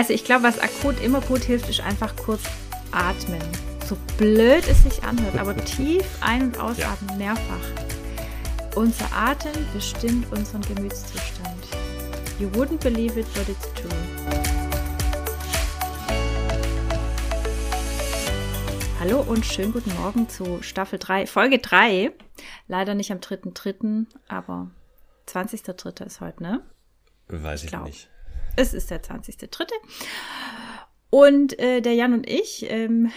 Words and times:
Also 0.00 0.14
ich 0.14 0.24
glaube, 0.24 0.44
was 0.44 0.58
akut 0.58 0.98
immer 1.02 1.20
gut 1.20 1.42
hilft, 1.42 1.68
ist 1.68 1.80
einfach 1.80 2.16
kurz 2.16 2.40
atmen. 2.90 3.42
So 3.86 3.98
blöd 4.16 4.66
es 4.66 4.82
sich 4.84 5.02
anhört, 5.02 5.36
aber 5.36 5.54
tief 5.66 6.06
ein- 6.22 6.44
und 6.44 6.58
ausatmen, 6.58 7.20
ja. 7.20 7.34
mehrfach. 7.34 8.76
Unser 8.76 9.12
Atem 9.14 9.52
bestimmt 9.74 10.32
unseren 10.32 10.62
Gemütszustand. 10.62 11.66
You 12.38 12.48
wouldn't 12.52 12.82
believe 12.82 13.20
it, 13.20 13.26
but 13.34 13.46
it's 13.46 13.70
true. 13.74 13.90
Hallo 19.00 19.20
und 19.20 19.44
schönen 19.44 19.74
guten 19.74 19.94
Morgen 19.96 20.30
zu 20.30 20.62
Staffel 20.62 20.98
3, 20.98 21.26
Folge 21.26 21.58
3. 21.58 22.10
Leider 22.68 22.94
nicht 22.94 23.12
am 23.12 23.18
3.3., 23.18 24.06
aber 24.28 24.70
20.3. 25.28 26.06
ist 26.06 26.22
heute, 26.22 26.42
ne? 26.42 26.62
Weiß 27.28 27.64
ich, 27.64 27.74
ich 27.74 27.78
nicht. 27.80 28.10
Es 28.56 28.74
ist 28.74 28.90
der 28.90 29.02
20.3. 29.02 29.66
Und 31.10 31.58
äh, 31.58 31.80
der 31.80 31.94
Jan 31.94 32.12
und 32.12 32.28
ich, 32.28 32.70
ähm, 32.70 33.10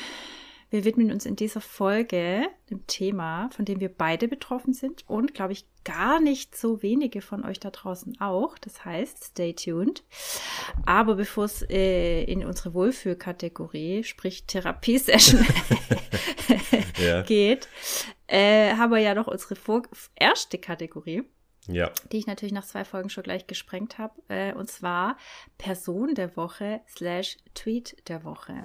wir 0.70 0.86
widmen 0.86 1.12
uns 1.12 1.28
in 1.28 1.36
dieser 1.36 1.62
Folge 1.62 2.48
dem 2.72 2.88
Thema, 2.88 3.50
von 3.52 3.66
dem 3.66 3.80
wir 3.80 3.90
beide 3.90 4.28
betroffen 4.28 4.74
sind 4.74 5.08
und, 5.08 5.36
glaube 5.36 5.54
ich, 5.54 5.68
gar 5.84 6.20
nicht 6.20 6.58
so 6.58 6.82
wenige 6.82 7.22
von 7.22 7.46
euch 7.46 7.60
da 7.60 7.70
draußen 7.70 8.20
auch. 8.20 8.58
Das 8.58 8.84
heißt, 8.84 9.24
stay 9.24 9.54
tuned. 9.54 10.04
Aber 10.86 11.16
bevor 11.16 11.46
es 11.46 11.64
äh, 11.70 12.24
in 12.24 12.44
unsere 12.44 12.74
Wohlfühlkategorie, 12.74 14.04
sprich 14.04 14.46
Therapiesession, 14.48 15.46
geht, 17.28 17.68
äh, 18.28 18.74
haben 18.74 18.92
wir 18.92 19.00
ja 19.00 19.14
noch 19.14 19.28
unsere 19.28 19.56
erste 20.16 20.58
Kategorie. 20.58 21.24
Ja. 21.68 21.92
Die 22.12 22.18
ich 22.18 22.28
natürlich 22.28 22.54
nach 22.54 22.66
zwei 22.66 22.84
Folgen 22.84 23.10
schon 23.10 23.24
gleich 23.24 23.48
gesprengt 23.48 23.98
habe. 23.98 24.14
Äh, 24.28 24.54
und 24.54 24.70
zwar 24.70 25.18
Person 25.58 26.16
der 26.16 26.36
Woche 26.36 26.82
slash 26.90 27.38
Tweet 27.54 28.08
der 28.10 28.24
Woche. 28.24 28.64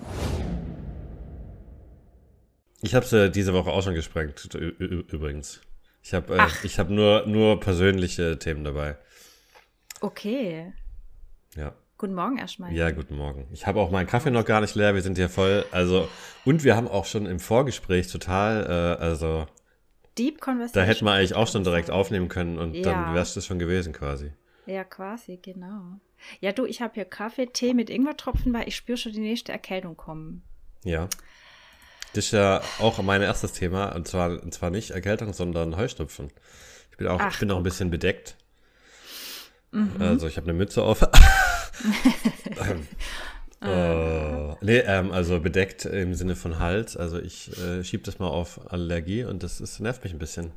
Ich 2.83 2.95
habe 2.95 3.05
es 3.05 3.13
äh, 3.13 3.31
diese 3.31 3.53
Woche 3.55 3.71
auch 3.71 3.83
schon 3.83 3.95
gesprengt, 3.95 4.55
übrigens. 4.55 5.61
Ich 6.03 6.15
habe 6.15 6.37
äh, 6.37 6.41
hab 6.41 6.91
nur, 6.91 7.27
nur 7.27 7.61
persönliche 7.61 8.39
Themen 8.39 8.65
dabei. 8.65 8.97
Okay. 10.01 10.73
Ja. 11.57 11.75
Guten 11.99 12.15
Morgen 12.15 12.39
erstmal. 12.39 12.73
Ja, 12.73 12.93
guten 12.93 13.17
Morgen. 13.17 13.49
Ich 13.53 13.67
habe 13.67 13.81
auch 13.81 13.91
meinen 13.91 14.07
Kaffee 14.07 14.31
noch 14.31 14.45
gar 14.45 14.61
nicht 14.61 14.77
leer. 14.77 14.95
Wir 14.95 15.03
sind 15.03 15.19
hier 15.19 15.29
voll. 15.29 15.65
Also, 15.73 16.09
und 16.45 16.63
wir 16.63 16.77
haben 16.77 16.87
auch 16.87 17.05
schon 17.05 17.27
im 17.27 17.41
Vorgespräch 17.41 18.07
total, 18.07 18.67
äh, 18.67 19.03
also 19.03 19.47
Deep 20.19 20.41
Conversation. 20.41 20.83
Da 20.83 20.89
hätten 20.89 21.05
wir 21.05 21.13
eigentlich 21.13 21.35
auch 21.35 21.49
schon 21.49 21.65
direkt 21.65 21.91
aufnehmen 21.91 22.29
können 22.29 22.59
und 22.59 22.75
ja. 22.75 22.83
dann 22.83 23.15
wärst 23.15 23.37
du 23.37 23.41
schon 23.41 23.59
gewesen 23.59 23.93
quasi. 23.93 24.33
Ja, 24.67 24.85
quasi, 24.85 25.39
genau. 25.41 26.01
Ja, 26.41 26.53
du, 26.53 26.67
ich 26.67 26.83
habe 26.83 26.95
hier 26.95 27.05
Kaffee, 27.05 27.47
Tee 27.47 27.75
mit 27.75 27.91
Ingwertropfen, 27.91 28.53
weil 28.53 28.69
ich 28.69 28.77
spüre 28.77 28.99
schon 28.99 29.13
die 29.13 29.21
nächste 29.21 29.53
Erkältung 29.53 29.97
kommen. 29.97 30.43
Ja. 30.85 31.09
Das 32.13 32.27
ist 32.27 32.33
ja 32.33 32.61
auch 32.81 33.01
mein 33.03 33.23
erstes 33.23 33.53
Thema 33.53 33.95
und 33.95 34.09
zwar, 34.09 34.43
und 34.43 34.53
zwar 34.53 34.71
nicht 34.71 34.91
Erkältung, 34.91 35.33
sondern 35.33 35.77
Heuschnupfen. 35.77 36.31
Ich 36.91 36.97
bin 36.97 37.07
auch, 37.07 37.21
Ach, 37.21 37.33
ich 37.33 37.39
bin 37.39 37.51
auch 37.51 37.59
ein 37.59 37.63
bisschen 37.63 37.91
bedeckt. 37.91 38.37
Mhm. 39.71 39.97
Also 40.01 40.27
ich 40.27 40.37
habe 40.37 40.49
eine 40.49 40.59
Mütze 40.59 40.83
auf. 40.83 41.01
Uh, 43.61 44.55
nee, 44.61 44.79
ähm, 44.79 45.11
also 45.11 45.41
bedeckt 45.41 45.85
im 45.85 46.15
Sinne 46.15 46.37
von 46.37 46.61
Hals. 46.61 46.97
Also 46.97 47.19
ich 47.19 47.51
äh, 47.59 47.83
schiebe 47.83 48.05
das 48.05 48.21
mal 48.21 48.29
auf 48.29 48.71
Allergie 48.73 49.25
und 49.25 49.43
das 49.43 49.61
ist, 49.61 49.81
nervt 49.81 50.05
mich 50.05 50.13
ein 50.13 50.21
bisschen. 50.21 50.53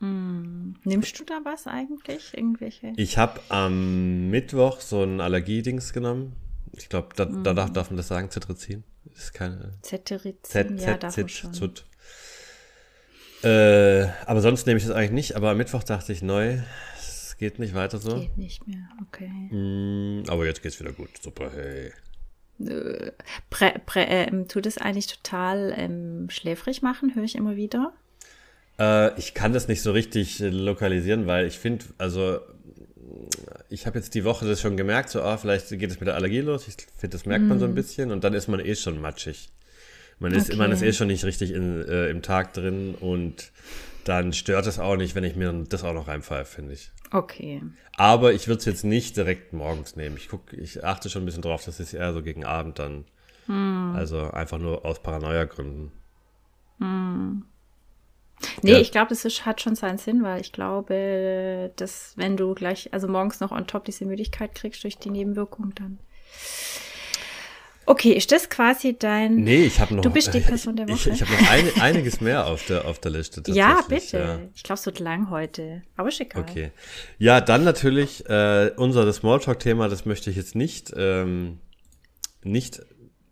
Mm. 0.00 0.74
Nimmst 0.82 1.20
du 1.20 1.24
da 1.24 1.40
was 1.44 1.66
eigentlich? 1.68 2.36
Irgendwelche? 2.36 2.92
Ich 2.96 3.16
habe 3.16 3.40
am 3.48 4.28
Mittwoch 4.28 4.80
so 4.80 5.04
ein 5.04 5.20
Allergiedings 5.20 5.92
genommen. 5.92 6.34
Ich 6.72 6.88
glaube, 6.88 7.10
da, 7.14 7.26
mm. 7.26 7.44
da 7.44 7.54
darf, 7.54 7.72
darf, 7.72 7.90
man 7.90 7.96
das 7.96 8.08
sagen, 8.08 8.28
Cetirizin. 8.30 8.82
Ist 9.14 9.32
keine. 9.32 9.72
Cetirizin, 9.82 10.78
ja, 10.78 10.96
darf 10.96 11.16
man 11.16 11.28
schon. 11.28 11.54
Zut. 11.54 11.84
Äh, 13.42 14.06
aber 14.26 14.40
sonst 14.40 14.66
nehme 14.66 14.78
ich 14.78 14.86
das 14.86 14.94
eigentlich 14.94 15.12
nicht. 15.12 15.36
Aber 15.36 15.50
am 15.50 15.58
Mittwoch 15.58 15.84
dachte 15.84 16.12
ich, 16.12 16.22
neu, 16.22 16.58
geht 17.40 17.58
nicht 17.58 17.74
weiter 17.74 17.98
so? 17.98 18.20
Geht 18.20 18.38
nicht 18.38 18.68
mehr, 18.68 18.88
okay. 19.02 19.28
Mm, 19.28 20.22
aber 20.28 20.46
jetzt 20.46 20.62
geht's 20.62 20.78
wieder 20.78 20.92
gut. 20.92 21.10
Super, 21.20 21.50
hey. 21.52 21.90
Prä, 23.48 23.72
prä, 23.86 24.04
äh, 24.04 24.44
tut 24.44 24.66
es 24.66 24.78
eigentlich 24.78 25.06
total 25.06 25.74
ähm, 25.76 26.28
schläfrig 26.28 26.82
machen, 26.82 27.14
höre 27.14 27.24
ich 27.24 27.34
immer 27.34 27.56
wieder. 27.56 27.94
Äh, 28.78 29.18
ich 29.18 29.32
kann 29.32 29.54
das 29.54 29.66
nicht 29.66 29.80
so 29.80 29.92
richtig 29.92 30.40
äh, 30.42 30.50
lokalisieren, 30.50 31.26
weil 31.26 31.46
ich 31.46 31.58
finde, 31.58 31.86
also 31.96 32.40
ich 33.70 33.86
habe 33.86 33.98
jetzt 33.98 34.14
die 34.14 34.24
Woche 34.24 34.46
das 34.46 34.60
schon 34.60 34.76
gemerkt, 34.76 35.08
so, 35.08 35.22
ah, 35.22 35.38
vielleicht 35.38 35.70
geht 35.70 35.90
es 35.90 35.98
mit 35.98 36.06
der 36.06 36.16
Allergie 36.16 36.40
los. 36.40 36.68
Ich 36.68 36.74
finde, 36.98 37.16
das 37.16 37.24
merkt 37.24 37.46
man 37.46 37.58
so 37.58 37.64
ein 37.64 37.70
mhm. 37.70 37.76
bisschen 37.76 38.10
und 38.10 38.22
dann 38.22 38.34
ist 38.34 38.48
man 38.48 38.60
eh 38.60 38.74
schon 38.74 39.00
matschig. 39.00 39.48
Man 40.18 40.32
ist, 40.32 40.50
okay. 40.50 40.58
man 40.58 40.70
ist 40.70 40.82
eh 40.82 40.92
schon 40.92 41.06
nicht 41.06 41.24
richtig 41.24 41.52
in, 41.52 41.82
äh, 41.88 42.10
im 42.10 42.20
Tag 42.20 42.52
drin 42.52 42.94
und 42.94 43.52
dann 44.04 44.32
stört 44.32 44.66
es 44.66 44.78
auch 44.78 44.96
nicht, 44.96 45.14
wenn 45.14 45.24
ich 45.24 45.36
mir 45.36 45.52
das 45.68 45.84
auch 45.84 45.92
noch 45.92 46.08
reinpfeife, 46.08 46.56
finde 46.56 46.74
ich. 46.74 46.90
Okay. 47.10 47.62
Aber 47.96 48.32
ich 48.32 48.48
würde 48.48 48.60
es 48.60 48.64
jetzt 48.64 48.84
nicht 48.84 49.16
direkt 49.16 49.52
morgens 49.52 49.96
nehmen. 49.96 50.16
Ich 50.16 50.28
guck, 50.28 50.52
ich 50.52 50.84
achte 50.84 51.10
schon 51.10 51.22
ein 51.22 51.26
bisschen 51.26 51.42
drauf, 51.42 51.64
dass 51.64 51.80
es 51.80 51.92
eher 51.92 52.12
so 52.12 52.22
gegen 52.22 52.44
Abend 52.44 52.78
dann. 52.78 53.04
Hm. 53.46 53.94
Also 53.96 54.30
einfach 54.30 54.58
nur 54.58 54.84
aus 54.84 55.02
Paranoia-Gründen. 55.02 55.92
Hm. 56.78 57.44
Nee, 58.62 58.72
ja. 58.72 58.78
ich 58.78 58.90
glaube, 58.90 59.08
das 59.10 59.24
ist, 59.24 59.44
hat 59.44 59.60
schon 59.60 59.74
seinen 59.74 59.98
Sinn, 59.98 60.22
weil 60.22 60.40
ich 60.40 60.52
glaube, 60.52 61.72
dass 61.76 62.14
wenn 62.16 62.36
du 62.36 62.54
gleich, 62.54 62.92
also 62.92 63.06
morgens 63.06 63.40
noch 63.40 63.50
on 63.50 63.66
top 63.66 63.84
diese 63.84 64.06
Müdigkeit 64.06 64.54
kriegst 64.54 64.82
durch 64.82 64.96
die 64.96 65.10
Nebenwirkung, 65.10 65.74
dann 65.74 65.98
Okay, 67.90 68.12
ist 68.12 68.30
das 68.30 68.48
quasi 68.48 68.96
dein. 68.96 69.34
Nee, 69.34 69.64
ich 69.64 69.80
habe 69.80 69.96
noch. 69.96 70.02
Du 70.02 70.10
bist 70.10 70.32
die 70.32 70.38
Person 70.38 70.76
der 70.76 70.88
Woche. 70.88 71.10
Ich, 71.10 71.20
ich 71.20 71.22
habe 71.22 71.32
noch 71.32 71.50
ein, 71.50 71.80
einiges 71.80 72.20
mehr 72.20 72.46
auf 72.46 72.64
der, 72.66 72.84
auf 72.84 73.00
der 73.00 73.10
Liste. 73.10 73.42
Ja, 73.52 73.82
bitte. 73.88 74.18
Ja. 74.18 74.38
Ich 74.54 74.62
glaube, 74.62 74.78
es 74.78 74.86
wird 74.86 75.00
lang 75.00 75.28
heute. 75.28 75.82
Aber 75.96 76.12
schick. 76.12 76.36
Okay. 76.36 76.70
Ja, 77.18 77.40
dann 77.40 77.64
natürlich 77.64 78.24
äh, 78.28 78.70
unser 78.76 79.12
Smalltalk-Thema, 79.12 79.88
das 79.88 80.04
möchte 80.06 80.30
ich 80.30 80.36
jetzt 80.36 80.54
nicht, 80.54 80.92
ähm, 80.96 81.58
nicht 82.44 82.80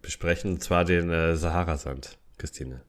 besprechen, 0.02 0.54
und 0.54 0.64
zwar 0.64 0.84
den 0.84 1.08
äh, 1.08 1.36
Sahara-Sand, 1.36 2.18
Christine. 2.36 2.82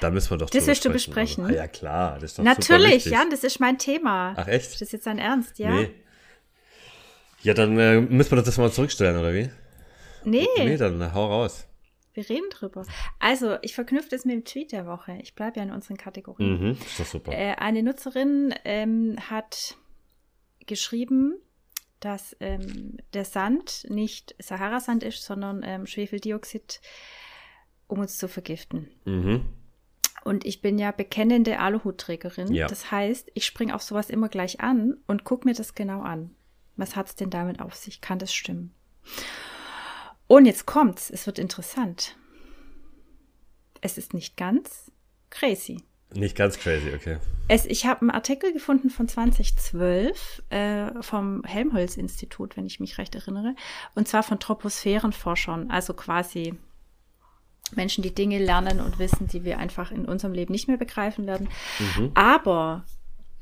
Da 0.00 0.10
müssen 0.10 0.30
wir 0.30 0.38
doch 0.38 0.50
Das 0.50 0.66
willst 0.66 0.84
du 0.84 0.90
besprechen? 0.90 1.44
Also, 1.44 1.54
ah, 1.54 1.62
ja, 1.62 1.68
klar. 1.68 2.14
Das 2.14 2.32
ist 2.32 2.38
doch 2.40 2.42
Natürlich, 2.42 3.04
Jan, 3.04 3.30
das 3.30 3.44
ist 3.44 3.60
mein 3.60 3.78
Thema. 3.78 4.34
Ach, 4.36 4.48
echt? 4.48 4.72
Ist 4.72 4.80
das 4.80 4.90
jetzt 4.90 5.06
dein 5.06 5.18
Ernst, 5.18 5.60
ja? 5.60 5.70
Nee. 5.70 5.90
Ja, 7.42 7.54
dann 7.54 7.78
äh, 7.78 8.00
müssen 8.00 8.32
wir 8.32 8.42
das 8.42 8.58
mal 8.58 8.72
zurückstellen, 8.72 9.16
oder 9.16 9.32
wie? 9.32 9.50
Nee. 10.24 10.46
Nee, 10.56 10.76
dann 10.76 11.14
hau 11.14 11.26
raus. 11.26 11.66
Wir 12.12 12.28
reden 12.28 12.50
drüber. 12.50 12.84
Also, 13.18 13.56
ich 13.62 13.74
verknüpfe 13.74 14.08
das 14.10 14.24
mit 14.24 14.34
dem 14.34 14.44
Tweet 14.44 14.72
der 14.72 14.86
Woche. 14.86 15.18
Ich 15.22 15.34
bleibe 15.34 15.58
ja 15.58 15.62
in 15.62 15.70
unseren 15.70 15.96
Kategorien. 15.96 16.60
Mhm, 16.60 16.70
ist 16.72 16.98
doch 16.98 17.06
super. 17.06 17.32
Äh, 17.32 17.54
eine 17.54 17.82
Nutzerin 17.82 18.52
ähm, 18.64 19.16
hat 19.30 19.76
geschrieben, 20.66 21.34
dass 22.00 22.36
ähm, 22.40 22.96
der 23.14 23.24
Sand 23.24 23.86
nicht 23.88 24.34
Sahara-Sand 24.38 25.04
ist, 25.04 25.22
sondern 25.22 25.62
ähm, 25.64 25.86
Schwefeldioxid, 25.86 26.80
um 27.86 28.00
uns 28.00 28.18
zu 28.18 28.26
vergiften. 28.26 28.90
Mhm. 29.04 29.44
Und 30.24 30.44
ich 30.44 30.60
bin 30.60 30.78
ja 30.78 30.90
bekennende 30.90 31.60
Aluhutträgerin. 31.60 32.52
Ja. 32.52 32.66
Das 32.66 32.90
heißt, 32.90 33.30
ich 33.34 33.46
springe 33.46 33.74
auf 33.74 33.82
sowas 33.82 34.10
immer 34.10 34.28
gleich 34.28 34.60
an 34.60 34.98
und 35.06 35.24
gucke 35.24 35.46
mir 35.46 35.54
das 35.54 35.74
genau 35.74 36.02
an. 36.02 36.34
Was 36.76 36.96
hat 36.96 37.08
es 37.08 37.14
denn 37.14 37.30
damit 37.30 37.60
auf 37.60 37.74
sich? 37.74 38.00
Kann 38.00 38.18
das 38.18 38.34
stimmen? 38.34 38.74
Und 40.30 40.46
jetzt 40.46 40.64
kommt's, 40.64 41.10
es 41.10 41.26
wird 41.26 41.40
interessant. 41.40 42.14
Es 43.80 43.98
ist 43.98 44.14
nicht 44.14 44.36
ganz 44.36 44.92
crazy. 45.28 45.82
Nicht 46.14 46.36
ganz 46.36 46.56
crazy, 46.56 46.94
okay. 46.94 47.18
Es, 47.48 47.66
ich 47.66 47.84
habe 47.84 48.02
einen 48.02 48.10
Artikel 48.12 48.52
gefunden 48.52 48.90
von 48.90 49.08
2012 49.08 50.44
äh, 50.50 51.02
vom 51.02 51.42
Helmholtz-Institut, 51.42 52.56
wenn 52.56 52.64
ich 52.64 52.78
mich 52.78 52.98
recht 52.98 53.16
erinnere, 53.16 53.56
und 53.96 54.06
zwar 54.06 54.22
von 54.22 54.38
Troposphärenforschern, 54.38 55.68
also 55.68 55.94
quasi 55.94 56.54
Menschen, 57.74 58.02
die 58.02 58.14
Dinge 58.14 58.38
lernen 58.38 58.78
und 58.78 59.00
wissen, 59.00 59.26
die 59.26 59.42
wir 59.42 59.58
einfach 59.58 59.90
in 59.90 60.04
unserem 60.04 60.32
Leben 60.32 60.52
nicht 60.52 60.68
mehr 60.68 60.76
begreifen 60.76 61.26
werden. 61.26 61.48
Mhm. 61.80 62.12
Aber 62.14 62.84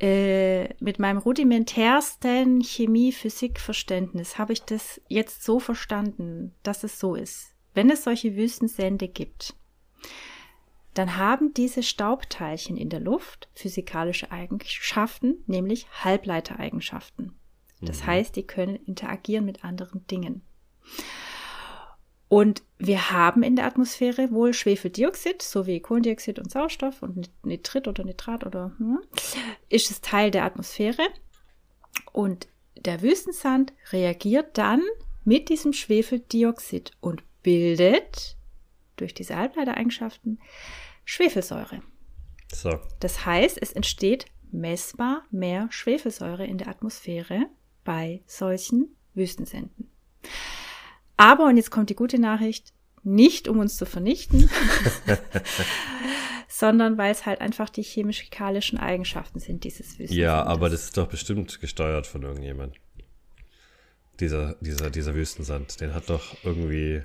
äh, 0.01 0.75
mit 0.83 0.99
meinem 0.99 1.19
rudimentärsten 1.19 2.61
Chemie-Physik-Verständnis 2.61 4.39
habe 4.39 4.53
ich 4.53 4.63
das 4.63 5.01
jetzt 5.09 5.43
so 5.43 5.59
verstanden, 5.59 6.55
dass 6.63 6.85
es 6.85 7.01
so 7.01 7.15
ist. 7.15 7.55
Wenn 7.75 7.91
es 7.91 8.05
solche 8.05 8.37
Wüstensände 8.37 9.09
gibt, 9.09 9.55
dann 10.95 11.17
haben 11.17 11.55
diese 11.55 11.83
Staubteilchen 11.83 12.77
in 12.77 12.89
der 12.89 13.01
Luft 13.01 13.49
physikalische 13.55 14.33
Eigenschaften, 14.33 15.43
nämlich 15.47 15.87
Halbleitereigenschaften. 16.05 17.35
Das 17.81 18.03
mhm. 18.03 18.07
heißt, 18.07 18.37
die 18.37 18.45
können 18.45 18.77
interagieren 18.77 19.45
mit 19.45 19.65
anderen 19.65 20.07
Dingen. 20.09 20.43
Und 22.29 22.63
wir 22.79 23.11
haben 23.11 23.43
in 23.43 23.57
der 23.57 23.65
Atmosphäre 23.65 24.31
wohl 24.31 24.53
Schwefeldioxid 24.53 25.41
sowie 25.41 25.81
Kohlendioxid 25.81 26.39
und 26.39 26.51
Sauerstoff 26.51 27.03
und 27.03 27.31
Nitrit 27.43 27.89
oder 27.89 28.05
Nitrat 28.05 28.45
oder 28.45 28.73
hm, 28.79 29.01
ist 29.69 29.91
es 29.91 30.01
Teil 30.03 30.31
der 30.31 30.45
Atmosphäre. 30.45 31.03
Und 32.13 32.49
der 32.77 33.03
Wüstensand 33.03 33.73
reagiert 33.93 34.59
dann 34.59 34.83
mit 35.25 35.49
diesem 35.49 35.73
Schwefeldioxid 35.73 36.93
und 37.01 37.23
bildet 37.43 38.37
durch 38.97 39.15
diese 39.15 39.37
Halbleitereigenschaften 39.37 40.39
Schwefelsäure. 41.05 41.83
So. 42.53 42.79
Das 43.01 43.25
heißt, 43.25 43.59
es 43.61 43.73
entsteht 43.73 44.27
messbar 44.51 45.25
mehr 45.31 45.69
Schwefelsäure 45.71 46.47
in 46.47 46.59
der 46.59 46.69
Atmosphäre 46.69 47.47
bei 47.85 48.23
solchen 48.27 48.97
Wüstensenden. 49.15 49.91
Aber, 51.19 51.47
und 51.47 51.59
jetzt 51.59 51.71
kommt 51.71 51.91
die 51.91 51.95
gute 51.95 52.19
Nachricht, 52.19 52.73
nicht 53.03 53.49
um 53.49 53.59
uns 53.59 53.77
zu 53.77 53.85
vernichten, 53.85 54.49
sondern 56.49 56.97
weil 56.97 57.13
es 57.13 57.27
halt 57.27 57.41
einfach 57.41 57.69
die 57.69 57.83
chemisch-physikalischen 57.83 58.79
Eigenschaften 58.79 59.41
sind 59.41 59.65
dieses 59.65 59.99
Wüstensendes. 59.99 60.17
Ja, 60.17 60.43
aber 60.45 60.71
das 60.71 60.85
ist 60.85 60.97
doch 60.97 61.09
bestimmt 61.09 61.61
gesteuert 61.61 62.07
von 62.07 62.23
irgendjemand. 62.23 62.77
Dieser, 64.21 64.57
dieser, 64.61 64.91
dieser 64.91 65.15
Wüstensand, 65.15 65.81
den 65.81 65.95
hat 65.95 66.09
doch 66.11 66.35
irgendwie 66.45 67.03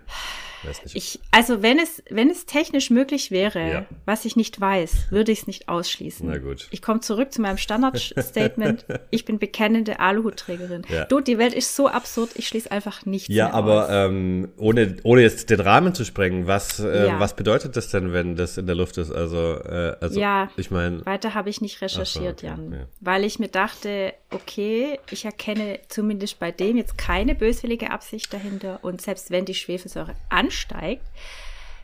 Weiß 0.66 0.82
nicht. 0.86 0.96
Ich, 0.96 1.20
also 1.32 1.62
wenn 1.62 1.78
es, 1.78 2.02
wenn 2.10 2.30
es 2.30 2.46
technisch 2.46 2.90
möglich 2.90 3.32
wäre, 3.32 3.70
Ja. 3.70 3.86
was 4.06 4.24
ich 4.24 4.38
nicht 4.38 4.62
weiß, 4.62 5.12
würde 5.12 5.34
ich 5.34 5.42
es 5.42 5.48
nicht 5.48 5.68
ausschließen. 5.68 6.26
Na 6.30 6.38
gut. 6.38 6.68
Ich 6.72 6.82
komme 6.82 7.02
zurück 7.02 7.34
zu 7.34 7.42
meinem 7.42 7.58
Standardstatement. 7.58 8.86
ich 9.10 9.26
bin 9.26 9.40
bekennende 9.40 10.00
Aluhutträgerin. 10.00 10.84
Ja. 10.90 11.04
Du, 11.06 11.20
die 11.20 11.38
Welt 11.38 11.54
ist 11.54 11.76
so 11.76 11.88
absurd, 11.90 12.32
ich 12.36 12.48
schließe 12.48 12.72
einfach 12.72 13.06
nichts 13.06 13.28
Ja, 13.28 13.52
aber 13.52 13.90
ähm, 13.90 14.50
ohne, 14.58 14.96
ohne 15.04 15.22
jetzt 15.22 15.50
den 15.50 15.60
Rahmen 15.60 15.94
zu 15.94 16.06
sprengen, 16.06 16.48
was, 16.48 16.80
äh, 16.80 17.08
Ja. 17.08 17.20
was 17.20 17.36
bedeutet 17.36 17.76
das 17.76 17.90
denn, 17.90 18.14
wenn 18.14 18.36
das 18.38 18.58
in 18.58 18.66
der 18.66 18.76
Luft 18.76 18.98
ist? 18.98 19.12
Also, 19.12 19.56
äh, 19.66 19.98
also 20.00 20.18
Ja. 20.20 20.50
ich 20.56 20.72
meine, 20.72 21.06
Weiter 21.06 21.34
habe 21.34 21.50
ich 21.50 21.60
nicht 21.60 21.82
recherchiert, 21.82 22.38
okay, 22.40 22.48
Jan. 22.48 22.72
ja. 22.72 22.86
Weil 23.02 23.26
ich 23.26 23.38
mir 23.38 23.50
dachte, 23.50 24.14
okay, 24.32 24.98
ich 25.12 25.26
erkenne 25.26 25.80
zumindest 25.90 26.40
bei 26.40 26.52
dem 26.52 26.78
jetzt 26.78 26.98
keine 27.04 27.36
böswillige 27.36 27.92
Absicht 27.92 28.34
dahinter. 28.34 28.80
Und 28.82 29.02
selbst 29.02 29.30
wenn 29.30 29.44
die 29.44 29.54
Schwefelsäure 29.54 30.16
ansteigt, 30.30 31.04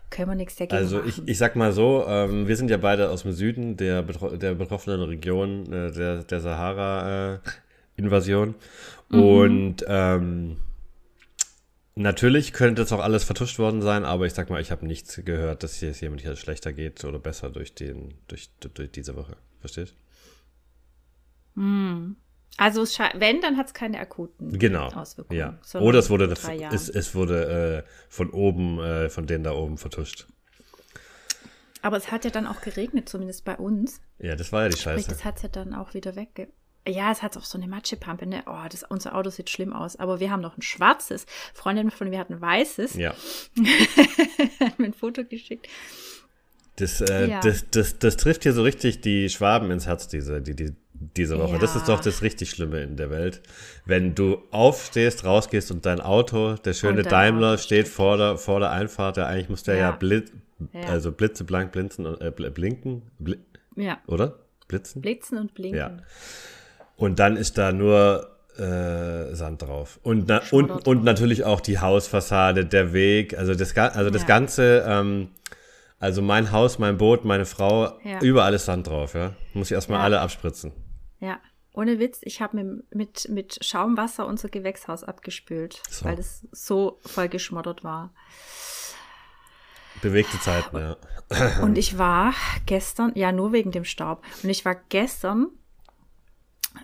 können 0.09 0.29
wir 0.29 0.35
nichts 0.35 0.55
dagegen 0.55 0.77
also 0.77 0.99
machen. 0.99 1.09
ich, 1.09 1.27
ich 1.27 1.37
sag 1.37 1.57
mal 1.57 1.73
so, 1.73 2.05
ähm, 2.07 2.47
wir 2.47 2.55
sind 2.55 2.71
ja 2.71 2.77
beide 2.77 3.09
aus 3.09 3.23
dem 3.23 3.33
Süden 3.33 3.75
der, 3.75 4.01
betro 4.01 4.37
der 4.37 4.55
betroffenen 4.55 5.01
Region 5.01 5.65
äh, 5.73 5.91
der, 5.91 6.23
der 6.23 6.39
Sahara-Invasion. 6.39 8.55
Mhm. 9.09 9.21
Und 9.21 9.83
ähm, 9.87 10.55
natürlich 11.95 12.53
könnte 12.53 12.83
das 12.83 12.93
auch 12.93 13.01
alles 13.01 13.25
vertuscht 13.25 13.59
worden 13.59 13.81
sein, 13.81 14.05
aber 14.05 14.25
ich 14.25 14.33
sag 14.33 14.49
mal, 14.49 14.61
ich 14.61 14.71
habe 14.71 14.87
nichts 14.87 15.21
gehört, 15.25 15.63
dass 15.63 15.75
hier 15.75 15.89
es 15.89 15.99
jemand 15.99 16.21
hier 16.21 16.37
schlechter 16.37 16.71
geht 16.71 17.03
oder 17.03 17.19
besser 17.19 17.49
durch, 17.49 17.75
den, 17.75 18.13
durch, 18.29 18.51
durch 18.73 18.89
diese 18.91 19.17
Woche. 19.17 19.35
Verstehst? 19.59 19.95
Also 22.59 22.85
wenn, 23.15 23.41
dann 23.41 23.57
hat 23.57 23.67
es 23.67 23.73
keine 23.73 23.99
akuten 23.99 24.57
Genau. 24.59 24.87
Auswirkungen. 24.89 25.39
Ja. 25.39 25.59
Oder 25.79 25.99
es 25.99 26.09
wurde, 26.09 26.25
es, 26.71 26.89
es 26.89 27.15
wurde 27.15 27.83
äh, 27.85 27.89
von 28.09 28.29
oben, 28.29 28.79
äh, 28.79 29.09
von 29.09 29.25
denen 29.27 29.43
da 29.43 29.53
oben 29.53 29.77
vertuscht. 29.77 30.27
Aber 31.81 31.97
es 31.97 32.11
hat 32.11 32.25
ja 32.25 32.29
dann 32.31 32.45
auch 32.45 32.61
geregnet, 32.61 33.07
zumindest 33.07 33.45
bei 33.45 33.55
uns. 33.55 34.01
Ja, 34.19 34.35
das 34.35 34.51
war 34.51 34.63
ja 34.63 34.69
die 34.69 34.73
Sprich, 34.77 34.83
Scheiße. 35.05 35.09
das 35.09 35.23
hat 35.23 35.37
es 35.37 35.43
ja 35.43 35.49
dann 35.49 35.73
auch 35.73 35.93
wieder 35.93 36.15
wegge... 36.15 36.49
Ja, 36.87 37.11
es 37.11 37.21
hat 37.21 37.37
auch 37.37 37.43
so 37.43 37.57
eine 37.57 37.67
Matschepampe, 37.67 38.25
ne? 38.25 38.41
Oh, 38.47 38.67
das, 38.69 38.83
unser 38.83 39.13
Auto 39.13 39.29
sieht 39.29 39.49
schlimm 39.49 39.73
aus. 39.73 39.97
Aber 39.97 40.19
wir 40.19 40.31
haben 40.31 40.41
noch 40.41 40.57
ein 40.57 40.61
schwarzes. 40.61 41.25
Freundin 41.53 41.91
von 41.91 42.09
mir 42.09 42.17
hat 42.19 42.29
ein 42.31 42.41
weißes. 42.41 42.95
Ja. 42.95 43.13
hat 44.59 44.79
mir 44.79 44.85
ein 44.85 44.93
Foto 44.93 45.23
geschickt. 45.23 45.67
Das, 46.77 47.01
äh, 47.01 47.27
Ja. 47.27 47.41
das, 47.41 47.65
das, 47.69 47.99
das 47.99 48.17
trifft 48.17 48.43
hier 48.43 48.53
so 48.53 48.63
richtig 48.63 49.01
die 49.01 49.29
Schwaben 49.29 49.69
ins 49.71 49.85
Herz 49.85 50.07
diese, 50.07 50.41
die, 50.41 50.55
die, 50.55 50.73
diese 51.17 51.39
Woche. 51.39 51.57
Das 51.59 51.73
Ja. 51.73 51.79
ist 51.81 51.89
doch 51.89 51.99
das 52.01 52.21
richtig 52.21 52.49
Schlimme 52.49 52.81
in 52.81 52.95
der 52.97 53.09
Welt. 53.09 53.41
Wenn 53.85 54.15
du 54.15 54.39
aufstehst, 54.51 55.23
rausgehst 55.25 55.71
und 55.71 55.85
dein 55.85 56.01
Auto, 56.01 56.55
der 56.55 56.73
schöne 56.73 57.03
Daimler, 57.03 57.53
Auto 57.53 57.61
steht 57.61 57.87
vor 57.87 58.17
der, 58.17 58.37
vor 58.37 58.59
der 58.59 58.71
Einfahrt, 58.71 59.17
der 59.17 59.27
eigentlich 59.27 59.49
muss 59.49 59.63
der 59.63 59.75
ja, 59.75 59.81
Ja. 59.89 59.91
blitz, 59.91 60.31
Ja. 60.73 60.81
also 60.89 61.11
blitzeblank 61.11 61.71
blinzen, 61.71 62.05
und- 62.05 62.21
äh, 62.21 62.29
bl- 62.35 62.49
blinken, 62.49 63.03
bli 63.19 63.37
Ja, 63.75 63.97
oder? 64.07 64.39
Blitzen? 64.67 65.01
blitzen 65.01 65.37
und 65.37 65.53
blinken. 65.53 65.77
Ja. 65.79 65.97
Und 66.97 67.19
dann 67.19 67.37
ist 67.37 67.57
da 67.57 67.71
nur 67.71 68.35
äh, 68.57 69.33
Sand 69.35 69.61
drauf. 69.61 70.01
Und, 70.03 70.25
na, 70.27 70.41
und, 70.51 70.85
und 70.85 71.05
natürlich 71.05 71.45
auch 71.45 71.61
die 71.61 71.79
Hausfassade, 71.79 72.65
der 72.65 72.91
Weg, 72.91 73.37
also 73.37 73.55
das, 73.55 73.77
also 73.77 74.09
das. 74.09 74.25
Ganze, 74.25 74.83
ähm, 74.85 75.29
also 75.97 76.21
mein 76.21 76.51
Haus, 76.51 76.77
mein 76.77 76.97
Boot, 76.97 77.23
meine 77.23 77.45
Frau, 77.45 77.97
überall 78.21 78.53
ist 78.53 78.65
Sand 78.65 78.87
drauf, 78.87 79.13
ja. 79.13 79.31
Muss 79.53 79.67
ich 79.71 79.75
erstmal 79.75 80.01
alle 80.01 80.19
abspritzen. 80.19 80.73
Ja, 81.19 81.39
ohne 81.73 81.99
Witz, 81.99 82.19
ich 82.23 82.41
habe 82.41 82.57
mit, 82.63 82.95
mit, 82.95 83.29
mit 83.29 83.63
Schaumwasser 83.63 84.25
unser 84.25 84.49
Gewächshaus 84.49 85.03
abgespült, 85.03 85.81
So. 85.89 86.05
weil 86.05 86.17
es 86.19 86.47
so 86.51 86.99
voll 87.05 87.29
geschmoddert 87.29 87.83
war. 87.83 88.11
Bewegte 90.01 90.39
Zeiten, 90.39 90.77
ja. 90.77 90.97
Und 91.61 91.77
ich 91.77 91.97
war 91.97 92.33
gestern, 92.65 93.11
ja, 93.15 93.31
nur 93.31 93.51
wegen 93.51 93.71
dem 93.71 93.85
Staub. 93.85 94.23
Und 94.43 94.49
ich 94.49 94.65
war 94.65 94.75
gestern 94.75 95.47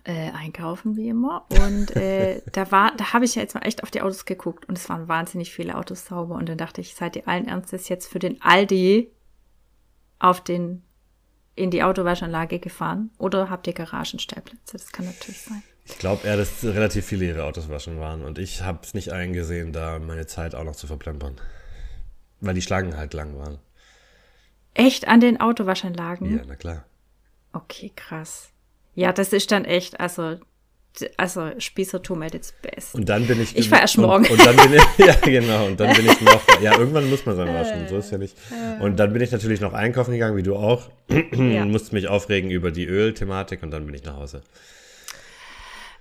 äh, 0.04 0.32
einkaufen, 0.32 0.96
wie 0.98 1.10
immer. 1.10 1.46
Und 1.50 1.96
äh, 1.96 2.42
da 2.52 2.72
war, 2.72 2.96
da 2.96 3.14
habe 3.14 3.26
ich 3.26 3.36
ja 3.36 3.42
jetzt 3.42 3.56
mal 3.56 3.62
echt 3.62 3.84
auf 3.84 3.92
die 3.92 4.02
Autos 4.02 4.26
geguckt 4.26 4.68
und 4.68 4.78
es 4.78 4.90
waren 4.90 5.08
wahnsinnig 5.08 5.54
viele 5.54 5.78
Autos 5.78 6.06
sauber. 6.06 6.36
Und 6.36 6.50
dann 6.50 6.58
dachte 6.58 6.82
ich, 6.82 6.94
seid 6.96 7.16
ihr 7.16 7.28
allen 7.28 7.48
Ernstes 7.48 7.90
jetzt 7.90 8.08
für 8.08 8.20
den 8.20 8.42
Aldi 8.42 9.12
auf 10.20 10.42
den, 10.42 10.84
in 11.56 11.72
die 11.72 11.84
Autowaschanlage 11.84 12.60
gefahren? 12.60 13.12
Oder 13.18 13.50
habt 13.50 13.68
ihr 13.68 13.74
Garagenstellplätze? 13.74 14.74
Das 14.74 14.92
kann 14.92 15.06
natürlich 15.06 15.42
sein. 15.42 15.63
Ich 15.86 15.98
glaube 16.00 16.28
eher, 16.28 16.38
dass 16.38 16.63
relativ 16.63 17.06
viele 17.06 17.25
ihre 17.25 17.44
Autos 17.44 17.69
waschen 17.69 18.00
waren. 18.00 18.24
Und 18.24 18.40
ich 18.40 18.63
habe 18.63 18.80
es 18.84 18.94
nicht 18.94 19.12
eingesehen, 19.12 19.72
da 19.72 20.00
meine 20.00 20.25
Zeit 20.25 20.56
auch 20.56 20.63
noch 20.63 20.75
zu 20.75 20.88
verplempern. 20.88 21.40
Weil 22.42 22.56
die 22.56 22.62
Schlangen 22.62 22.98
halt 22.98 23.13
lang 23.13 23.38
waren. 23.38 23.60
Echt 24.74 25.07
an 25.07 25.22
den 25.22 25.40
Autowaschanlagen? 25.40 26.38
Ja, 26.38 26.44
na 26.46 26.56
klar. 26.56 26.86
Okay, 27.54 27.92
krass. 27.96 28.50
Ja, 28.96 29.13
das 29.13 29.31
ist 29.31 29.51
dann 29.51 29.63
echt, 29.63 30.00
also, 30.00 30.38
also 31.18 31.52
Spießertum 31.58 32.22
at 32.22 32.36
its 32.36 32.54
best. 32.62 32.96
Und 32.96 33.08
dann 33.10 33.28
bin 33.28 33.42
ich. 33.42 33.56
Ich 33.56 33.70
war 33.72 33.82
erst 33.82 33.98
und, 33.98 34.06
morgen. 34.06 34.26
Und 34.28 34.46
dann 34.46 34.56
bin 34.56 34.74
ich, 34.74 34.98
ja, 35.06 35.14
genau. 35.16 35.66
Und 35.68 35.80
dann 35.80 35.96
bin 35.96 36.06
ich 36.06 36.22
noch. 36.22 36.42
Ja, 36.62 36.78
irgendwann 36.78 37.10
muss 37.10 37.25
man 37.25 37.36
sein 37.36 37.54
waschen. 37.54 37.88
So 37.90 37.98
ist 37.98 38.12
ja 38.12 38.18
nicht. 38.18 38.38
Und 38.80 38.98
dann 38.98 39.12
bin 39.12 39.22
ich 39.22 39.32
natürlich 39.32 39.60
noch 39.60 39.74
einkaufen 39.74 40.12
gegangen, 40.12 40.38
wie 40.38 40.44
du 40.44 40.56
auch. 40.56 40.90
Ja. 41.34 41.66
Musste 41.66 41.94
mich 41.96 42.08
aufregen 42.08 42.50
über 42.50 42.72
die 42.72 42.86
Ölthematik 42.86 43.62
und 43.62 43.72
dann 43.72 43.86
bin 43.86 43.94
ich 43.94 44.04
nach 44.04 44.16
Hause. 44.16 44.42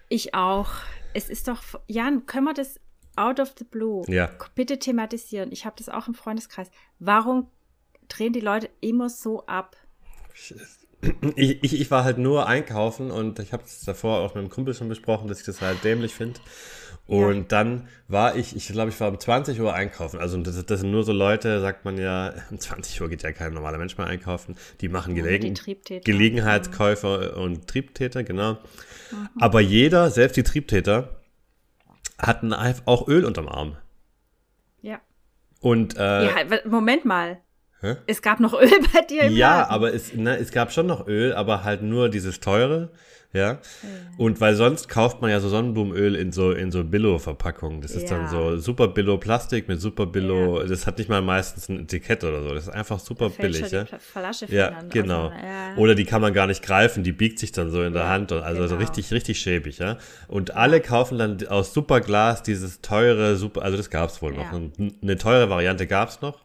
Ich 0.08 0.34
auch. 0.34 0.68
Es 1.12 1.28
ist 1.28 1.48
doch, 1.48 1.62
Jan, 1.86 2.26
können 2.26 2.44
wir 2.44 2.54
das 2.54 2.80
out 3.16 3.40
of 3.40 3.54
the 3.58 3.64
blue 3.64 4.04
Ja. 4.08 4.30
bitte 4.54 4.78
thematisieren? 4.78 5.52
Ich 5.52 5.64
habe 5.64 5.76
das 5.78 5.88
auch 5.88 6.08
im 6.08 6.14
Freundeskreis. 6.14 6.70
Warum 6.98 7.48
drehen 8.08 8.32
die 8.32 8.40
Leute 8.40 8.68
immer 8.80 9.08
so 9.08 9.46
ab? 9.46 9.76
Ich, 11.36 11.62
ich, 11.62 11.80
ich 11.80 11.90
war 11.90 12.04
halt 12.04 12.18
nur 12.18 12.46
einkaufen 12.46 13.10
und 13.10 13.38
ich 13.38 13.52
habe 13.52 13.64
es 13.64 13.80
davor 13.82 14.18
auch 14.20 14.34
mit 14.34 14.42
einem 14.42 14.50
Kumpel 14.50 14.74
schon 14.74 14.88
besprochen, 14.88 15.28
dass 15.28 15.40
ich 15.40 15.46
das 15.46 15.60
halt 15.60 15.82
dämlich 15.84 16.14
finde. 16.14 16.40
Und 17.06 17.52
dann 17.52 17.86
war 18.08 18.34
ich, 18.34 18.56
ich 18.56 18.68
glaube, 18.68 18.88
ich 18.90 18.98
war 18.98 19.08
um 19.10 19.20
20 19.20 19.60
Uhr 19.60 19.74
einkaufen. 19.74 20.18
Also 20.20 20.38
das, 20.38 20.64
das 20.64 20.80
sind 20.80 20.90
nur 20.90 21.04
so 21.04 21.12
Leute, 21.12 21.60
sagt 21.60 21.84
man 21.84 21.98
ja, 21.98 22.32
um 22.50 22.58
20 22.58 23.00
Uhr 23.02 23.08
geht 23.10 23.22
ja 23.22 23.32
kein 23.32 23.52
normaler 23.52 23.76
Mensch 23.76 23.98
mehr 23.98 24.06
einkaufen. 24.06 24.56
Die 24.80 24.88
machen 24.88 25.14
Gelegen 25.14 25.54
die. 25.54 26.00
Gelegenheitskäufer 26.00 27.36
und 27.36 27.66
Triebtäter, 27.68 28.24
genau. 28.24 28.56
Aber 29.38 29.60
jeder, 29.60 30.10
selbst 30.10 30.36
die 30.36 30.42
Triebtäter, 30.44 31.20
hatten 32.18 32.52
auch 32.54 33.06
Öl 33.06 33.24
unterm 33.24 33.48
Arm. 33.48 33.76
Ja. 34.80 35.00
Und 35.60 35.96
äh, 35.96 36.26
ja. 36.26 36.50
wa- 36.50 36.68
Moment 36.68 37.04
mal. 37.04 37.38
Hä? 37.84 37.96
Es 38.06 38.22
gab 38.22 38.40
noch 38.40 38.54
Öl 38.60 38.70
bei 38.92 39.02
dir 39.02 39.22
im 39.24 39.36
Ja, 39.36 39.58
Laden. 39.60 39.70
aber 39.70 39.92
es, 39.94 40.14
ne, 40.14 40.38
es 40.38 40.50
gab 40.52 40.72
schon 40.72 40.86
noch 40.86 41.06
Öl, 41.06 41.34
aber 41.34 41.64
halt 41.64 41.82
nur 41.82 42.08
dieses 42.08 42.40
teure, 42.40 42.88
ja. 43.34 43.58
Und 44.16 44.40
weil 44.40 44.54
sonst 44.54 44.88
kauft 44.88 45.20
man 45.20 45.28
ja 45.28 45.40
so 45.40 45.48
Sonnenblumenöl 45.48 46.14
in 46.14 46.30
so, 46.30 46.52
in 46.52 46.70
so 46.70 46.84
Billo-Verpackungen. 46.84 47.80
Das 47.80 47.90
ist 47.90 48.08
dann 48.08 48.22
Ja. 48.22 48.28
so 48.28 48.56
super 48.58 48.86
Billo-Plastik 48.86 49.66
mit 49.66 49.80
super 49.80 50.06
Billo, 50.06 50.62
das 50.62 50.86
hat 50.86 50.98
nicht 50.98 51.10
mal 51.10 51.20
meistens 51.20 51.68
ein 51.68 51.80
Etikett 51.80 52.22
oder 52.22 52.42
so. 52.44 52.54
Das 52.54 52.68
ist 52.68 52.72
einfach 52.72 53.00
super 53.00 53.30
Fällt 53.30 53.52
billig, 53.54 53.72
ja. 53.72 53.86
Flasche 53.98 54.46
Ja, 54.50 54.80
genau. 54.88 55.26
auseinander. 55.26 55.46
Ja. 55.46 55.76
Oder 55.78 55.94
die 55.96 56.04
kann 56.04 56.22
man 56.22 56.32
gar 56.32 56.46
nicht 56.46 56.62
greifen, 56.62 57.02
die 57.02 57.10
biegt 57.12 57.40
sich 57.40 57.50
dann 57.50 57.70
so 57.70 57.82
in 57.82 57.92
der 57.92 58.04
Ja, 58.04 58.08
Hand. 58.10 58.30
Und 58.30 58.40
also 58.42 58.62
so 58.62 58.76
genau. 58.76 58.80
richtig, 58.86 59.10
richtig 59.12 59.38
schäbig, 59.40 59.78
ja. 59.78 59.98
Und 60.28 60.54
alle 60.54 60.80
kaufen 60.80 61.18
dann 61.18 61.44
aus 61.48 61.74
Superglas 61.74 62.44
dieses 62.44 62.82
teure, 62.82 63.34
super, 63.34 63.62
also 63.62 63.76
das 63.76 63.90
gab's 63.90 64.22
wohl 64.22 64.32
noch. 64.32 64.52
Ja. 64.52 64.60
Eine 65.02 65.18
teure 65.18 65.50
Variante 65.50 65.88
gab's 65.88 66.20
noch. 66.22 66.38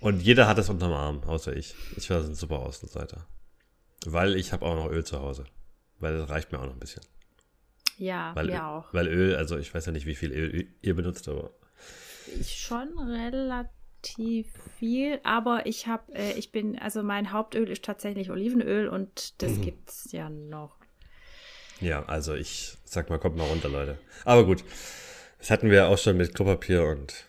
Und 0.00 0.20
jeder 0.22 0.46
hat 0.48 0.56
das 0.58 0.68
unterm 0.70 0.92
Arm, 0.92 1.22
außer 1.24 1.54
ich. 1.56 1.74
Ich 1.96 2.08
war 2.10 2.18
ein 2.22 2.34
super 2.34 2.60
Außenseiter. 2.60 3.26
Weil 4.06 4.36
ich 4.36 4.52
habe 4.52 4.64
auch 4.64 4.74
noch 4.74 4.90
Öl 4.90 5.04
zu 5.04 5.20
Hause. 5.20 5.44
Weil 5.98 6.16
das 6.16 6.30
reicht 6.30 6.52
mir 6.52 6.58
auch 6.58 6.64
noch 6.66 6.72
ein 6.72 6.78
bisschen. 6.80 7.02
ja, 7.98 8.34
Weil, 8.34 8.46
mir 8.46 8.52
Öl, 8.54 8.60
auch. 8.60 8.94
weil 8.94 9.08
Öl, 9.08 9.36
also 9.36 9.58
ich 9.58 9.74
weiß 9.74 9.86
ja 9.86 9.92
nicht, 9.92 10.06
wie 10.06 10.14
viel 10.14 10.32
Öl 10.32 10.68
ihr 10.80 10.94
benutzt, 10.96 11.28
aber 11.28 11.50
Ich 12.40 12.56
schon 12.56 12.88
relativ 12.98 14.46
viel, 14.78 15.20
aber 15.22 15.66
ich 15.66 15.86
habe, 15.86 16.14
äh, 16.14 16.32
ich 16.32 16.50
bin, 16.52 16.78
also 16.78 17.02
mein 17.02 17.32
Hauptöl 17.32 17.68
ist 17.68 17.84
tatsächlich 17.84 18.30
Olivenöl 18.30 18.88
und 18.88 19.42
das 19.42 19.52
Mhm. 19.58 19.62
gibt's 19.62 20.12
ja 20.12 20.30
noch. 20.30 20.76
ja, 21.82 22.02
also 22.06 22.34
ich 22.34 22.78
sag 22.84 23.10
mal, 23.10 23.18
kommt 23.18 23.36
mal 23.36 23.44
runter, 23.46 23.68
Leute. 23.68 23.98
Aber 24.24 24.44
gut. 24.46 24.64
Das 25.38 25.50
hatten 25.50 25.70
wir 25.70 25.88
auch 25.88 25.96
schon 25.98 26.16
mit 26.18 26.34
Klopapier 26.34 26.84
und 26.84 27.24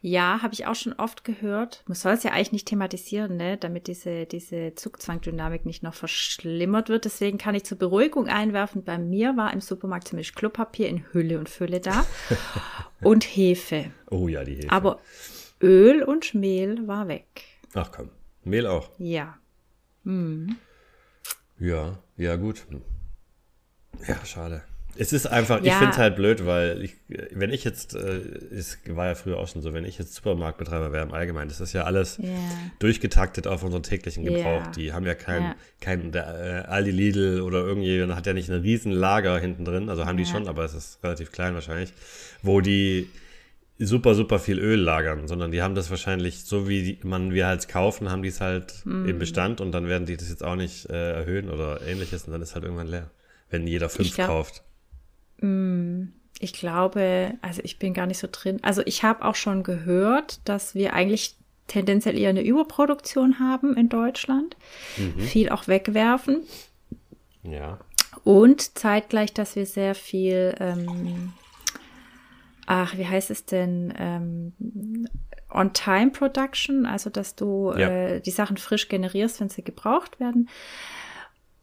Ja, 0.00 0.40
habe 0.42 0.54
ich 0.54 0.66
auch 0.66 0.74
schon 0.74 0.94
oft 0.94 1.24
gehört. 1.24 1.82
Man 1.86 1.94
soll 1.94 2.12
es 2.12 2.22
ja 2.22 2.32
eigentlich 2.32 2.52
nicht 2.52 2.68
thematisieren, 2.68 3.36
ne? 3.36 3.56
damit 3.56 3.86
diese, 3.86 4.26
diese 4.26 4.74
Zugzwangdynamik 4.74 5.66
nicht 5.66 5.82
noch 5.82 5.94
verschlimmert 5.94 6.88
wird. 6.88 7.04
Deswegen 7.04 7.38
kann 7.38 7.54
ich 7.54 7.64
zur 7.64 7.78
Beruhigung 7.78 8.28
einwerfen, 8.28 8.84
bei 8.84 8.98
mir 8.98 9.36
war 9.36 9.52
im 9.52 9.60
Supermarkt 9.60 10.08
ziemlich 10.08 10.34
Klopapier 10.34 10.88
in 10.88 11.04
Hülle 11.12 11.38
und 11.38 11.48
Fülle 11.48 11.80
da 11.80 12.06
und 13.02 13.24
Hefe. 13.24 13.90
oh 14.10 14.28
ja, 14.28 14.44
die 14.44 14.56
Hefe. 14.56 14.72
Aber 14.72 15.00
Öl 15.62 16.02
und 16.02 16.34
Mehl 16.34 16.86
war 16.86 17.08
weg. 17.08 17.44
Ach 17.74 17.90
komm, 17.92 18.10
Mehl 18.44 18.66
auch. 18.66 18.90
Ja. 18.98 19.38
Ja, 21.58 21.98
ja 22.16 22.36
gut. 22.36 22.66
Ja, 24.06 24.24
schade. 24.24 24.62
Es 25.00 25.12
ist 25.12 25.26
einfach, 25.26 25.60
ich 25.60 25.66
Ja. 25.66 25.78
finde 25.78 25.92
es 25.92 25.98
halt 25.98 26.16
blöd, 26.16 26.44
weil 26.44 26.82
ich, 26.82 26.96
wenn 27.30 27.50
ich 27.50 27.62
jetzt, 27.62 27.94
äh, 27.94 28.20
es 28.52 28.78
war 28.88 29.06
ja 29.06 29.14
früher 29.14 29.38
auch 29.38 29.46
schon 29.46 29.62
so, 29.62 29.72
wenn 29.72 29.84
ich 29.84 29.96
jetzt 29.98 30.14
Supermarktbetreiber 30.14 30.92
wäre 30.92 31.04
im 31.06 31.12
Allgemeinen, 31.12 31.48
das 31.48 31.60
ist 31.60 31.72
ja 31.72 31.84
alles 31.84 32.18
Ja. 32.20 32.28
durchgetaktet 32.80 33.46
auf 33.46 33.62
unseren 33.62 33.82
täglichen 33.84 34.24
Gebrauch. 34.24 34.64
Ja. 34.64 34.70
Die 34.76 34.92
haben 34.92 35.06
ja 35.06 35.14
kein, 35.14 35.42
Ja. 35.42 35.54
kein 35.80 36.10
der, 36.10 36.64
äh, 36.66 36.68
Aldi 36.68 36.90
Lidl 36.90 37.40
oder 37.42 37.58
irgendjemand 37.64 38.16
hat 38.16 38.26
ja 38.26 38.32
nicht 38.32 38.50
ein 38.50 38.60
riesen 38.60 38.90
Lager 38.92 39.38
hinten 39.38 39.64
drin, 39.64 39.88
also 39.88 40.04
haben 40.04 40.16
die 40.16 40.26
schon, 40.26 40.48
aber 40.48 40.64
es 40.64 40.74
ist 40.74 40.98
relativ 41.04 41.30
klein 41.30 41.54
wahrscheinlich, 41.54 41.92
wo 42.42 42.60
die 42.60 43.08
super, 43.78 44.16
super 44.16 44.40
viel 44.40 44.58
Öl 44.58 44.80
lagern, 44.80 45.28
sondern 45.28 45.52
die 45.52 45.62
haben 45.62 45.76
das 45.76 45.90
wahrscheinlich, 45.90 46.44
so 46.44 46.68
wie 46.68 46.82
die, 46.82 46.98
man 47.06 47.32
wir 47.32 47.46
halt 47.46 47.68
kaufen, 47.68 48.10
haben 48.10 48.22
die 48.24 48.30
es 48.30 48.40
halt 48.40 48.84
Mm. 48.84 49.06
im 49.08 49.18
Bestand 49.20 49.60
und 49.60 49.70
dann 49.70 49.86
werden 49.86 50.06
die 50.06 50.16
das 50.16 50.28
jetzt 50.28 50.42
auch 50.42 50.56
nicht 50.56 50.90
äh, 50.90 51.12
erhöhen 51.12 51.48
oder 51.48 51.80
ähnliches 51.86 52.24
und 52.24 52.32
dann 52.32 52.42
ist 52.42 52.54
halt 52.56 52.64
irgendwann 52.64 52.88
leer, 52.88 53.10
wenn 53.50 53.68
jeder 53.68 53.88
fünf 53.88 54.12
glaub- 54.16 54.26
kauft. 54.26 54.64
Ich 55.40 56.52
glaube, 56.52 57.34
also 57.42 57.60
ich 57.64 57.78
bin 57.78 57.94
gar 57.94 58.06
nicht 58.06 58.18
so 58.18 58.28
drin. 58.30 58.58
Also 58.62 58.82
ich 58.84 59.02
habe 59.02 59.24
auch 59.24 59.34
schon 59.34 59.62
gehört, 59.62 60.40
dass 60.44 60.74
wir 60.74 60.92
eigentlich 60.92 61.36
tendenziell 61.66 62.16
eher 62.18 62.30
eine 62.30 62.42
Überproduktion 62.44 63.38
haben 63.40 63.76
in 63.76 63.88
Deutschland. 63.88 64.56
Viel 65.18 65.50
auch 65.50 65.68
wegwerfen. 65.68 66.42
Ja. 67.42 67.78
Und 68.24 68.78
zeitgleich, 68.78 69.32
dass 69.32 69.54
wir 69.56 69.66
sehr 69.66 69.94
viel, 69.94 70.54
ähm, 70.60 71.32
ach, 72.66 72.96
wie 72.96 73.06
heißt 73.06 73.30
es 73.30 73.44
denn, 73.44 73.92
ähm, 73.98 74.52
On-Time-Production, 75.50 76.84
also 76.86 77.10
dass 77.10 77.34
du 77.36 77.72
Ja. 77.76 77.88
äh, 77.88 78.20
die 78.20 78.30
Sachen 78.30 78.56
frisch 78.56 78.88
generierst, 78.88 79.40
wenn 79.40 79.48
sie 79.48 79.62
gebraucht 79.62 80.20
werden. 80.20 80.48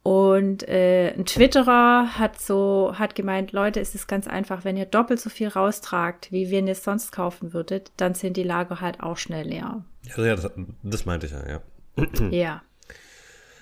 Und 0.05 0.69
äh, 0.69 1.15
ein 1.17 1.25
Twitterer 1.25 2.19
hat 2.19 2.39
so, 2.39 2.93
hat 2.93 3.15
gemeint, 3.15 3.53
Leute, 3.53 3.79
es 3.79 3.95
ist 3.95 4.05
ganz 4.05 4.27
einfach, 4.27 4.63
wenn 4.63 4.77
ihr 4.77 4.85
doppelt 4.85 5.19
so 5.19 5.31
viel 5.31 5.47
raustragt, 5.47 6.31
wie 6.31 6.51
wenn 6.51 6.67
ihr 6.67 6.73
es 6.73 6.83
sonst 6.83 7.11
kaufen 7.11 7.53
würdet, 7.53 7.91
dann 7.97 8.13
sind 8.13 8.37
die 8.37 8.43
Lager 8.43 8.81
halt 8.81 8.99
auch 8.99 9.17
schnell 9.17 9.47
leer. 9.47 9.83
Ja, 10.03 10.23
ja 10.23 10.35
das, 10.35 10.51
das 10.83 11.05
meinte 11.07 11.25
ich 11.25 11.31
ja, 11.31 11.49
ja. 11.49 11.61
Ja. 12.29 12.61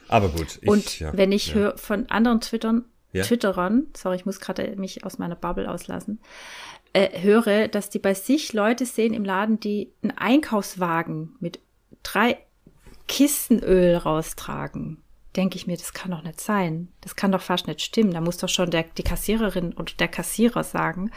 Aber 0.09 0.27
gut. 0.27 0.59
Ich, 0.62 0.67
Und 0.67 1.00
ja, 1.00 1.15
wenn 1.15 1.31
ich 1.31 1.47
ja. 1.47 1.53
höre 1.53 1.77
von 1.77 2.09
anderen 2.09 2.41
Twittern, 2.41 2.83
Ja. 3.13 3.23
Twitterern, 3.23 3.88
sorry, 3.95 4.17
ich 4.17 4.25
muss 4.25 4.41
gerade 4.41 4.75
mich 4.75 5.05
aus 5.05 5.17
meiner 5.19 5.38
Bubble 5.38 5.71
auslassen, 5.71 6.19
äh, 6.91 7.21
höre, 7.21 7.69
dass 7.69 7.89
die 7.89 8.00
bei 8.00 8.15
sich 8.15 8.51
Leute 8.51 8.85
sehen 8.85 9.13
im 9.13 9.23
Laden, 9.23 9.62
die 9.62 9.93
einen 10.01 10.17
Einkaufswagen 10.17 11.38
mit 11.39 11.62
drei 12.03 12.38
Kisten 13.07 13.63
Öl 13.63 13.95
raustragen. 13.95 15.02
Denke 15.36 15.56
ich 15.58 15.66
mir, 15.68 15.78
das 15.78 15.94
kann 15.94 16.12
doch 16.12 16.24
nicht 16.24 16.40
sein. 16.40 16.90
Das 17.02 17.16
kann 17.16 17.32
doch 17.32 17.42
fast 17.42 17.68
nicht 17.68 17.82
stimmen. 17.82 18.12
Da 18.12 18.22
muss 18.22 18.38
doch 18.38 18.50
schon 18.50 18.70
der, 18.72 18.84
die 18.84 19.04
Kassiererin 19.04 19.74
oder 19.74 19.92
der 19.98 20.08
Kassierer 20.08 20.63
sagen, 20.63 21.12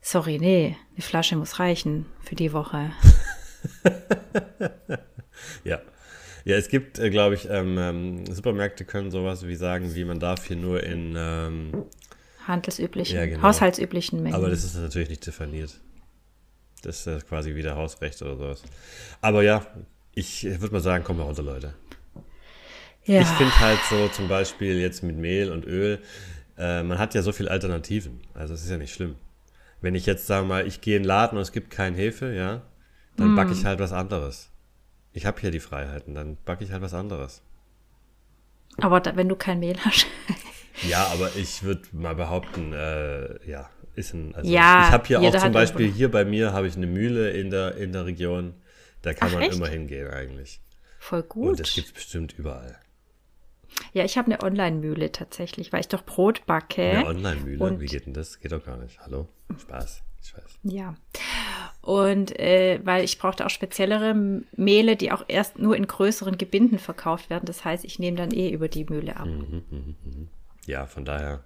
sorry, 0.00 0.38
nee, 0.38 0.76
eine 0.94 1.02
Flasche 1.02 1.36
muss 1.36 1.58
reichen 1.60 2.06
für 2.22 2.34
die 2.34 2.52
Woche. 2.52 2.90
Ja. 5.64 5.80
Ja, 6.44 6.56
es 6.56 6.68
gibt, 6.68 6.98
äh, 6.98 7.10
glaube 7.10 7.34
ich, 7.34 7.48
ähm, 7.50 7.76
ähm, 7.78 8.26
Supermärkte 8.34 8.84
können 8.86 9.10
sowas 9.10 9.46
wie 9.46 9.56
sagen, 9.56 9.94
wie 9.94 10.04
man 10.04 10.18
darf 10.18 10.46
hier 10.46 10.56
nur 10.56 10.82
in, 10.82 11.14
ähm, 11.16 11.84
Handelsüblichen, 12.46 13.16
Ja, 13.16 13.26
genau. 13.26 13.42
haushaltsüblichen 13.42 14.22
Mengen. 14.22 14.34
aber 14.34 14.48
das 14.48 14.64
ist 14.64 14.74
natürlich 14.74 15.10
nicht 15.10 15.26
definiert. 15.26 15.78
Das 16.82 17.00
ist 17.00 17.06
äh, 17.06 17.20
quasi 17.28 17.54
wieder 17.54 17.76
Hausrecht 17.76 18.20
oder 18.22 18.36
sowas. 18.36 18.62
Aber 19.20 19.42
ja, 19.42 19.66
ich 20.14 20.44
würde 20.44 20.72
mal 20.72 20.80
sagen, 20.80 21.04
kommen 21.04 21.18
wir 21.18 21.24
runter, 21.24 21.42
Leute. 21.42 21.74
Ja. 23.14 23.20
Ich 23.22 23.28
finde 23.28 23.58
halt 23.60 23.78
so 23.88 24.08
zum 24.08 24.28
Beispiel 24.28 24.78
jetzt 24.80 25.02
mit 25.02 25.16
Mehl 25.16 25.50
und 25.50 25.64
Öl, 25.66 25.98
äh, 26.58 26.82
man 26.82 26.98
hat 26.98 27.14
ja 27.14 27.22
so 27.22 27.32
viele 27.32 27.50
Alternativen. 27.50 28.20
Also 28.34 28.54
es 28.54 28.62
ist 28.64 28.70
ja 28.70 28.76
nicht 28.78 28.92
schlimm. 28.94 29.16
Wenn 29.80 29.94
ich 29.94 30.06
jetzt 30.06 30.26
sage 30.26 30.46
mal, 30.46 30.66
ich 30.66 30.80
gehe 30.80 30.96
in 30.96 31.02
den 31.02 31.08
Laden 31.08 31.36
und 31.38 31.42
es 31.42 31.52
gibt 31.52 31.70
kein 31.70 31.94
Hefe, 31.94 32.32
ja, 32.34 32.62
dann 33.16 33.34
backe 33.34 33.52
ich 33.52 33.64
halt 33.64 33.78
was 33.80 33.92
anderes. 33.92 34.50
Ich 35.12 35.26
habe 35.26 35.40
hier 35.40 35.50
die 35.50 35.60
Freiheiten, 35.60 36.14
dann 36.14 36.36
backe 36.44 36.64
ich 36.64 36.72
halt 36.72 36.82
was 36.82 36.94
anderes. 36.94 37.42
Aber 38.78 39.00
da, 39.00 39.16
wenn 39.16 39.28
du 39.28 39.36
kein 39.36 39.58
Mehl 39.60 39.76
hast. 39.84 40.06
Ja, 40.88 41.06
aber 41.12 41.30
ich 41.36 41.62
würde 41.62 41.82
mal 41.92 42.14
behaupten, 42.14 42.72
äh, 42.72 43.44
ja, 43.50 43.68
ist 43.96 44.14
ein. 44.14 44.34
Also 44.34 44.50
Ja, 44.50 44.86
ich 44.86 44.92
habe 44.92 45.06
hier 45.06 45.20
auch 45.20 45.36
zum 45.36 45.52
Beispiel 45.52 45.86
irgendwo- 45.86 45.96
hier 45.98 46.10
bei 46.10 46.24
mir 46.24 46.52
habe 46.52 46.66
ich 46.68 46.76
eine 46.76 46.86
Mühle 46.86 47.30
in 47.32 47.50
der 47.50 47.74
in 47.76 47.92
der 47.92 48.06
Region. 48.06 48.54
Da 49.02 49.12
kann 49.12 49.28
Ach, 49.30 49.34
man 49.34 49.42
echt? 49.42 49.54
immer 49.56 49.66
hingehen 49.66 50.08
eigentlich. 50.08 50.60
Voll 50.98 51.22
gut. 51.24 51.48
Und 51.50 51.60
das 51.60 51.74
gibt's 51.74 51.92
bestimmt 51.92 52.34
überall. 52.38 52.78
Ja, 53.92 54.04
ich 54.04 54.16
habe 54.18 54.26
eine 54.32 54.42
Online-Mühle 54.42 55.12
tatsächlich, 55.12 55.72
weil 55.72 55.80
ich 55.80 55.88
doch 55.88 56.04
Brot 56.04 56.46
backe. 56.46 56.82
Eine 56.82 57.06
Online-Mühle, 57.06 57.80
wie 57.80 57.86
geht 57.86 58.06
denn 58.06 58.14
das? 58.14 58.40
Geht 58.40 58.52
doch 58.52 58.64
gar 58.64 58.76
nicht. 58.76 58.98
Hallo? 59.00 59.28
Spaß. 59.58 60.02
Ich 60.22 60.36
weiß. 60.36 60.58
Ja. 60.64 60.94
Und 61.80 62.38
äh, 62.38 62.78
weil 62.84 63.04
ich 63.04 63.18
brauchte 63.18 63.46
auch 63.46 63.50
speziellere 63.50 64.14
Mehle, 64.56 64.96
die 64.96 65.12
auch 65.12 65.24
erst 65.28 65.58
nur 65.58 65.74
in 65.76 65.86
größeren 65.86 66.36
Gebinden 66.36 66.78
verkauft 66.78 67.30
werden. 67.30 67.46
Das 67.46 67.64
heißt, 67.64 67.84
ich 67.86 67.98
nehme 67.98 68.16
dann 68.18 68.30
eh 68.32 68.50
über 68.50 68.68
die 68.68 68.84
Mühle 68.84 69.16
ab. 69.16 69.28
Ja, 70.66 70.86
von 70.86 71.04
daher. 71.06 71.42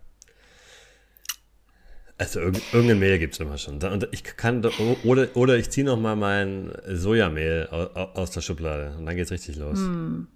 Also 2.18 2.40
irg 2.40 2.56
irgendein 2.72 2.98
Mehl 3.00 3.18
gibt 3.18 3.34
es 3.34 3.40
immer 3.40 3.58
schon. 3.58 3.82
Und 3.82 4.08
ich 4.12 4.22
kann 4.22 4.64
oder, 5.04 5.28
oder 5.36 5.56
ich 5.56 5.70
ziehe 5.70 5.84
noch 5.86 5.98
mal 5.98 6.14
mein 6.16 6.72
Sojamehl 6.86 7.68
au- 7.72 7.90
au- 8.00 8.12
aus 8.14 8.30
der 8.30 8.40
Schublade 8.40 8.94
und 8.96 9.06
dann 9.06 9.16
geht's 9.16 9.32
richtig 9.32 9.56
los. 9.56 9.78
Hm. 9.78 10.28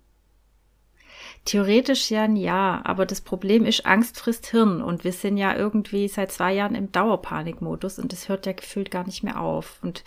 Theoretisch 1.45 2.11
ja, 2.11 2.27
ja, 2.27 2.83
aber 2.85 3.07
das 3.07 3.21
Problem 3.21 3.65
ist, 3.65 3.87
Angst 3.87 4.19
frisst 4.19 4.47
Hirn 4.49 4.83
und 4.83 5.05
wir 5.05 5.13
sind 5.13 5.39
ja 5.39 5.57
irgendwie 5.57 6.09
seit 6.09 6.31
zwei 6.31 6.53
Jahren 6.53 6.75
im 6.75 6.93
Dauerpanikmodus 6.93 7.99
und 7.99 8.13
das 8.13 8.29
hört 8.29 8.45
ja 8.47 8.53
gefühlt 8.53 8.91
gar 8.91 9.07
nicht 9.07 9.23
mehr 9.23 9.41
auf. 9.41 9.79
Und 9.83 10.05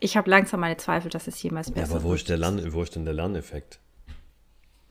ich 0.00 0.16
habe 0.16 0.30
langsam 0.30 0.60
meine 0.60 0.78
Zweifel, 0.78 1.10
dass 1.10 1.26
es 1.26 1.42
jemals 1.42 1.68
Ja, 1.68 1.74
besser 1.74 1.96
aber 1.96 2.04
wo 2.04 2.14
ist, 2.14 2.28
der 2.28 2.38
Lern 2.38 2.72
wo 2.72 2.82
ist 2.82 2.94
denn 2.94 3.04
der 3.04 3.14
Lerneffekt? 3.14 3.80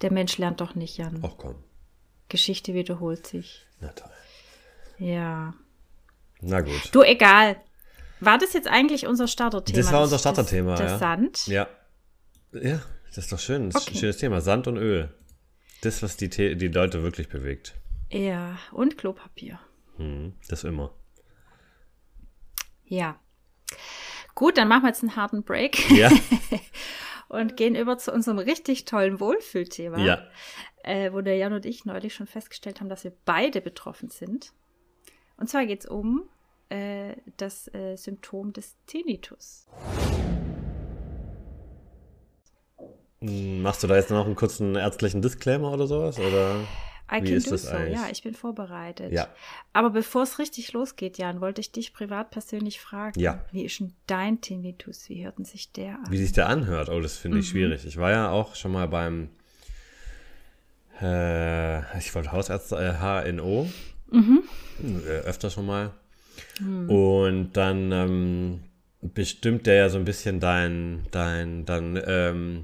Der 0.01 0.12
Mensch 0.12 0.38
lernt 0.38 0.62
doch 0.62 0.75
nicht, 0.75 0.98
Jan. 0.98 1.20
Ach 1.24 1.34
komm. 1.38 1.56
Geschichte 2.30 2.74
wiederholt 2.74 3.27
sich. 3.27 3.65
Na 3.80 3.89
toll. 3.89 4.10
Ja. 4.98 5.53
Na 6.41 6.62
gut. 6.62 6.89
Du, 6.91 7.01
egal. 7.01 7.58
War 8.20 8.38
das 8.38 8.53
jetzt 8.53 8.68
eigentlich 8.68 9.08
unser 9.08 9.27
Starterthema? 9.27 9.77
Das 9.77 9.91
war 9.91 10.03
unser 10.03 10.20
Starterthema, 10.20 10.72
das, 10.72 10.80
das 10.80 10.91
ja. 10.91 10.98
Sand? 10.98 11.48
Ja. 11.48 11.68
Ja, 12.53 12.82
das 13.15 13.25
ist 13.25 13.32
doch 13.32 13.39
schön. 13.39 13.70
Das 13.70 13.82
ist 13.82 13.88
Okay. 13.88 13.98
ein 13.98 14.00
schönes 14.00 14.18
Thema. 14.18 14.41
Sand 14.41 14.68
und 14.68 14.77
Öl. 14.77 15.13
Das, 15.82 16.03
was 16.03 16.18
die, 16.18 16.30
The 16.32 16.56
die 16.56 16.68
Leute 16.68 17.03
wirklich 17.03 17.27
bewegt. 17.30 17.75
Ja, 18.12 18.58
und 18.72 18.98
Klopapier. 18.98 19.60
Hm, 19.98 20.34
das 20.48 20.63
immer. 20.63 20.94
Ja. 22.86 23.20
Gut, 24.36 24.58
dann 24.58 24.68
machen 24.68 24.84
wir 24.84 24.89
jetzt 24.89 25.01
einen 25.03 25.15
harten 25.15 25.44
Break 25.44 25.89
Ja, 25.91 26.10
und 27.30 27.58
gehen 27.58 27.75
über 27.75 27.98
zu 27.98 28.12
unserem 28.12 28.38
richtig 28.38 28.86
tollen 28.86 29.20
Wohlfühlthema, 29.20 30.00
ja. 30.00 30.27
äh, 30.84 31.12
wo 31.13 31.22
der 31.22 31.36
Jan 31.38 31.53
und 31.53 31.65
ich 31.65 31.86
neulich 31.86 32.13
schon 32.13 32.27
festgestellt 32.27 32.80
haben, 32.80 32.89
dass 32.89 33.03
wir 33.03 33.13
beide 33.25 33.62
betroffen 33.62 34.10
sind. 34.10 34.53
Und 35.38 35.50
zwar 35.50 35.65
geht 35.65 35.82
es 35.82 35.86
um 35.86 36.24
äh, 36.70 37.15
das 37.38 37.74
äh, 37.74 37.96
Symptom 37.98 38.53
des 38.53 38.75
Tinnitus. 38.88 39.68
Machst 43.22 43.84
du 43.84 43.88
da 43.88 43.96
jetzt 43.98 44.10
noch 44.10 44.25
einen 44.25 44.36
kurzen 44.36 44.75
ärztlichen 44.75 45.22
Disclaimer 45.22 45.72
oder 45.72 45.86
sowas? 45.86 46.18
Oder? 46.18 46.56
I 47.12 47.22
Wie 47.22 47.28
can 47.28 47.34
ist 47.38 47.48
do 47.48 47.51
das 47.51 47.63
so. 47.63 47.70
eigentlich? 47.70 47.94
Ja, 48.00 48.08
ich 48.12 48.24
bin 48.24 48.34
vorbereitet. 48.34 49.12
Ja. 49.12 49.28
Aber 49.74 49.92
bevor 49.92 50.24
es 50.24 50.40
richtig 50.40 50.74
losgeht, 50.74 51.18
Jan, 51.20 51.40
wollte 51.40 51.62
ich 51.62 51.72
dich 51.72 51.94
privat 51.94 52.32
persönlich 52.32 52.80
fragen. 52.82 53.20
Ja. 53.20 53.46
Wie 53.51 53.63
ist 53.63 53.80
denn 53.80 53.94
dein 54.08 54.42
Tinnitus? 54.42 55.08
Wie 55.10 55.24
hört 55.24 55.38
denn 55.38 55.46
sich 55.46 55.72
der 55.72 55.96
an? 55.96 56.06
Wie 56.10 56.18
sich 56.18 56.32
der 56.32 56.48
anhört, 56.48 56.90
oh, 56.90 57.00
das 57.00 57.18
finde 57.18 57.40
ich 57.40 57.46
Mhm. 57.48 57.50
schwierig. 57.51 57.86
Ich 57.86 57.98
war 57.98 58.10
ja 58.12 58.32
auch 58.32 58.56
schon 58.56 58.72
mal 58.72 58.88
beim, 58.88 59.30
äh, 61.01 61.98
ich 62.00 62.13
wollte 62.16 62.32
Hausarzt, 62.32 62.72
äh, 62.72 62.94
HNO, 63.00 63.70
Mhm. 64.10 64.44
äh, 65.06 65.10
öfter 65.28 65.50
schon 65.50 65.66
mal. 65.68 65.92
Und 66.88 67.51
dann 67.54 67.92
ähm, 67.92 68.63
bestimmt 69.01 69.68
der 69.68 69.75
ja 69.75 69.90
so 69.90 69.98
ein 69.98 70.06
bisschen 70.06 70.40
dein, 70.40 71.06
dein, 71.12 71.66
dann, 71.66 72.01
ähm, 72.06 72.63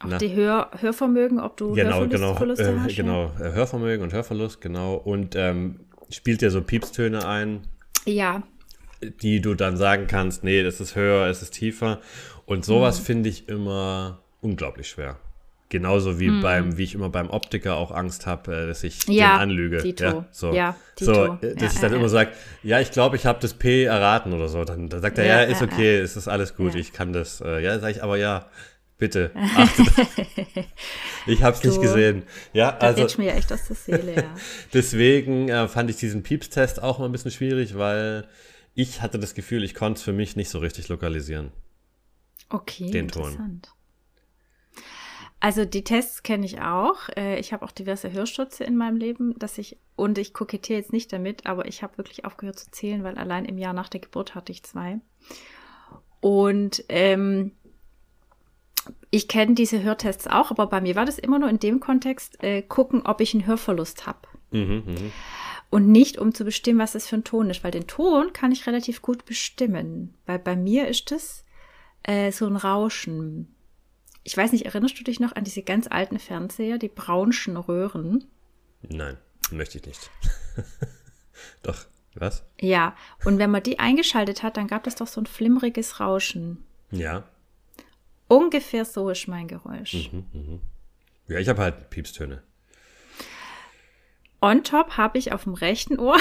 Auch 0.00 0.08
Na, 0.08 0.18
die 0.18 0.34
Hör 0.34 0.70
Hörvermögen, 0.78 1.40
ob 1.40 1.56
du 1.56 1.72
genau, 1.72 2.06
genau, 2.06 2.32
äh, 2.32 2.78
hast. 2.78 2.96
Genau, 2.96 3.30
äh, 3.40 3.52
Hörvermögen 3.52 4.02
und 4.02 4.12
Hörverlust, 4.12 4.60
genau. 4.60 4.94
Und 4.94 5.36
ähm, 5.36 5.80
spielt 6.10 6.40
dir 6.40 6.50
so 6.50 6.62
Piepstöne 6.62 7.26
ein. 7.26 7.66
Ja. 8.04 8.42
Die 9.22 9.40
du 9.40 9.54
dann 9.54 9.76
sagen 9.76 10.06
kannst, 10.06 10.44
nee, 10.44 10.62
das 10.62 10.80
ist 10.80 10.96
höher, 10.96 11.26
es 11.26 11.42
ist 11.42 11.52
tiefer. 11.52 12.00
Und 12.46 12.64
sowas 12.64 13.00
mhm. 13.00 13.04
finde 13.04 13.28
ich 13.28 13.48
immer 13.48 14.20
unglaublich 14.40 14.88
schwer. 14.88 15.18
Genauso 15.70 16.20
wie 16.20 16.28
mhm. 16.28 16.42
beim, 16.42 16.76
wie 16.76 16.84
ich 16.84 16.94
immer 16.94 17.08
beim 17.08 17.30
Optiker 17.30 17.76
auch 17.76 17.90
Angst 17.90 18.26
habe, 18.26 18.54
äh, 18.54 18.66
dass 18.66 18.84
ich 18.84 19.08
ja, 19.08 19.34
den 19.34 19.42
anlüge. 19.42 19.78
Tito. 19.78 20.04
Ja, 20.04 20.24
so. 20.30 20.52
Ja, 20.52 20.76
Tito. 20.94 21.14
so 21.14 21.38
dass 21.40 21.60
ja, 21.60 21.66
ich 21.66 21.80
dann 21.80 21.92
immer 21.94 22.08
sage, 22.08 22.30
ja, 22.62 22.80
ich 22.80 22.90
glaube, 22.90 23.16
ich 23.16 23.26
habe 23.26 23.38
das 23.40 23.54
P 23.54 23.84
erraten 23.84 24.32
oder 24.32 24.48
so. 24.48 24.64
Dann, 24.64 24.88
dann 24.88 25.00
sagt 25.00 25.18
er, 25.18 25.24
ja, 25.24 25.40
ist 25.42 25.62
okay, 25.62 25.98
es 25.98 26.16
ist 26.16 26.28
alles 26.28 26.54
gut, 26.54 26.74
ich 26.74 26.92
kann 26.92 27.12
das. 27.12 27.40
Äh, 27.40 27.60
ja, 27.60 27.78
sage 27.78 27.92
ich, 27.92 28.02
aber 28.02 28.16
ja, 28.18 28.46
bitte. 28.98 29.32
ich 31.26 31.42
habe 31.42 31.56
es 31.56 31.64
nicht 31.64 31.80
gesehen. 31.80 32.24
Ja, 32.52 32.76
also. 32.78 33.02
Das 33.02 33.18
mir 33.18 33.34
echt 33.34 33.52
aus 33.52 33.66
der 33.66 33.76
Seele, 33.76 34.14
ja. 34.14 34.34
deswegen 34.72 35.48
äh, 35.48 35.68
fand 35.68 35.90
ich 35.90 35.96
diesen 35.96 36.22
Pieps-Test 36.22 36.82
auch 36.82 36.98
mal 36.98 37.06
ein 37.06 37.12
bisschen 37.12 37.30
schwierig, 37.30 37.76
weil 37.76 38.28
ich 38.74 39.02
hatte 39.02 39.18
das 39.18 39.34
Gefühl, 39.34 39.64
ich 39.64 39.74
konnte 39.74 39.98
es 39.98 40.04
für 40.04 40.12
mich 40.12 40.36
nicht 40.36 40.50
so 40.50 40.58
richtig 40.58 40.88
lokalisieren. 40.88 41.52
Okay, 42.48 42.90
den 42.90 43.08
Ton. 43.08 43.62
Also 45.40 45.66
die 45.66 45.84
Tests 45.84 46.22
kenne 46.22 46.46
ich 46.46 46.62
auch. 46.62 47.08
Äh, 47.16 47.38
ich 47.38 47.52
habe 47.52 47.64
auch 47.64 47.72
diverse 47.72 48.10
Hörstürze 48.10 48.64
in 48.64 48.76
meinem 48.76 48.96
Leben, 48.96 49.38
dass 49.38 49.58
ich 49.58 49.78
und 49.94 50.16
ich 50.16 50.32
kokettiere 50.32 50.78
jetzt 50.78 50.92
nicht 50.92 51.12
damit, 51.12 51.46
aber 51.46 51.66
ich 51.66 51.82
habe 51.82 51.98
wirklich 51.98 52.24
aufgehört 52.24 52.58
zu 52.58 52.70
zählen, 52.70 53.04
weil 53.04 53.18
allein 53.18 53.44
im 53.44 53.58
Jahr 53.58 53.74
nach 53.74 53.90
der 53.90 54.00
Geburt 54.00 54.34
hatte 54.34 54.52
ich 54.52 54.62
zwei. 54.62 55.00
Und 56.20 56.84
ähm, 56.88 57.52
ich 59.14 59.28
kenne 59.28 59.54
diese 59.54 59.80
Hörtests 59.80 60.26
auch, 60.26 60.50
aber 60.50 60.66
bei 60.66 60.80
mir 60.80 60.96
war 60.96 61.06
das 61.06 61.20
immer 61.20 61.38
nur 61.38 61.48
in 61.48 61.60
dem 61.60 61.78
Kontext, 61.78 62.42
äh, 62.42 62.62
gucken, 62.62 63.02
ob 63.06 63.20
ich 63.20 63.32
einen 63.32 63.46
Hörverlust 63.46 64.06
habe. 64.06 64.26
Mhm, 64.50 64.82
mh. 64.86 65.00
Und 65.70 65.88
nicht, 65.88 66.18
um 66.18 66.34
zu 66.34 66.44
bestimmen, 66.44 66.80
was 66.80 66.92
das 66.92 67.06
für 67.06 67.16
ein 67.16 67.24
Ton 67.24 67.48
ist, 67.48 67.62
weil 67.62 67.70
den 67.70 67.86
Ton 67.86 68.32
kann 68.32 68.50
ich 68.50 68.66
relativ 68.66 69.02
gut 69.02 69.24
bestimmen. 69.24 70.14
Weil 70.26 70.40
bei 70.40 70.56
mir 70.56 70.88
ist 70.88 71.12
das 71.12 71.44
äh, 72.02 72.32
so 72.32 72.46
ein 72.46 72.56
Rauschen. 72.56 73.54
Ich 74.24 74.36
weiß 74.36 74.50
nicht, 74.50 74.66
erinnerst 74.66 74.98
du 74.98 75.04
dich 75.04 75.20
noch 75.20 75.36
an 75.36 75.44
diese 75.44 75.62
ganz 75.62 75.86
alten 75.88 76.18
Fernseher, 76.18 76.78
die 76.78 76.88
braunschen 76.88 77.56
Röhren? 77.56 78.24
Nein, 78.82 79.16
möchte 79.52 79.78
ich 79.78 79.86
nicht. 79.86 80.10
doch, 81.62 81.86
was? 82.14 82.44
Ja, 82.60 82.96
und 83.24 83.38
wenn 83.38 83.50
man 83.50 83.62
die 83.62 83.78
eingeschaltet 83.78 84.42
hat, 84.42 84.56
dann 84.56 84.66
gab 84.66 84.88
es 84.88 84.96
doch 84.96 85.06
so 85.06 85.20
ein 85.20 85.26
flimmeriges 85.26 86.00
Rauschen. 86.00 86.64
Ja. 86.90 87.24
Ungefähr 88.28 88.84
so 88.84 89.10
ist 89.10 89.28
mein 89.28 89.48
Geräusch. 89.48 90.10
Mhm, 90.12 90.26
mh. 90.32 90.58
Ja, 91.28 91.38
ich 91.38 91.48
habe 91.48 91.62
halt 91.62 91.90
Piepstöne. 91.90 92.42
On 94.40 94.62
top 94.62 94.98
habe 94.98 95.16
ich 95.16 95.32
auf 95.32 95.44
dem 95.44 95.54
rechten 95.54 95.98
Ohr 95.98 96.18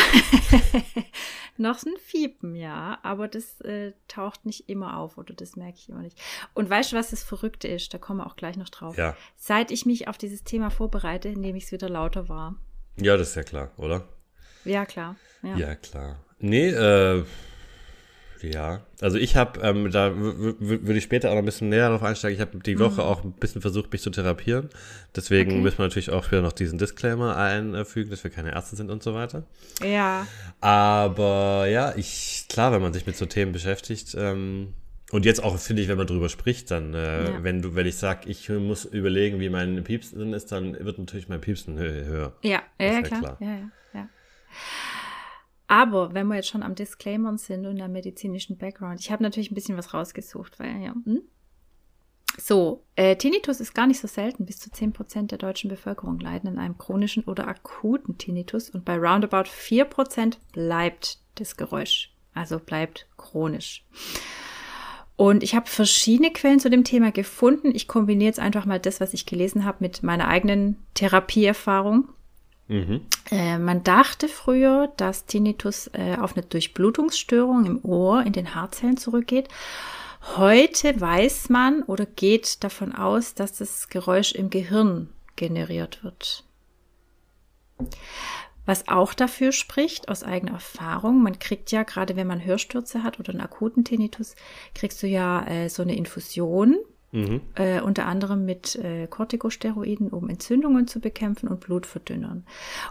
noch 1.57 1.77
so 1.77 1.89
ein 1.89 1.97
Fiepen, 1.97 2.55
ja, 2.55 2.97
aber 3.03 3.27
das 3.27 3.59
äh, 3.61 3.91
taucht 4.07 4.45
nicht 4.45 4.69
immer 4.69 4.97
auf 4.97 5.17
oder 5.17 5.33
das 5.33 5.57
merke 5.57 5.77
ich 5.77 5.89
immer 5.89 6.01
nicht. 6.01 6.17
Und 6.53 6.69
weißt 6.69 6.93
du, 6.93 6.95
was 6.95 7.09
das 7.09 7.21
Verrückte 7.21 7.67
ist? 7.67 7.93
Da 7.93 7.97
kommen 7.97 8.19
wir 8.19 8.27
auch 8.27 8.37
gleich 8.37 8.55
noch 8.55 8.69
drauf. 8.69 8.97
Ja. 8.97 9.17
Seit 9.35 9.71
ich 9.71 9.85
mich 9.85 10.07
auf 10.07 10.17
dieses 10.17 10.45
Thema 10.45 10.69
vorbereite, 10.69 11.37
nehme 11.37 11.57
ich 11.57 11.65
es 11.65 11.73
wieder 11.73 11.89
lauter 11.89 12.29
wahr. 12.29 12.55
Ja, 12.95 13.17
das 13.17 13.31
ist 13.31 13.35
ja 13.35 13.43
klar, 13.43 13.71
oder? 13.75 14.07
Ja, 14.63 14.85
klar. 14.85 15.17
Ja, 15.41 15.57
ja 15.57 15.75
klar. 15.75 16.23
Nee, 16.39 16.69
äh, 16.69 17.25
ja, 18.43 18.81
also 18.99 19.17
ich 19.17 19.37
habe, 19.37 19.61
ähm, 19.61 19.89
da 19.89 20.13
würde 20.15 20.97
ich 20.97 21.03
später 21.03 21.29
auch 21.29 21.35
noch 21.35 21.41
ein 21.41 21.45
bisschen 21.45 21.69
näher 21.69 21.87
darauf 21.87 22.03
einsteigen. 22.03 22.35
Ich 22.35 22.41
habe 22.41 22.59
die 22.59 22.77
Woche 22.77 23.01
mhm. 23.01 23.07
auch 23.07 23.23
ein 23.23 23.31
bisschen 23.31 23.61
versucht, 23.61 23.91
mich 23.93 24.01
zu 24.01 24.09
therapieren. 24.09 24.69
Deswegen 25.15 25.51
okay. 25.51 25.61
müssen 25.61 25.77
wir 25.77 25.85
natürlich 25.85 26.09
auch 26.09 26.29
wieder 26.29 26.41
noch 26.41 26.51
diesen 26.51 26.77
Disclaimer 26.77 27.37
einfügen, 27.37 28.09
dass 28.09 28.23
wir 28.23 28.31
keine 28.31 28.51
Ärzte 28.51 28.75
sind 28.75 28.91
und 28.91 29.01
so 29.01 29.13
weiter. 29.13 29.43
Ja. 29.81 30.27
Aber 30.59 31.67
ja, 31.69 31.93
ich, 31.95 32.45
klar, 32.49 32.73
wenn 32.73 32.81
man 32.81 32.91
sich 32.91 33.05
mit 33.05 33.15
so 33.15 33.25
Themen 33.25 33.53
beschäftigt, 33.53 34.13
ähm, 34.17 34.73
und 35.11 35.25
jetzt 35.25 35.43
auch, 35.43 35.57
finde 35.59 35.83
ich, 35.83 35.87
wenn 35.87 35.97
man 35.97 36.07
drüber 36.07 36.27
spricht, 36.27 36.71
dann, 36.71 36.95
äh, 36.95 37.25
ja. 37.25 37.43
wenn 37.43 37.61
du, 37.61 37.75
wenn 37.75 37.85
ich 37.85 37.97
sage, 37.97 38.27
ich 38.27 38.49
muss 38.49 38.83
überlegen, 38.83 39.39
wie 39.39 39.49
mein 39.49 39.83
Piepsen 39.83 40.33
ist, 40.33 40.51
dann 40.51 40.73
wird 40.83 40.97
natürlich 40.97 41.29
mein 41.29 41.39
Piepsen 41.39 41.77
höher. 41.77 42.33
Ja, 42.41 42.63
ja, 42.79 43.01
klar. 43.03 43.19
klar. 43.19 43.37
Ja, 43.39 43.47
ja, 43.47 43.69
ja. 43.93 44.09
Aber 45.73 46.13
wenn 46.13 46.27
wir 46.27 46.35
jetzt 46.35 46.49
schon 46.49 46.61
am 46.61 46.75
Disclaimern 46.75 47.39
sind 47.39 47.65
und 47.65 47.81
am 47.81 47.91
medizinischen 47.91 48.59
Background, 48.59 48.99
ich 48.99 49.11
habe 49.11 49.23
natürlich 49.23 49.49
ein 49.49 49.55
bisschen 49.55 49.75
was 49.75 49.91
rausgesucht, 49.91 50.59
weil 50.59 50.79
ja. 50.83 50.93
Hm? 51.03 51.23
So, 52.37 52.83
äh, 52.95 53.15
Tinnitus 53.15 53.59
ist 53.59 53.73
gar 53.73 53.87
nicht 53.87 53.99
so 53.99 54.07
selten. 54.07 54.45
Bis 54.45 54.59
zu 54.59 54.69
10% 54.69 55.31
der 55.31 55.39
deutschen 55.39 55.71
Bevölkerung 55.71 56.19
leiden 56.19 56.47
an 56.47 56.59
einem 56.59 56.77
chronischen 56.77 57.23
oder 57.23 57.47
akuten 57.47 58.19
Tinnitus 58.19 58.69
und 58.69 58.85
bei 58.85 58.99
roundabout 58.99 59.49
4% 59.49 60.37
bleibt 60.51 61.17
das 61.35 61.57
Geräusch, 61.57 62.13
also 62.35 62.59
bleibt 62.59 63.07
chronisch. 63.17 63.83
Und 65.15 65.41
ich 65.41 65.55
habe 65.55 65.65
verschiedene 65.67 66.31
Quellen 66.31 66.59
zu 66.59 66.69
dem 66.69 66.83
Thema 66.83 67.11
gefunden. 67.11 67.73
Ich 67.73 67.87
kombiniere 67.87 68.27
jetzt 68.27 68.39
einfach 68.39 68.67
mal 68.67 68.79
das, 68.79 69.01
was 69.01 69.15
ich 69.15 69.25
gelesen 69.25 69.65
habe, 69.65 69.77
mit 69.79 70.03
meiner 70.03 70.27
eigenen 70.27 70.77
Therapieerfahrung. 70.93 72.09
Mhm. 72.67 73.01
Äh, 73.29 73.57
man 73.57 73.83
dachte 73.83 74.27
früher, 74.27 74.91
dass 74.97 75.25
Tinnitus 75.25 75.89
äh, 75.93 76.17
auf 76.19 76.35
eine 76.35 76.45
Durchblutungsstörung 76.45 77.65
im 77.65 77.83
Ohr 77.83 78.23
in 78.23 78.33
den 78.33 78.55
Haarzellen 78.55 78.97
zurückgeht. 78.97 79.49
Heute 80.37 80.99
weiß 80.99 81.49
man 81.49 81.83
oder 81.83 82.05
geht 82.05 82.63
davon 82.63 82.95
aus, 82.95 83.33
dass 83.33 83.57
das 83.57 83.89
Geräusch 83.89 84.31
im 84.31 84.49
Gehirn 84.49 85.09
generiert 85.35 86.03
wird. 86.03 86.45
Was 88.65 88.87
auch 88.87 89.13
dafür 89.13 89.51
spricht, 89.51 90.07
aus 90.07 90.23
eigener 90.23 90.53
Erfahrung, 90.53 91.21
man 91.21 91.37
kriegt 91.39 91.71
ja, 91.71 91.83
gerade 91.83 92.15
wenn 92.15 92.27
man 92.27 92.45
Hörstürze 92.45 93.03
hat 93.03 93.19
oder 93.19 93.31
einen 93.31 93.41
akuten 93.41 93.83
Tinnitus, 93.83 94.35
kriegst 94.73 95.03
du 95.03 95.07
ja 95.07 95.45
äh, 95.45 95.69
so 95.69 95.83
eine 95.83 95.95
Infusion 95.95 96.77
Mhm. 97.13 97.41
Äh, 97.53 97.79
unter 97.79 98.07
anderem 98.07 98.43
mit 98.43 98.75
äh, 98.75 99.05
Corticosteroiden, 99.05 100.09
um 100.09 100.29
Entzündungen 100.29 100.87
zu 100.87 100.99
bekämpfen 100.99 101.47
und 101.47 101.59
Blutverdünnern. 101.59 102.43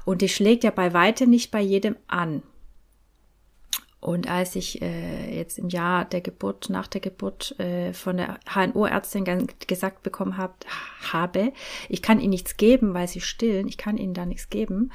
Und 0.04 0.22
die 0.22 0.28
schlägt 0.28 0.62
ja 0.62 0.70
bei 0.70 0.94
weitem 0.94 1.28
nicht 1.28 1.50
bei 1.50 1.60
jedem 1.60 1.96
an. 2.06 2.44
Und 3.98 4.28
als 4.30 4.54
ich 4.54 4.80
äh, 4.80 5.36
jetzt 5.36 5.58
im 5.58 5.68
Jahr 5.68 6.04
der 6.04 6.20
Geburt, 6.20 6.70
nach 6.70 6.86
der 6.86 7.00
Geburt 7.00 7.58
äh, 7.58 7.92
von 7.92 8.16
der 8.16 8.38
HNO-Ärztin 8.48 9.48
gesagt 9.66 10.04
bekommen 10.04 10.36
hab, 10.36 10.64
habe, 11.12 11.52
ich 11.88 12.00
kann 12.00 12.20
ihnen 12.20 12.30
nichts 12.30 12.56
geben, 12.56 12.94
weil 12.94 13.08
sie 13.08 13.20
stillen, 13.20 13.66
ich 13.66 13.76
kann 13.76 13.96
ihnen 13.96 14.14
da 14.14 14.24
nichts 14.24 14.50
geben, 14.50 14.92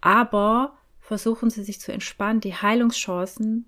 aber 0.00 0.78
versuchen 1.00 1.50
sie 1.50 1.64
sich 1.64 1.80
zu 1.80 1.92
entspannen, 1.92 2.40
die 2.40 2.54
Heilungschancen 2.54 3.66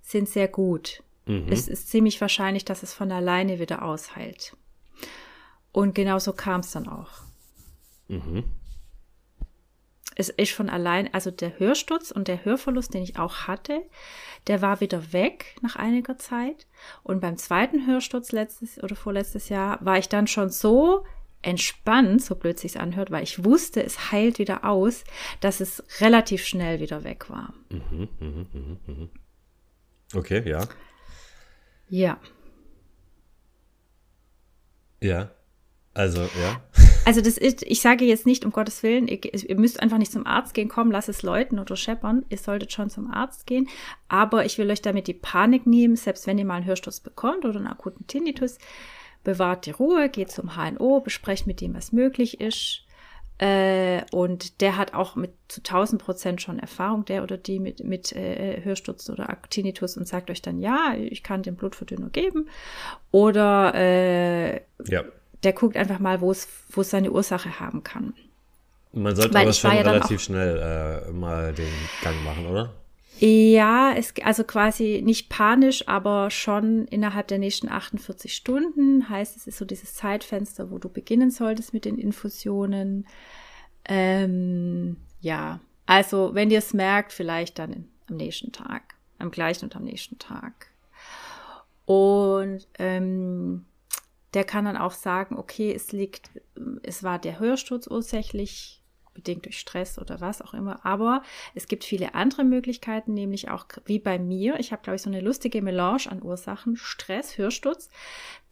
sind 0.00 0.28
sehr 0.28 0.48
gut. 0.48 1.02
Mhm. 1.28 1.46
Es 1.50 1.68
ist 1.68 1.88
ziemlich 1.88 2.20
wahrscheinlich, 2.20 2.64
dass 2.64 2.82
es 2.82 2.94
von 2.94 3.12
alleine 3.12 3.60
wieder 3.60 3.82
ausheilt. 3.82 4.56
Und 5.70 5.94
genau 5.94 6.18
so 6.18 6.32
kam 6.32 6.60
es 6.60 6.72
dann 6.72 6.88
auch. 6.88 7.10
Mhm. 8.08 8.44
Es 10.16 10.30
ist 10.30 10.50
von 10.50 10.68
allein, 10.68 11.14
also 11.14 11.30
der 11.30 11.60
Hörsturz 11.60 12.10
und 12.10 12.26
der 12.26 12.44
Hörverlust, 12.44 12.92
den 12.92 13.04
ich 13.04 13.20
auch 13.20 13.46
hatte, 13.46 13.82
der 14.48 14.62
war 14.62 14.80
wieder 14.80 15.12
weg 15.12 15.54
nach 15.60 15.76
einiger 15.76 16.18
Zeit. 16.18 16.66
Und 17.04 17.20
beim 17.20 17.36
zweiten 17.36 17.86
Hörsturz 17.86 18.32
letztes 18.32 18.82
oder 18.82 18.96
vorletztes 18.96 19.48
Jahr 19.48 19.78
war 19.84 19.98
ich 19.98 20.08
dann 20.08 20.26
schon 20.26 20.48
so 20.50 21.04
entspannt, 21.42 22.20
so 22.22 22.34
blöd 22.34 22.58
sich's 22.58 22.76
anhört, 22.76 23.12
weil 23.12 23.22
ich 23.22 23.44
wusste, 23.44 23.84
es 23.84 24.10
heilt 24.10 24.40
wieder 24.40 24.64
aus, 24.64 25.04
dass 25.40 25.60
es 25.60 25.84
relativ 26.00 26.44
schnell 26.44 26.80
wieder 26.80 27.04
weg 27.04 27.30
war. 27.30 27.54
Mhm, 27.68 28.08
mh, 28.18 28.46
mh, 28.52 28.76
mh. 28.86 29.08
Okay, 30.14 30.48
ja. 30.48 30.66
Ja. 31.88 32.18
Ja. 35.00 35.30
Also, 35.94 36.22
ja. 36.22 36.62
Also 37.04 37.22
das 37.22 37.38
ist, 37.38 37.62
ich 37.62 37.80
sage 37.80 38.04
jetzt 38.04 38.26
nicht, 38.26 38.44
um 38.44 38.52
Gottes 38.52 38.82
Willen, 38.82 39.08
ihr, 39.08 39.18
ihr, 39.24 39.58
müsst 39.58 39.80
einfach 39.80 39.98
nicht 39.98 40.12
zum 40.12 40.26
Arzt 40.26 40.52
gehen, 40.54 40.68
komm, 40.68 40.90
lass 40.90 41.08
es 41.08 41.22
läuten 41.22 41.58
oder 41.58 41.74
scheppern. 41.74 42.26
Ihr 42.28 42.38
solltet 42.38 42.70
schon 42.72 42.90
zum 42.90 43.10
Arzt 43.10 43.46
gehen. 43.46 43.68
Aber 44.08 44.44
ich 44.44 44.58
will 44.58 44.70
euch 44.70 44.82
damit 44.82 45.06
die 45.06 45.14
Panik 45.14 45.66
nehmen, 45.66 45.96
selbst 45.96 46.26
wenn 46.26 46.38
ihr 46.38 46.44
mal 46.44 46.56
einen 46.56 46.66
Hörsturz 46.66 47.00
bekommt 47.00 47.44
oder 47.44 47.58
einen 47.58 47.66
akuten 47.66 48.06
Tinnitus, 48.06 48.58
bewahrt 49.24 49.66
die 49.66 49.70
Ruhe, 49.70 50.08
geht 50.08 50.30
zum 50.30 50.54
HNO, 50.54 51.00
besprecht 51.00 51.46
mit 51.46 51.60
dem, 51.60 51.74
was 51.74 51.92
möglich 51.92 52.40
ist. 52.40 52.84
Äh, 53.38 54.02
und 54.10 54.60
der 54.60 54.76
hat 54.76 54.94
auch 54.94 55.14
mit 55.14 55.30
zu 55.46 55.60
1000 55.60 56.02
Prozent 56.02 56.42
schon 56.42 56.58
Erfahrung, 56.58 57.04
der 57.04 57.22
oder 57.22 57.36
die 57.36 57.60
mit, 57.60 57.84
mit 57.84 58.12
äh, 58.12 58.60
Hörsturz 58.64 59.08
oder 59.10 59.28
Tinnitus 59.48 59.96
und 59.96 60.08
sagt 60.08 60.30
euch 60.30 60.42
dann, 60.42 60.60
ja, 60.60 60.94
ich 60.98 61.22
kann 61.22 61.42
den 61.42 61.54
Blutverdünner 61.54 62.10
geben. 62.10 62.48
Oder 63.12 63.74
äh, 63.74 64.56
ja. 64.86 65.04
der 65.44 65.52
guckt 65.52 65.76
einfach 65.76 66.00
mal, 66.00 66.20
wo 66.20 66.32
es 66.32 66.48
seine 66.74 67.12
Ursache 67.12 67.60
haben 67.60 67.84
kann. 67.84 68.14
Man 68.92 69.14
sollte 69.14 69.34
Weil 69.34 69.42
aber 69.42 69.52
schon 69.52 69.72
ja 69.72 69.82
relativ 69.82 70.20
schnell 70.20 71.06
äh, 71.08 71.12
mal 71.12 71.52
den 71.52 71.72
Gang 72.02 72.24
machen, 72.24 72.46
oder? 72.46 72.74
Ja, 73.20 73.94
es, 73.96 74.14
also 74.22 74.44
quasi 74.44 75.02
nicht 75.04 75.28
panisch, 75.28 75.88
aber 75.88 76.30
schon 76.30 76.86
innerhalb 76.86 77.26
der 77.26 77.38
nächsten 77.38 77.68
48 77.68 78.32
Stunden. 78.32 79.08
Heißt, 79.08 79.36
es 79.36 79.48
ist 79.48 79.58
so 79.58 79.64
dieses 79.64 79.94
Zeitfenster, 79.94 80.70
wo 80.70 80.78
du 80.78 80.88
beginnen 80.88 81.32
solltest 81.32 81.74
mit 81.74 81.84
den 81.84 81.98
Infusionen. 81.98 83.08
Ähm, 83.84 84.98
ja, 85.20 85.60
also 85.86 86.34
wenn 86.34 86.50
ihr 86.50 86.58
es 86.58 86.74
merkt, 86.74 87.12
vielleicht 87.12 87.58
dann 87.58 87.88
am 88.08 88.16
nächsten 88.16 88.52
Tag, 88.52 88.94
am 89.18 89.32
gleichen 89.32 89.64
und 89.64 89.74
am 89.74 89.84
nächsten 89.84 90.18
Tag. 90.18 90.68
Und 91.86 92.68
ähm, 92.78 93.64
der 94.34 94.44
kann 94.44 94.66
dann 94.66 94.76
auch 94.76 94.92
sagen, 94.92 95.36
okay, 95.36 95.72
es 95.74 95.90
liegt, 95.90 96.30
es 96.82 97.02
war 97.02 97.18
der 97.18 97.40
Hörsturz 97.40 97.88
ursächlich, 97.88 98.77
bedingt 99.18 99.44
durch 99.44 99.58
Stress 99.58 99.98
oder 99.98 100.20
was 100.20 100.40
auch 100.40 100.54
immer. 100.54 100.86
Aber 100.86 101.22
es 101.54 101.66
gibt 101.66 101.82
viele 101.82 102.14
andere 102.14 102.44
Möglichkeiten, 102.44 103.14
nämlich 103.14 103.50
auch 103.50 103.66
wie 103.84 103.98
bei 103.98 104.18
mir. 104.18 104.58
Ich 104.60 104.70
habe, 104.70 104.82
glaube 104.82 104.94
ich, 104.94 105.02
so 105.02 105.10
eine 105.10 105.20
lustige 105.20 105.60
Melange 105.60 106.04
an 106.08 106.22
Ursachen. 106.22 106.76
Stress, 106.76 107.36
Hörsturz. 107.36 107.88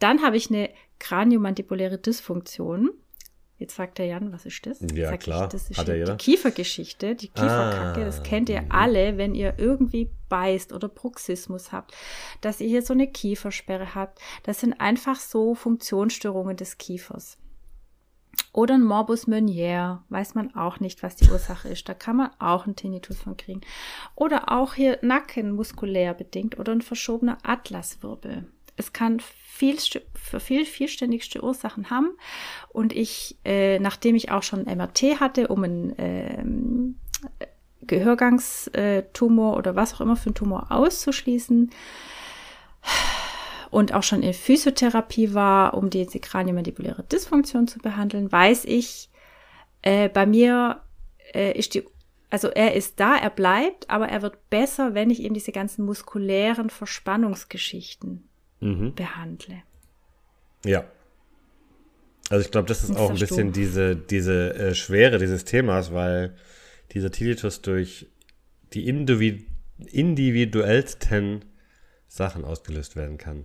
Dann 0.00 0.22
habe 0.22 0.37
ich 0.37 0.50
eine 0.50 0.70
kraniomandibuläre 0.98 1.98
Dysfunktion. 1.98 2.90
Jetzt 3.59 3.76
sagt 3.76 3.98
der 3.98 4.07
Jan, 4.07 4.33
was 4.33 4.44
ist 4.44 4.66
das? 4.66 4.81
Ja, 4.92 5.11
Sag 5.11 5.20
klar. 5.20 5.44
Ich, 5.44 5.50
das 5.50 5.70
ist 5.70 5.79
Hat 5.79 5.88
die? 5.88 6.05
Kiefergeschichte, 6.18 7.14
die 7.14 7.29
Kieferkacke. 7.29 8.02
Ah, 8.02 8.05
das 8.05 8.22
kennt 8.22 8.48
ihr 8.50 8.62
mhm. 8.62 8.72
alle, 8.72 9.16
wenn 9.16 9.35
ihr 9.35 9.55
irgendwie 9.57 10.11
beißt 10.29 10.72
oder 10.72 10.88
Bruxismus 10.88 11.72
habt, 11.72 11.94
dass 12.42 12.61
ihr 12.61 12.68
hier 12.68 12.83
so 12.83 12.92
eine 12.92 13.07
Kiefersperre 13.07 13.94
habt. 13.94 14.18
Das 14.42 14.61
sind 14.61 14.74
einfach 14.74 15.18
so 15.18 15.55
Funktionsstörungen 15.55 16.57
des 16.57 16.76
Kiefers. 16.76 17.38
Oder 18.53 18.75
ein 18.75 18.85
Morbus 18.85 19.27
Meunier, 19.27 20.03
weiß 20.09 20.35
man 20.35 20.55
auch 20.55 20.81
nicht, 20.81 21.03
was 21.03 21.16
die 21.16 21.29
Ursache 21.31 21.68
ist. 21.68 21.88
Da 21.88 21.94
kann 21.94 22.16
man 22.16 22.31
auch 22.38 22.64
einen 22.64 22.75
Tinnitus 22.75 23.18
von 23.18 23.37
kriegen. 23.37 23.61
Oder 24.14 24.51
auch 24.51 24.75
hier 24.75 24.99
Nacken 25.03 25.53
muskulär 25.53 26.14
bedingt 26.14 26.59
oder 26.59 26.72
ein 26.72 26.81
verschobener 26.81 27.37
Atlaswirbel. 27.42 28.46
Es 28.77 28.92
kann 28.94 29.20
viel, 29.20 29.77
für 30.14 30.40
viel 30.40 30.64
vielständigste 30.64 31.42
Ursachen 31.42 31.90
haben. 31.90 32.16
Und 32.68 32.94
ich, 32.94 33.37
äh, 33.44 33.79
nachdem 33.79 34.14
ich 34.14 34.31
auch 34.31 34.42
schon 34.42 34.64
MRT 34.64 35.20
hatte, 35.20 35.49
um 35.49 35.64
einen 35.64 35.94
ähm, 35.99 36.96
Gehörgangstumor 37.83 39.57
oder 39.57 39.77
was 39.77 39.94
auch 39.94 40.01
immer 40.01 40.16
für 40.16 40.27
einen 40.27 40.35
Tumor 40.35 40.66
auszuschließen, 40.70 41.70
und 43.70 43.92
auch 43.94 44.02
schon 44.02 44.22
in 44.22 44.33
Physiotherapie 44.35 45.35
war, 45.35 45.74
um 45.74 45.90
diese 45.90 46.20
kraniomandibuläre 46.20 47.05
Dysfunktion 47.05 47.68
zu 47.68 47.79
behandeln, 47.79 48.31
weiß 48.31 48.64
ich, 48.64 49.09
äh, 49.83 50.09
bei 50.09 50.26
mir 50.26 50.81
äh, 51.35 51.57
ist 51.59 51.74
die, 51.74 51.85
also 52.31 52.48
er 52.48 52.74
ist 52.74 52.98
da, 53.00 53.16
er 53.16 53.31
bleibt, 53.31 53.88
aber 53.90 54.09
er 54.09 54.22
wird 54.22 54.50
besser, 54.50 54.94
wenn 54.94 55.11
ich 55.11 55.22
eben 55.22 55.35
diese 55.35 55.52
ganzen 55.52 55.85
muskulären 55.85 56.70
Verspannungsgeschichten 56.70 58.29
Mhm. 58.61 58.94
behandle. 58.94 59.62
Ja. 60.64 60.85
Also 62.31 62.44
ich 62.44 62.50
glaube, 62.50 62.68
das 62.68 62.83
ist 62.83 62.90
Was 62.90 62.96
auch 62.96 63.11
ein 63.11 63.18
bisschen 63.18 63.52
du? 63.52 63.61
diese, 63.61 63.94
diese 63.96 64.55
äh, 64.55 64.74
Schwere 64.74 65.18
dieses 65.18 65.44
Themas, 65.44 65.92
weil 65.92 66.35
dieser 66.92 67.11
Tinnitus 67.11 67.62
durch 67.62 68.07
die 68.72 68.88
individu 68.88 69.44
individuellsten 69.92 71.44
Sachen 72.09 72.46
ausgelöst 72.46 72.96
werden 72.96 73.18
kann. 73.18 73.44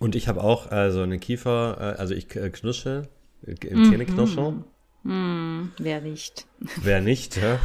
Und 0.00 0.14
ich 0.16 0.28
habe 0.28 0.42
auch 0.42 0.70
also 0.70 1.02
eine 1.02 1.18
Kiefer, 1.18 1.76
äh, 1.96 2.00
also 2.00 2.14
ich 2.14 2.34
äh, 2.36 2.50
knusche, 2.50 3.08
äh, 3.46 3.74
Mhm. 3.74 3.84
Zähneknirschung. 3.90 4.64
Hm, 5.04 5.72
wer 5.78 6.00
nicht? 6.00 6.46
Wer 6.82 7.00
nicht, 7.02 7.36
ja. 7.36 7.58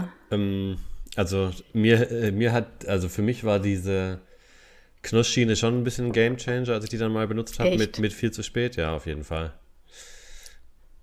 Äh, 0.00 0.34
ähm, 0.34 0.78
also 1.16 1.50
mir, 1.72 2.30
mir 2.32 2.52
hat, 2.52 2.86
also 2.86 3.08
für 3.08 3.22
mich 3.22 3.42
war 3.42 3.58
diese 3.58 4.20
Knussschiene 5.02 5.56
schon 5.56 5.78
ein 5.78 5.84
bisschen 5.84 6.06
ein 6.06 6.12
Gamechanger, 6.12 6.68
als 6.72 6.84
ich 6.84 6.90
die 6.90 6.98
dann 6.98 7.12
mal 7.12 7.26
benutzt 7.26 7.58
habe, 7.58 7.76
mit, 7.76 7.98
mit 7.98 8.12
viel 8.12 8.30
zu 8.30 8.42
spät, 8.44 8.76
ja, 8.76 8.94
auf 8.94 9.06
jeden 9.06 9.24
Fall. 9.24 9.54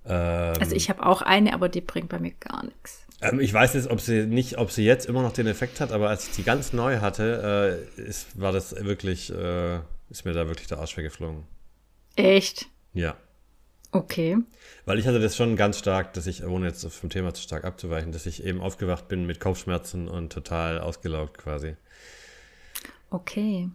Ähm, 0.06 0.54
Also 0.60 0.76
ich 0.76 0.90
habe 0.90 1.06
auch 1.06 1.22
eine, 1.22 1.54
aber 1.54 1.70
die 1.70 1.82
bringt 1.82 2.10
bei 2.10 2.20
mir 2.20 2.32
gar 2.40 2.64
nichts. 2.66 3.06
ähm, 3.22 3.40
ich 3.40 3.54
weiß 3.54 3.74
jetzt, 3.74 3.90
ob 3.90 4.02
sie 4.02 4.26
nicht, 4.26 4.58
ob 4.58 4.72
sie 4.72 4.86
jetzt 4.86 5.06
immer 5.08 5.22
noch 5.22 5.34
den 5.34 5.48
Effekt 5.48 5.80
hat, 5.82 5.92
aber 5.92 6.10
als 6.10 6.28
ich 6.30 6.36
die 6.36 6.44
ganz 6.44 6.74
neu 6.74 7.00
hatte, 7.00 7.86
äh, 7.98 8.02
ist, 8.02 8.40
war 8.40 8.52
das 8.52 8.76
wirklich, 8.76 9.30
äh, 9.34 9.80
ist 10.14 10.26
mir 10.26 10.34
da 10.34 10.48
wirklich 10.48 10.68
der 10.68 10.78
Arsch 10.78 10.96
weggeflogen. 10.96 11.44
Echt? 12.16 12.68
Ja. 12.94 13.18
Okay. 13.92 14.38
Weil 14.86 15.00
ich 15.00 15.08
hatte 15.08 15.20
das 15.20 15.36
schon 15.36 15.56
ganz 15.56 15.80
stark, 15.80 16.14
dass 16.14 16.28
ich, 16.28 16.44
ohne 16.44 16.68
jetzt 16.68 16.86
vom 16.86 17.10
Thema 17.10 17.34
zu 17.34 17.42
stark 17.42 17.66
abzuweichen, 17.66 18.12
dass 18.12 18.26
ich 18.26 18.44
eben 18.44 18.62
aufgewacht 18.62 19.08
bin 19.08 19.26
mit 19.26 19.40
Kopfschmerzen 19.40 20.08
und 20.08 20.32
total 20.32 20.80
ausgelaugt 20.80 21.38
quasi. 21.38 21.76
Okay. 23.10 23.70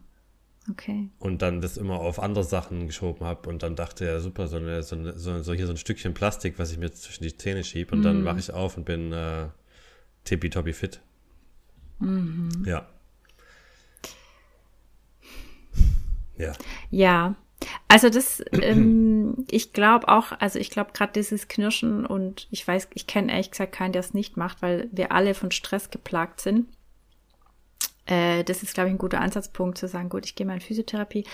Okay. 0.70 1.08
Und 1.18 1.42
dann 1.42 1.60
das 1.60 1.76
immer 1.76 1.98
auf 2.00 2.20
andere 2.20 2.44
Sachen 2.44 2.86
geschoben 2.86 3.26
habe 3.26 3.48
und 3.48 3.62
dann 3.62 3.74
dachte 3.74 4.04
ja 4.04 4.20
super, 4.20 4.48
so, 4.48 4.56
eine, 4.56 4.82
so, 4.82 4.96
eine, 4.96 5.18
so, 5.18 5.52
hier 5.52 5.66
so 5.66 5.72
ein 5.72 5.78
Stückchen 5.78 6.14
Plastik, 6.14 6.58
was 6.58 6.70
ich 6.70 6.78
mir 6.78 6.92
zwischen 6.92 7.24
die 7.24 7.36
Zähne 7.36 7.64
schiebe 7.64 7.94
und 7.94 8.02
dann 8.02 8.24
wache 8.24 8.38
ich 8.38 8.52
auf 8.52 8.76
und 8.76 8.84
bin 8.84 9.12
äh, 9.12 9.48
tippitoppi 10.24 10.72
fit. 10.72 11.00
Ja. 12.66 12.86
Ja. 16.38 16.52
Ja, 16.90 17.34
also 17.88 18.08
das, 18.08 18.42
ähm, 18.52 19.44
ich 19.50 19.72
glaube 19.72 20.08
auch, 20.08 20.32
also 20.38 20.58
ich 20.58 20.70
glaube 20.70 20.92
gerade 20.94 21.12
dieses 21.12 21.48
Knirschen 21.48 22.06
und 22.06 22.46
ich 22.50 22.66
weiß, 22.66 22.88
ich 22.94 23.06
kenne 23.06 23.32
ehrlich 23.32 23.50
gesagt 23.50 23.72
keinen, 23.72 23.92
der 23.92 24.00
es 24.00 24.14
nicht 24.14 24.36
macht, 24.36 24.62
weil 24.62 24.88
wir 24.92 25.12
alle 25.12 25.34
von 25.34 25.50
Stress 25.50 25.90
geplagt 25.90 26.40
sind. 26.40 26.68
Äh, 28.06 28.44
das 28.44 28.62
ist, 28.62 28.74
glaube 28.74 28.88
ich, 28.88 28.94
ein 28.94 28.98
guter 28.98 29.20
Ansatzpunkt 29.20 29.76
zu 29.76 29.88
sagen, 29.88 30.08
gut, 30.08 30.24
ich 30.24 30.34
gehe 30.34 30.46
mal 30.46 30.54
in 30.54 30.60
Physiotherapie 30.60 31.24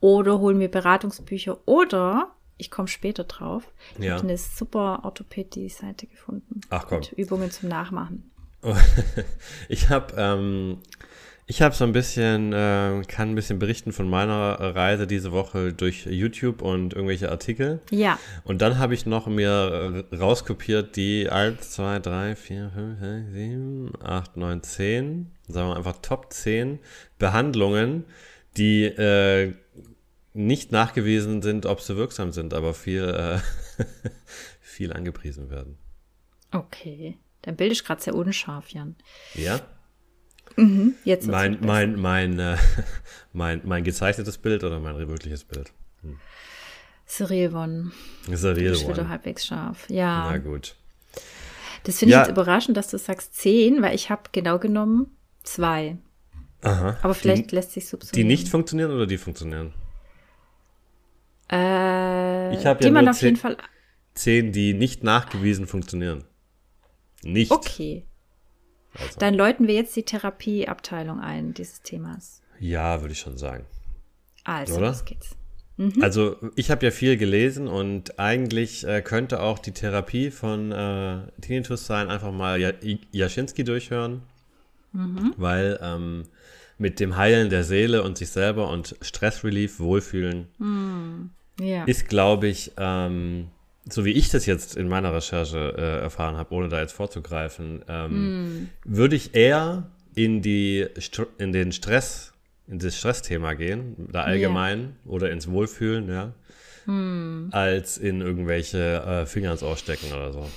oder 0.00 0.38
hole 0.40 0.54
mir 0.56 0.68
Beratungsbücher 0.70 1.58
oder 1.66 2.32
ich 2.58 2.70
komme 2.70 2.88
später 2.88 3.24
drauf. 3.24 3.64
Ich 3.98 4.06
Ja. 4.06 4.14
habe 4.14 4.22
eine 4.22 4.38
super 4.38 5.00
Orthopädie-Seite 5.04 6.06
gefunden. 6.06 6.62
Ach 6.70 6.86
komm. 6.88 7.00
Mit 7.00 7.12
Übungen 7.12 7.50
zum 7.50 7.68
Nachmachen. 7.68 8.30
Ich 9.68 9.90
habe 9.90 10.14
ähm, 10.16 10.78
ich 11.48 11.62
habe 11.62 11.74
so 11.74 11.84
ein 11.84 11.92
bisschen, 11.92 12.52
äh, 12.52 13.02
kann 13.06 13.30
ein 13.30 13.34
bisschen 13.36 13.60
berichten 13.60 13.92
von 13.92 14.10
meiner 14.10 14.58
Reise 14.58 15.06
diese 15.06 15.30
Woche 15.30 15.72
durch 15.72 16.04
YouTube 16.06 16.60
und 16.60 16.92
irgendwelche 16.92 17.30
Artikel. 17.30 17.80
Ja, 17.90 18.18
Und 18.42 18.62
dann 18.62 18.78
habe 18.78 18.94
ich 18.94 19.06
noch 19.06 19.28
mir 19.28 20.04
äh, 20.10 20.16
rauskopiert 20.16 20.96
die 20.96 21.30
1, 21.30 21.70
2, 21.70 22.00
3, 22.00 22.34
4, 22.34 22.70
5, 22.74 23.00
6, 23.00 23.32
7, 23.32 23.92
8, 24.02 24.36
9, 24.36 24.62
10, 24.62 25.32
sagen 25.46 25.68
wir 25.68 25.76
einfach 25.76 25.98
Top 26.02 26.32
10 26.32 26.80
Behandlungen, 27.18 28.04
die 28.56 28.84
äh, 28.84 29.54
nicht 30.34 30.72
nachgewiesen 30.72 31.42
sind, 31.42 31.64
ob 31.64 31.80
sie 31.80 31.96
wirksam 31.96 32.32
sind, 32.32 32.54
aber 32.54 32.74
viel, 32.74 33.04
äh, 33.04 33.38
viel 34.60 34.92
angepriesen 34.92 35.50
werden. 35.50 35.78
okay. 36.50 37.18
Dein 37.42 37.54
Bild 37.54 37.70
ist 37.70 37.84
gerade 37.84 38.02
sehr 38.02 38.16
unscharf, 38.16 38.70
Jan. 38.70 38.96
Ja? 39.34 39.60
Jetzt 41.04 41.26
wird's 41.26 41.26
Mein, 41.26 41.58
mein, 41.60 42.00
mein, 42.00 42.38
äh, 42.38 42.56
mein, 43.32 43.60
mein 43.64 43.84
gezeichnetes 43.84 44.38
Bild 44.38 44.64
oder 44.64 44.80
mein 44.80 44.96
wirkliches 45.08 45.44
Bild? 45.44 45.70
Surreal 47.04 47.54
One. 47.54 47.92
Das 48.26 48.40
ist 48.40 48.44
ein 48.46 48.54
real 48.56 48.72
Ist 48.72 48.88
wieder 48.88 49.02
one. 49.02 49.08
halbwegs 49.10 49.46
scharf. 49.46 49.88
Ja. 49.90 50.30
Na 50.30 50.38
gut. 50.38 50.74
Das 51.84 51.98
finde 51.98 52.10
ich 52.10 52.14
Ja. 52.16 52.22
jetzt 52.22 52.30
überraschend, 52.30 52.76
dass 52.76 52.88
du 52.88 52.98
sagst 52.98 53.34
zehn, 53.36 53.80
weil 53.82 53.94
ich 53.94 54.10
habe 54.10 54.22
genau 54.32 54.58
genommen 54.58 55.16
zwei. 55.44 55.98
Aha. 56.62 56.96
Aber 57.02 57.14
vielleicht 57.14 57.52
die, 57.52 57.54
lässt 57.54 57.72
sich 57.72 57.84
die 57.84 57.90
subsumieren. 57.90 58.26
nicht 58.26 58.48
funktionieren 58.48 58.90
oder 58.90 59.06
die 59.06 59.18
funktionieren? 59.18 59.72
Äh, 61.50 62.54
Ich 62.56 62.66
hab 62.66 62.80
die 62.80 62.86
ja 62.86 62.90
man 62.92 63.04
nur 63.04 63.12
auf 63.12 63.22
jeden 63.22 63.36
zehn- 63.36 63.40
Fall. 63.40 63.56
Zehn, 64.14 64.50
die 64.52 64.74
nicht 64.74 65.04
nachgewiesen 65.04 65.66
funktionieren. 65.66 66.24
Nicht. 67.22 67.50
Okay. 67.52 68.04
Also, 69.00 69.18
Dann 69.18 69.34
läuten 69.34 69.66
wir 69.68 69.74
jetzt 69.74 69.94
die 69.96 70.02
Therapieabteilung 70.04 71.20
ein, 71.20 71.54
dieses 71.54 71.82
Themas. 71.82 72.42
ja, 72.60 73.00
würde 73.00 73.12
ich 73.12 73.20
schon 73.20 73.36
sagen. 73.38 73.64
Also, 74.44 74.76
Oder? 74.76 74.88
los 74.88 75.04
geht's. 75.04 75.30
Also 76.00 76.36
ich 76.54 76.70
habe 76.70 76.86
ja 76.86 76.90
viel 76.90 77.18
gelesen 77.18 77.68
und 77.68 78.18
eigentlich 78.18 78.86
äh, 78.86 79.02
könnte 79.02 79.40
auch 79.42 79.58
die 79.58 79.72
Therapie 79.72 80.30
von 80.30 80.72
äh, 80.72 81.18
Tinnitus 81.42 81.84
sein, 81.86 82.08
einfach 82.08 82.32
mal 82.32 82.58
Ja- 82.58 82.72
Jaschinski 83.12 83.62
durchhören, 83.62 84.22
weil 85.36 85.78
ähm, 85.82 86.22
mit 86.78 86.98
dem 86.98 87.16
Heilen 87.18 87.50
der 87.50 87.62
Seele 87.62 88.02
und 88.02 88.16
sich 88.16 88.30
selber 88.30 88.70
und 88.70 88.96
Stressrelief, 89.02 89.78
Wohlfühlen 89.78 90.46
Ja. 91.60 91.84
ist, 91.84 92.08
glaube 92.08 92.46
ich, 92.48 92.72
ähm, 92.78 93.48
so 93.88 94.04
wie 94.04 94.12
ich 94.12 94.30
das 94.30 94.46
jetzt 94.46 94.76
in 94.76 94.88
meiner 94.88 95.14
Recherche 95.14 95.74
äh, 95.76 96.02
erfahren 96.02 96.36
habe, 96.36 96.54
ohne 96.54 96.68
da 96.68 96.80
jetzt 96.80 96.92
vorzugreifen, 96.92 97.84
ähm, 97.88 98.68
würde 98.84 99.16
ich 99.16 99.34
eher 99.34 99.90
in, 100.14 100.42
die, 100.42 100.86
in 101.38 101.52
den 101.52 101.72
Stress, 101.72 102.32
in 102.66 102.78
das 102.78 102.96
Stressthema 102.96 103.54
gehen, 103.54 104.08
da 104.10 104.22
allgemein 104.22 104.96
oder 105.04 105.30
ins 105.30 105.48
Wohlfühlen, 105.50 106.08
ja, 106.08 106.32
als 107.52 107.98
in 107.98 108.20
irgendwelche 108.20 108.78
äh, 108.78 109.26
Finger 109.26 109.52
ins 109.52 109.62
Ohr 109.62 109.76
stecken 109.76 110.12
oder 110.12 110.32
so. 110.32 110.48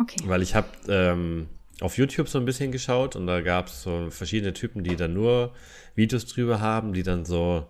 okay. 0.00 0.20
Weil 0.24 0.42
ich 0.42 0.54
habe, 0.54 0.68
ähm, 0.88 1.48
auf 1.80 1.96
YouTube 1.96 2.28
so 2.28 2.38
ein 2.38 2.44
bisschen 2.44 2.72
geschaut 2.72 3.16
und 3.16 3.26
da 3.26 3.40
gab 3.40 3.68
es 3.68 3.82
so 3.82 4.10
verschiedene 4.10 4.52
Typen, 4.52 4.82
die 4.82 4.96
dann 4.96 5.14
nur 5.14 5.52
Videos 5.94 6.26
drüber 6.26 6.60
haben, 6.60 6.92
die 6.92 7.02
dann 7.02 7.24
so, 7.24 7.66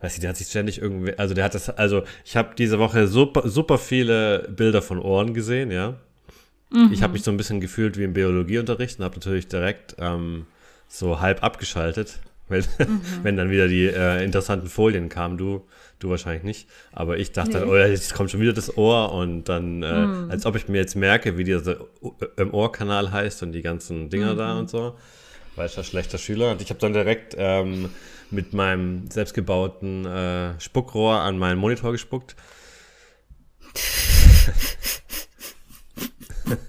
weiß 0.00 0.14
ich, 0.14 0.20
der 0.20 0.30
hat 0.30 0.36
sich 0.36 0.48
ständig 0.48 0.80
irgendwie, 0.80 1.14
also 1.18 1.34
der 1.34 1.44
hat 1.44 1.54
das, 1.54 1.68
also 1.70 2.02
ich 2.24 2.36
habe 2.36 2.54
diese 2.56 2.78
Woche 2.78 3.06
super, 3.06 3.48
super 3.48 3.78
viele 3.78 4.48
Bilder 4.50 4.82
von 4.82 4.98
Ohren 4.98 5.34
gesehen, 5.34 5.70
ja. 5.70 5.96
Mhm. 6.70 6.90
Ich 6.92 7.02
habe 7.02 7.12
mich 7.12 7.22
so 7.22 7.30
ein 7.30 7.36
bisschen 7.36 7.60
gefühlt 7.60 7.98
wie 7.98 8.04
im 8.04 8.12
Biologieunterricht 8.12 8.98
und 8.98 9.04
habe 9.04 9.16
natürlich 9.16 9.48
direkt 9.48 9.96
ähm, 9.98 10.46
so 10.88 11.20
halb 11.20 11.42
abgeschaltet, 11.42 12.18
weil, 12.48 12.62
mhm. 12.78 13.00
wenn 13.22 13.36
dann 13.36 13.50
wieder 13.50 13.68
die 13.68 13.86
äh, 13.86 14.24
interessanten 14.24 14.68
Folien 14.68 15.08
kamen, 15.08 15.36
du, 15.36 15.66
du 15.98 16.10
wahrscheinlich 16.10 16.44
nicht. 16.44 16.68
Aber 16.92 17.18
ich 17.18 17.32
dachte 17.32 17.52
nee. 17.52 17.58
dann, 17.60 17.68
oh 17.68 17.76
ja, 17.76 17.86
jetzt 17.86 18.14
kommt 18.14 18.30
schon 18.30 18.40
wieder 18.40 18.52
das 18.52 18.76
Ohr 18.76 19.12
und 19.12 19.44
dann, 19.44 19.82
äh, 19.82 20.06
mhm. 20.06 20.30
als 20.30 20.46
ob 20.46 20.56
ich 20.56 20.68
mir 20.68 20.78
jetzt 20.78 20.96
merke, 20.96 21.36
wie 21.36 21.44
dieser 21.44 21.76
im 22.36 22.54
Ohrkanal 22.54 23.12
heißt 23.12 23.42
und 23.42 23.52
die 23.52 23.62
ganzen 23.62 24.08
Dinger 24.08 24.34
mhm. 24.34 24.38
da 24.38 24.58
und 24.58 24.70
so. 24.70 24.78
Ja 24.78 24.94
schlechter 25.82 26.18
Schüler. 26.18 26.52
Und 26.52 26.62
ich 26.62 26.70
habe 26.70 26.80
dann 26.80 26.92
direkt 26.92 27.34
ähm, 27.38 27.90
mit 28.32 28.52
meinem 28.52 29.10
selbstgebauten 29.10 30.06
äh, 30.06 30.60
Spuckrohr 30.60 31.20
an 31.20 31.38
meinen 31.38 31.58
Monitor 31.58 31.92
gespuckt. 31.92 32.36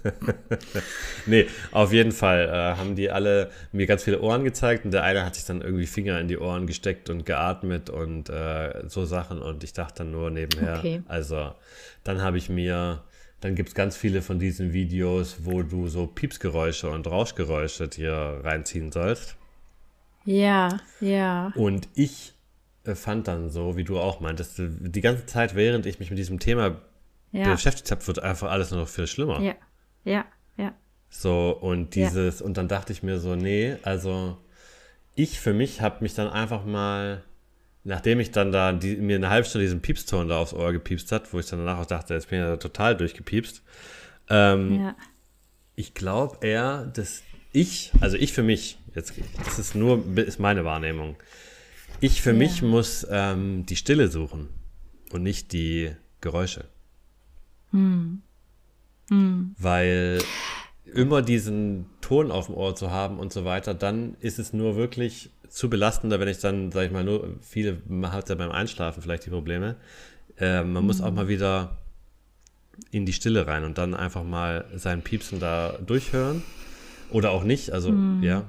nee, 1.25 1.47
auf 1.71 1.91
jeden 1.93 2.11
Fall 2.11 2.47
äh, 2.47 2.77
haben 2.77 2.95
die 2.95 3.09
alle 3.09 3.49
mir 3.71 3.87
ganz 3.87 4.03
viele 4.03 4.21
Ohren 4.21 4.43
gezeigt 4.43 4.85
und 4.85 4.91
der 4.91 5.03
eine 5.03 5.25
hat 5.25 5.35
sich 5.35 5.45
dann 5.45 5.61
irgendwie 5.61 5.85
Finger 5.87 6.19
in 6.19 6.27
die 6.27 6.37
Ohren 6.37 6.67
gesteckt 6.67 7.09
und 7.09 7.25
geatmet 7.25 7.89
und 7.89 8.29
äh, 8.29 8.83
so 8.87 9.05
Sachen 9.05 9.41
und 9.41 9.63
ich 9.63 9.73
dachte 9.73 9.99
dann 9.99 10.11
nur 10.11 10.29
nebenher, 10.29 10.77
okay. 10.79 11.01
also 11.07 11.53
dann 12.03 12.21
habe 12.21 12.37
ich 12.37 12.49
mir, 12.49 13.03
dann 13.39 13.55
gibt 13.55 13.69
es 13.69 13.75
ganz 13.75 13.97
viele 13.97 14.21
von 14.21 14.37
diesen 14.39 14.73
Videos, 14.73 15.37
wo 15.39 15.63
du 15.63 15.87
so 15.87 16.05
Piepsgeräusche 16.07 16.89
und 16.89 17.07
Rauschgeräusche 17.07 17.87
dir 17.87 18.41
reinziehen 18.43 18.91
sollst. 18.91 19.37
Ja, 20.25 20.77
ja. 20.99 21.51
Und 21.55 21.87
ich 21.95 22.33
äh, 22.83 22.95
fand 22.95 23.27
dann 23.27 23.49
so, 23.49 23.77
wie 23.77 23.83
du 23.83 23.99
auch 23.99 24.19
meintest, 24.19 24.55
die 24.57 25.01
ganze 25.01 25.25
Zeit, 25.25 25.55
während 25.55 25.85
ich 25.85 25.99
mich 25.99 26.09
mit 26.09 26.19
diesem 26.19 26.39
Thema 26.39 26.81
ja. 27.31 27.51
beschäftigt 27.51 27.91
habe, 27.91 28.05
wird 28.07 28.19
einfach 28.19 28.51
alles 28.51 28.71
nur 28.71 28.81
noch 28.81 28.87
viel 28.87 29.07
schlimmer. 29.07 29.41
Ja. 29.41 29.55
Ja, 30.03 30.25
ja. 30.57 30.73
So, 31.09 31.51
und 31.51 31.95
dieses, 31.95 32.39
ja. 32.39 32.45
und 32.45 32.57
dann 32.57 32.67
dachte 32.67 32.93
ich 32.93 33.03
mir 33.03 33.19
so, 33.19 33.35
nee, 33.35 33.77
also 33.83 34.37
ich 35.15 35.39
für 35.39 35.53
mich 35.53 35.81
habe 35.81 35.97
mich 36.01 36.13
dann 36.13 36.29
einfach 36.29 36.65
mal, 36.65 37.23
nachdem 37.83 38.19
ich 38.19 38.31
dann 38.31 38.51
da 38.51 38.71
die, 38.71 38.95
mir 38.95 39.17
eine 39.17 39.29
halbe 39.29 39.47
Stunde 39.47 39.65
diesen 39.65 39.81
Piepston 39.81 40.29
da 40.29 40.37
aufs 40.37 40.53
Ohr 40.53 40.71
gepiepst 40.71 41.11
hat, 41.11 41.33
wo 41.33 41.39
ich 41.39 41.47
dann 41.47 41.59
danach 41.59 41.79
auch 41.79 41.85
dachte, 41.85 42.13
jetzt 42.13 42.29
bin 42.29 42.39
ich 42.39 42.45
ja 42.45 42.57
total 42.57 42.95
durchgepiepst. 42.95 43.61
Ähm, 44.29 44.81
ja. 44.81 44.95
Ich 45.75 45.93
glaube 45.93 46.45
eher, 46.45 46.85
dass 46.85 47.23
ich, 47.51 47.91
also 47.99 48.17
ich 48.17 48.33
für 48.33 48.43
mich, 48.43 48.79
jetzt, 48.95 49.13
das 49.43 49.59
ist 49.59 49.75
nur, 49.75 50.03
ist 50.17 50.39
meine 50.39 50.65
Wahrnehmung. 50.65 51.15
Ich 51.99 52.21
für 52.21 52.31
ja. 52.31 52.37
mich 52.37 52.61
muss 52.61 53.05
ähm, 53.09 53.65
die 53.65 53.75
Stille 53.75 54.07
suchen 54.07 54.49
und 55.11 55.23
nicht 55.23 55.53
die 55.53 55.91
Geräusche. 56.19 56.65
Hm. 57.71 58.21
Mhm. 59.09 59.55
Weil 59.57 60.19
immer 60.85 61.21
diesen 61.21 61.85
Ton 62.01 62.31
auf 62.31 62.47
dem 62.47 62.55
Ohr 62.55 62.75
zu 62.75 62.91
haben 62.91 63.19
und 63.19 63.31
so 63.31 63.45
weiter, 63.45 63.73
dann 63.73 64.15
ist 64.19 64.39
es 64.39 64.53
nur 64.53 64.75
wirklich 64.75 65.29
zu 65.47 65.69
belastender, 65.69 66.19
wenn 66.19 66.27
ich 66.27 66.39
dann, 66.39 66.71
sag 66.71 66.85
ich 66.85 66.91
mal, 66.91 67.03
nur 67.03 67.37
viele 67.41 67.81
hat 68.03 68.29
ja 68.29 68.35
beim 68.35 68.51
Einschlafen 68.51 69.01
vielleicht 69.01 69.25
die 69.25 69.29
Probleme. 69.29 69.75
Äh, 70.37 70.63
man 70.63 70.83
mhm. 70.83 70.87
muss 70.87 71.01
auch 71.01 71.11
mal 71.11 71.27
wieder 71.27 71.77
in 72.89 73.05
die 73.05 73.13
Stille 73.13 73.47
rein 73.47 73.63
und 73.63 73.77
dann 73.77 73.93
einfach 73.93 74.23
mal 74.23 74.65
seinen 74.75 75.01
Piepsen 75.01 75.39
da 75.39 75.77
durchhören. 75.85 76.41
Oder 77.11 77.31
auch 77.31 77.43
nicht. 77.43 77.71
Also, 77.71 77.91
mhm. 77.91 78.23
ja. 78.23 78.45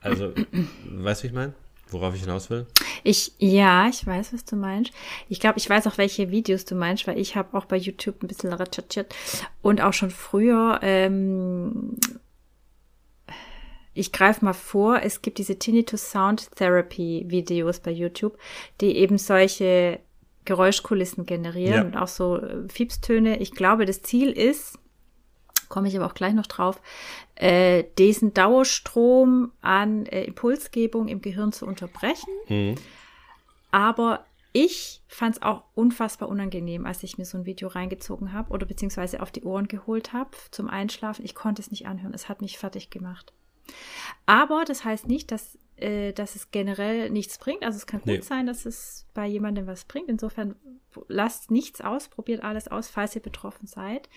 Also, 0.00 0.32
weißt 0.84 1.20
du, 1.20 1.24
wie 1.24 1.28
ich 1.28 1.34
meine? 1.34 1.54
Worauf 1.90 2.14
ich 2.14 2.22
hinaus 2.22 2.48
will? 2.48 2.66
Ich, 3.04 3.32
ja, 3.38 3.88
ich 3.88 4.06
weiß, 4.06 4.32
was 4.32 4.44
du 4.44 4.56
meinst. 4.56 4.92
Ich 5.28 5.40
glaube, 5.40 5.58
ich 5.58 5.68
weiß 5.68 5.86
auch, 5.86 5.98
welche 5.98 6.30
Videos 6.30 6.64
du 6.64 6.74
meinst, 6.74 7.06
weil 7.06 7.18
ich 7.18 7.36
habe 7.36 7.56
auch 7.56 7.66
bei 7.66 7.76
YouTube 7.76 8.22
ein 8.22 8.28
bisschen 8.28 8.52
recherchiert 8.52 9.14
und 9.60 9.80
auch 9.82 9.92
schon 9.92 10.10
früher, 10.10 10.80
ähm, 10.82 11.96
ich 13.94 14.12
greife 14.12 14.44
mal 14.44 14.54
vor, 14.54 15.02
es 15.02 15.20
gibt 15.20 15.38
diese 15.38 15.58
Tinnitus 15.58 16.10
Sound 16.10 16.50
Therapy 16.56 17.26
Videos 17.28 17.80
bei 17.80 17.90
YouTube, 17.90 18.38
die 18.80 18.96
eben 18.96 19.18
solche 19.18 20.00
Geräuschkulissen 20.44 21.26
generieren 21.26 21.74
ja. 21.74 21.82
und 21.82 21.96
auch 21.96 22.08
so 22.08 22.38
äh, 22.38 22.68
Fiepstöne. 22.68 23.38
Ich 23.38 23.52
glaube, 23.52 23.84
das 23.84 24.02
Ziel 24.02 24.30
ist, 24.30 24.78
komme 25.72 25.88
ich 25.88 25.96
aber 25.96 26.06
auch 26.06 26.14
gleich 26.14 26.34
noch 26.34 26.46
drauf, 26.46 26.80
äh, 27.34 27.84
diesen 27.98 28.34
Dauerstrom 28.34 29.52
an 29.62 30.04
äh, 30.06 30.24
Impulsgebung 30.24 31.08
im 31.08 31.22
Gehirn 31.22 31.50
zu 31.50 31.66
unterbrechen. 31.66 32.28
Mhm. 32.48 32.74
Aber 33.70 34.26
ich 34.52 35.00
fand 35.08 35.36
es 35.36 35.42
auch 35.42 35.64
unfassbar 35.74 36.28
unangenehm, 36.28 36.84
als 36.84 37.02
ich 37.02 37.16
mir 37.16 37.24
so 37.24 37.38
ein 37.38 37.46
Video 37.46 37.68
reingezogen 37.68 38.34
habe 38.34 38.52
oder 38.52 38.66
beziehungsweise 38.66 39.22
auf 39.22 39.30
die 39.30 39.44
Ohren 39.44 39.66
geholt 39.66 40.12
habe 40.12 40.30
zum 40.50 40.68
Einschlafen. 40.68 41.24
Ich 41.24 41.34
konnte 41.34 41.62
es 41.62 41.70
nicht 41.70 41.86
anhören. 41.86 42.12
Es 42.12 42.28
hat 42.28 42.42
mich 42.42 42.58
fertig 42.58 42.90
gemacht. 42.90 43.32
Aber 44.26 44.64
das 44.66 44.84
heißt 44.84 45.08
nicht, 45.08 45.30
dass, 45.30 45.58
äh, 45.76 46.12
dass 46.12 46.36
es 46.36 46.50
generell 46.50 47.08
nichts 47.08 47.38
bringt. 47.38 47.62
Also 47.62 47.78
es 47.78 47.86
kann 47.86 48.00
gut 48.00 48.08
nee. 48.08 48.20
sein, 48.20 48.46
dass 48.46 48.66
es 48.66 49.06
bei 49.14 49.26
jemandem 49.26 49.66
was 49.66 49.86
bringt. 49.86 50.10
Insofern 50.10 50.54
lasst 51.08 51.50
nichts 51.50 51.80
aus, 51.80 52.08
probiert 52.08 52.42
alles 52.42 52.68
aus, 52.68 52.88
falls 52.88 53.14
ihr 53.14 53.22
betroffen 53.22 53.66
seid. 53.66 54.10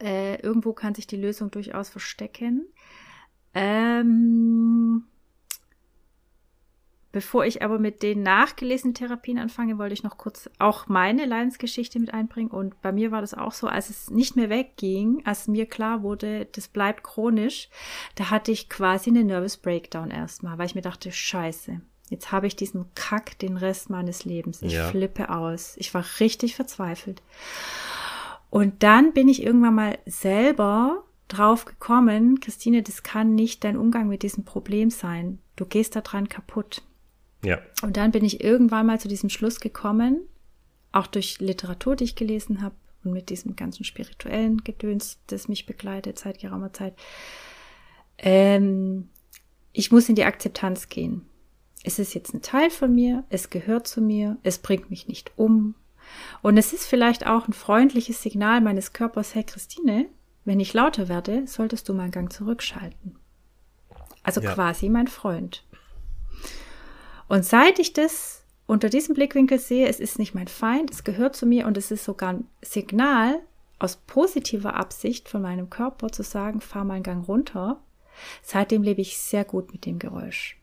Äh, 0.00 0.40
irgendwo 0.40 0.72
kann 0.72 0.94
sich 0.94 1.06
die 1.06 1.16
Lösung 1.16 1.50
durchaus 1.50 1.88
verstecken. 1.88 2.66
Ähm, 3.54 5.04
bevor 7.10 7.44
ich 7.44 7.62
aber 7.62 7.78
mit 7.78 8.02
den 8.02 8.22
nachgelesenen 8.22 8.94
Therapien 8.94 9.38
anfange, 9.38 9.78
wollte 9.78 9.94
ich 9.94 10.02
noch 10.02 10.18
kurz 10.18 10.48
auch 10.58 10.86
meine 10.86 11.24
Leidensgeschichte 11.24 11.98
mit 11.98 12.14
einbringen. 12.14 12.50
Und 12.50 12.80
bei 12.82 12.92
mir 12.92 13.10
war 13.10 13.20
das 13.20 13.34
auch 13.34 13.52
so, 13.52 13.66
als 13.66 13.90
es 13.90 14.10
nicht 14.10 14.36
mehr 14.36 14.50
wegging, 14.50 15.22
als 15.24 15.48
mir 15.48 15.66
klar 15.66 16.02
wurde, 16.02 16.46
das 16.52 16.68
bleibt 16.68 17.02
chronisch, 17.02 17.68
da 18.14 18.30
hatte 18.30 18.52
ich 18.52 18.68
quasi 18.68 19.10
eine 19.10 19.24
Nervous 19.24 19.56
Breakdown 19.56 20.10
erstmal, 20.10 20.58
weil 20.58 20.66
ich 20.66 20.74
mir 20.74 20.82
dachte, 20.82 21.10
scheiße, 21.10 21.80
jetzt 22.10 22.30
habe 22.30 22.46
ich 22.46 22.54
diesen 22.54 22.86
Kack 22.94 23.38
den 23.38 23.56
Rest 23.56 23.90
meines 23.90 24.24
Lebens. 24.24 24.62
Ich 24.62 24.74
ja. 24.74 24.88
flippe 24.88 25.30
aus. 25.30 25.74
Ich 25.78 25.92
war 25.94 26.04
richtig 26.20 26.54
verzweifelt. 26.54 27.22
Und 28.50 28.82
dann 28.82 29.12
bin 29.12 29.28
ich 29.28 29.42
irgendwann 29.42 29.74
mal 29.74 29.98
selber 30.06 31.04
drauf 31.28 31.66
gekommen, 31.66 32.40
Christine, 32.40 32.82
das 32.82 33.02
kann 33.02 33.34
nicht 33.34 33.64
dein 33.64 33.76
Umgang 33.76 34.08
mit 34.08 34.22
diesem 34.22 34.44
Problem 34.44 34.90
sein. 34.90 35.38
Du 35.56 35.66
gehst 35.66 35.94
daran 35.94 36.28
kaputt. 36.28 36.82
Ja. 37.44 37.60
Und 37.82 37.96
dann 37.96 38.10
bin 38.10 38.24
ich 38.24 38.42
irgendwann 38.42 38.86
mal 38.86 38.98
zu 38.98 39.08
diesem 39.08 39.28
Schluss 39.28 39.60
gekommen, 39.60 40.22
auch 40.92 41.06
durch 41.06 41.38
Literatur, 41.38 41.96
die 41.96 42.04
ich 42.04 42.16
gelesen 42.16 42.62
habe 42.62 42.74
und 43.04 43.12
mit 43.12 43.30
diesem 43.30 43.54
ganzen 43.56 43.84
spirituellen 43.84 44.64
Gedöns, 44.64 45.18
das 45.26 45.48
mich 45.48 45.66
begleitet 45.66 46.18
seit 46.18 46.40
geraumer 46.40 46.72
Zeit. 46.72 46.94
Ähm, 48.18 49.10
ich 49.72 49.92
muss 49.92 50.08
in 50.08 50.14
die 50.14 50.24
Akzeptanz 50.24 50.88
gehen. 50.88 51.26
Es 51.84 51.98
ist 51.98 52.14
jetzt 52.14 52.34
ein 52.34 52.42
Teil 52.42 52.70
von 52.70 52.92
mir, 52.92 53.24
es 53.28 53.50
gehört 53.50 53.86
zu 53.86 54.00
mir, 54.00 54.36
es 54.42 54.58
bringt 54.58 54.90
mich 54.90 55.06
nicht 55.06 55.32
um, 55.36 55.74
und 56.42 56.56
es 56.56 56.72
ist 56.72 56.86
vielleicht 56.86 57.26
auch 57.26 57.48
ein 57.48 57.52
freundliches 57.52 58.22
Signal 58.22 58.60
meines 58.60 58.92
Körpers, 58.92 59.34
hey 59.34 59.44
Christine, 59.44 60.06
wenn 60.44 60.60
ich 60.60 60.72
lauter 60.72 61.08
werde, 61.08 61.46
solltest 61.46 61.88
du 61.88 61.94
mal 61.94 62.04
einen 62.04 62.12
Gang 62.12 62.32
zurückschalten. 62.32 63.16
Also 64.22 64.40
ja. 64.40 64.52
quasi 64.52 64.88
mein 64.88 65.08
Freund. 65.08 65.64
Und 67.28 67.44
seit 67.44 67.78
ich 67.78 67.92
das 67.92 68.44
unter 68.66 68.88
diesem 68.88 69.14
Blickwinkel 69.14 69.58
sehe, 69.58 69.88
es 69.88 70.00
ist 70.00 70.18
nicht 70.18 70.34
mein 70.34 70.48
Feind, 70.48 70.90
es 70.90 71.04
gehört 71.04 71.36
zu 71.36 71.46
mir 71.46 71.66
und 71.66 71.76
es 71.76 71.90
ist 71.90 72.04
sogar 72.04 72.34
ein 72.34 72.46
Signal 72.62 73.40
aus 73.78 73.96
positiver 73.96 74.74
Absicht 74.74 75.28
von 75.28 75.42
meinem 75.42 75.70
Körper 75.70 76.08
zu 76.10 76.22
sagen, 76.22 76.60
fahr 76.60 76.84
mal 76.84 76.94
einen 76.94 77.02
Gang 77.02 77.28
runter. 77.28 77.80
Seitdem 78.42 78.82
lebe 78.82 79.00
ich 79.00 79.18
sehr 79.18 79.44
gut 79.44 79.72
mit 79.72 79.86
dem 79.86 79.98
Geräusch. 79.98 80.58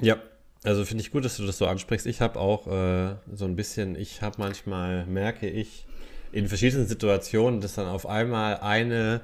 Ja, 0.00 0.18
also 0.64 0.84
finde 0.84 1.02
ich 1.02 1.10
gut, 1.10 1.24
dass 1.24 1.36
du 1.36 1.46
das 1.46 1.58
so 1.58 1.66
ansprichst. 1.66 2.06
Ich 2.06 2.20
habe 2.20 2.40
auch 2.40 2.66
äh, 2.66 3.14
so 3.32 3.44
ein 3.44 3.54
bisschen, 3.54 3.96
ich 3.96 4.22
habe 4.22 4.36
manchmal, 4.38 5.04
merke 5.06 5.48
ich, 5.48 5.86
in 6.32 6.48
verschiedenen 6.48 6.86
Situationen, 6.86 7.60
dass 7.60 7.74
dann 7.74 7.86
auf 7.86 8.06
einmal 8.06 8.56
eine, 8.58 9.20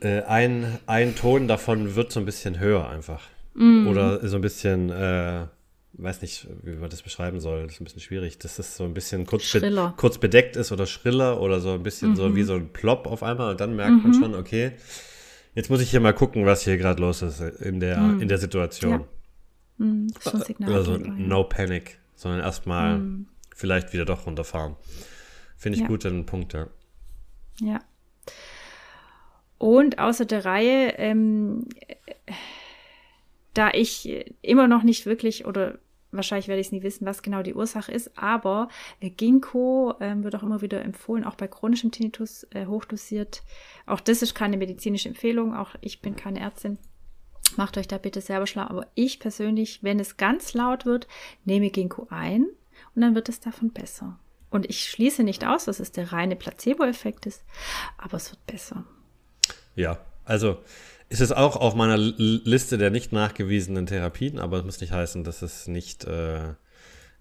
äh, 0.00 0.22
ein, 0.22 0.78
ein 0.86 1.14
Ton 1.14 1.48
davon 1.48 1.94
wird 1.94 2.12
so 2.12 2.20
ein 2.20 2.26
bisschen 2.26 2.58
höher 2.58 2.90
einfach. 2.90 3.22
Mm. 3.54 3.86
Oder 3.86 4.26
so 4.26 4.36
ein 4.36 4.42
bisschen, 4.42 4.90
äh, 4.90 5.46
weiß 5.94 6.20
nicht, 6.20 6.48
wie 6.62 6.74
man 6.74 6.90
das 6.90 7.02
beschreiben 7.02 7.40
soll, 7.40 7.62
das 7.62 7.74
ist 7.74 7.80
ein 7.80 7.84
bisschen 7.84 8.02
schwierig, 8.02 8.38
dass 8.38 8.58
es 8.58 8.76
so 8.76 8.84
ein 8.84 8.92
bisschen 8.92 9.24
kurz, 9.24 9.50
be 9.52 9.92
kurz 9.96 10.18
bedeckt 10.18 10.56
ist 10.56 10.72
oder 10.72 10.86
schriller 10.86 11.40
oder 11.40 11.60
so 11.60 11.70
ein 11.70 11.82
bisschen 11.84 12.10
mhm. 12.10 12.16
so 12.16 12.36
wie 12.36 12.42
so 12.42 12.54
ein 12.54 12.72
Plop 12.72 13.06
auf 13.06 13.22
einmal 13.22 13.52
und 13.52 13.60
dann 13.60 13.76
merkt 13.76 13.92
mhm. 13.92 14.02
man 14.02 14.14
schon, 14.14 14.34
okay, 14.34 14.72
jetzt 15.54 15.70
muss 15.70 15.80
ich 15.80 15.90
hier 15.90 16.00
mal 16.00 16.12
gucken, 16.12 16.44
was 16.44 16.62
hier 16.62 16.76
gerade 16.76 17.00
los 17.00 17.22
ist 17.22 17.40
in 17.40 17.80
der, 17.80 17.98
mhm. 17.98 18.20
in 18.20 18.28
der 18.28 18.38
Situation. 18.38 18.92
Ja. 18.92 19.06
Mm, 19.78 20.08
schon 20.20 20.40
Signal 20.42 20.72
also 20.72 20.96
no 20.96 21.44
panic, 21.44 21.98
sondern 22.14 22.40
erstmal 22.40 22.98
mm. 22.98 23.26
vielleicht 23.54 23.92
wieder 23.92 24.04
doch 24.04 24.26
runterfahren. 24.26 24.76
Finde 25.56 25.76
ich 25.76 25.82
ja. 25.82 25.88
gut, 25.88 26.04
den 26.04 26.26
Punkt, 26.26 26.52
ja. 26.52 26.68
Ja. 27.60 27.80
Und 29.58 29.98
außer 29.98 30.26
der 30.26 30.44
Reihe, 30.44 30.98
ähm, 30.98 31.66
da 33.54 33.70
ich 33.72 34.26
immer 34.42 34.68
noch 34.68 34.82
nicht 34.82 35.06
wirklich 35.06 35.46
oder 35.46 35.78
wahrscheinlich 36.12 36.48
werde 36.48 36.60
ich 36.60 36.68
es 36.68 36.72
nie 36.72 36.82
wissen, 36.82 37.06
was 37.06 37.22
genau 37.22 37.42
die 37.42 37.54
Ursache 37.54 37.92
ist, 37.92 38.16
aber 38.18 38.68
äh, 39.00 39.10
Ginkgo 39.10 39.94
äh, 40.00 40.14
wird 40.22 40.34
auch 40.36 40.42
immer 40.42 40.62
wieder 40.62 40.82
empfohlen, 40.82 41.24
auch 41.24 41.34
bei 41.34 41.48
chronischem 41.48 41.90
Tinnitus 41.90 42.46
äh, 42.50 42.66
hochdosiert. 42.66 43.42
Auch 43.86 44.00
das 44.00 44.22
ist 44.22 44.34
keine 44.34 44.56
medizinische 44.56 45.08
Empfehlung, 45.08 45.54
auch 45.54 45.74
ich 45.80 46.00
bin 46.00 46.16
keine 46.16 46.40
Ärztin. 46.40 46.78
Macht 47.56 47.78
euch 47.78 47.88
da 47.88 47.98
bitte 47.98 48.20
selber 48.20 48.46
schlau. 48.46 48.62
Aber 48.62 48.86
ich 48.94 49.20
persönlich, 49.20 49.82
wenn 49.82 50.00
es 50.00 50.16
ganz 50.16 50.54
laut 50.54 50.86
wird, 50.86 51.06
nehme 51.44 51.70
Ginkgo 51.70 52.06
ein 52.10 52.46
und 52.94 53.02
dann 53.02 53.14
wird 53.14 53.28
es 53.28 53.40
davon 53.40 53.70
besser. 53.70 54.18
Und 54.50 54.68
ich 54.70 54.88
schließe 54.88 55.22
nicht 55.22 55.46
aus, 55.46 55.64
dass 55.64 55.80
es 55.80 55.92
der 55.92 56.12
reine 56.12 56.36
Placebo-Effekt 56.36 57.26
ist, 57.26 57.44
aber 57.98 58.16
es 58.16 58.30
wird 58.30 58.46
besser. 58.46 58.84
Ja, 59.74 59.98
also 60.24 60.58
ist 61.08 61.20
es 61.20 61.32
auch 61.32 61.56
auf 61.56 61.74
meiner 61.74 61.96
Liste 61.96 62.78
der 62.78 62.90
nicht 62.90 63.12
nachgewiesenen 63.12 63.86
Therapien, 63.86 64.38
aber 64.38 64.58
es 64.58 64.64
muss 64.64 64.80
nicht 64.80 64.92
heißen, 64.92 65.24
dass 65.24 65.42
es 65.42 65.68
nicht, 65.68 66.04
äh, 66.04 66.54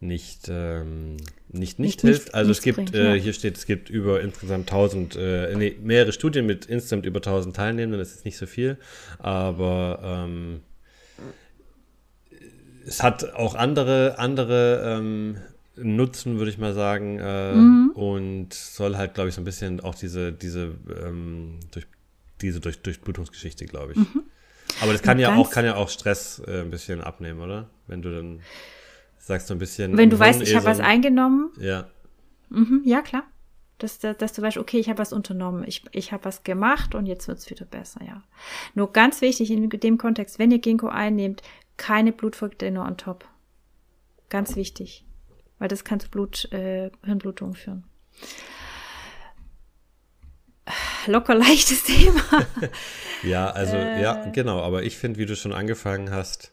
nicht, 0.08 0.48
ähm, 0.50 1.18
nicht, 1.50 1.80
nicht, 1.80 1.80
nicht, 1.80 2.02
hilft. 2.02 2.34
Also 2.34 2.52
es 2.52 2.62
gibt, 2.62 2.78
bringt, 2.78 2.96
äh, 2.96 3.16
ja. 3.16 3.22
hier 3.22 3.34
steht, 3.34 3.58
es 3.58 3.66
gibt 3.66 3.90
über 3.90 4.22
insgesamt 4.22 4.72
1000, 4.72 5.16
äh, 5.16 5.56
nee, 5.56 5.76
mehrere 5.82 6.12
Studien 6.12 6.46
mit 6.46 6.66
insgesamt 6.66 7.06
über 7.06 7.20
1000 7.20 7.56
Teilnehmenden, 7.56 8.00
das 8.00 8.14
ist 8.14 8.26
nicht 8.26 8.38
so 8.38 8.46
viel, 8.46 8.78
aber 9.20 10.00
ähm, 10.04 10.62
es 12.86 13.02
hat 13.02 13.34
auch 13.34 13.56
andere, 13.56 14.20
andere 14.20 14.98
ähm, 15.00 15.38
Nutzen, 15.78 16.38
würde 16.38 16.52
ich 16.52 16.58
mal 16.58 16.74
sagen, 16.74 17.20
äh, 17.20 17.54
mhm. 17.54 17.92
und 17.96 18.54
soll 18.54 18.96
halt, 18.96 19.14
glaube 19.14 19.30
ich, 19.30 19.36
so 19.36 19.42
ein 19.42 19.46
bisschen 19.46 19.82
auch 19.82 19.96
diese, 19.96 20.32
diese 20.32 20.76
ähm, 21.04 21.60
durch 21.72 21.86
diese 22.42 22.60
Durch 22.60 22.82
Durchblutungsgeschichte, 22.82 23.66
glaube 23.66 23.94
ich. 23.94 23.98
Mhm. 23.98 24.24
Aber 24.82 24.92
das 24.92 25.02
kann 25.02 25.20
ja 25.20 25.36
auch, 25.36 25.52
kann 25.52 25.66
ja 25.66 25.76
auch 25.76 25.90
Stress 25.90 26.42
äh, 26.46 26.62
ein 26.62 26.70
bisschen 26.70 27.02
abnehmen, 27.02 27.40
oder? 27.40 27.70
Wenn 27.88 28.02
du 28.02 28.14
dann 28.14 28.40
sagst, 29.28 29.48
so 29.48 29.54
ein 29.54 29.60
bisschen. 29.60 29.98
Wenn 29.98 30.10
du 30.10 30.20
weißt, 30.20 30.42
ich 30.42 30.56
habe 30.56 30.66
was 30.66 30.80
eingenommen. 30.80 31.52
Ja. 31.60 31.88
Mhm, 32.50 32.82
ja, 32.86 33.02
klar. 33.02 33.24
Dass, 33.78 34.00
dass, 34.00 34.32
du 34.32 34.42
weißt, 34.42 34.58
okay, 34.58 34.80
ich 34.80 34.88
habe 34.88 35.00
was 35.00 35.12
unternommen, 35.12 35.66
ich, 35.68 35.84
ich 35.92 36.14
habe 36.14 36.24
was 36.24 36.44
gemacht 36.44 36.96
und 36.96 37.08
jetzt 37.08 37.28
wird 37.28 37.40
es 37.40 37.50
wieder 37.50 37.66
besser, 37.66 38.02
ja. 38.06 38.24
Nur 38.74 38.94
ganz 38.94 39.20
wichtig 39.20 39.52
in 39.52 39.70
dem 39.70 39.98
Kontext, 39.98 40.40
wenn 40.40 40.52
ihr 40.52 40.60
Ginkgo 40.60 40.88
einnehmt, 40.88 41.42
keine 41.76 42.14
Blutverdünner 42.14 42.86
on 42.86 42.96
top. 42.96 43.28
Ganz 44.30 44.56
wichtig. 44.56 45.06
Weil 45.60 45.68
das 45.68 45.84
kann 45.84 46.00
zu 46.00 46.10
Blut, 46.10 46.52
äh, 46.54 46.90
Hirnblutung 47.04 47.54
führen 47.54 47.84
locker 51.08 51.36
leichtes 51.36 51.84
Thema. 51.84 52.22
ja, 53.24 53.50
also 53.50 53.76
äh, 53.76 54.02
ja, 54.02 54.30
genau, 54.32 54.62
aber 54.62 54.84
ich 54.84 54.98
finde, 54.98 55.20
wie 55.20 55.26
du 55.26 55.36
schon 55.36 55.54
angefangen 55.54 56.12
hast, 56.12 56.52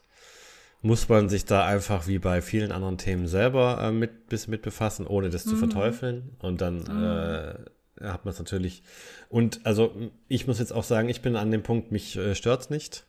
muss 0.83 1.07
man 1.07 1.29
sich 1.29 1.45
da 1.45 1.65
einfach 1.65 2.07
wie 2.07 2.19
bei 2.19 2.41
vielen 2.41 2.73
anderen 2.73 2.97
Themen 2.97 3.25
selber 3.25 3.79
äh, 3.81 3.91
mit, 3.91 4.27
bis, 4.27 4.47
mit 4.47 4.61
befassen, 4.61 5.07
ohne 5.07 5.29
das 5.29 5.45
zu 5.45 5.55
mhm. 5.55 5.59
verteufeln. 5.59 6.35
Und 6.39 6.59
dann 6.59 6.79
mhm. 6.79 8.01
äh, 8.01 8.05
hat 8.05 8.25
man 8.25 8.33
es 8.33 8.39
natürlich. 8.39 8.83
Und 9.29 9.65
also 9.65 9.95
ich 10.27 10.45
muss 10.45 10.59
jetzt 10.59 10.73
auch 10.73 10.83
sagen, 10.83 11.07
ich 11.07 11.21
bin 11.21 11.37
an 11.37 11.51
dem 11.51 11.63
Punkt, 11.63 11.93
mich 11.93 12.17
äh, 12.17 12.35
stört 12.35 12.61
es 12.61 12.69
nicht. 12.69 13.05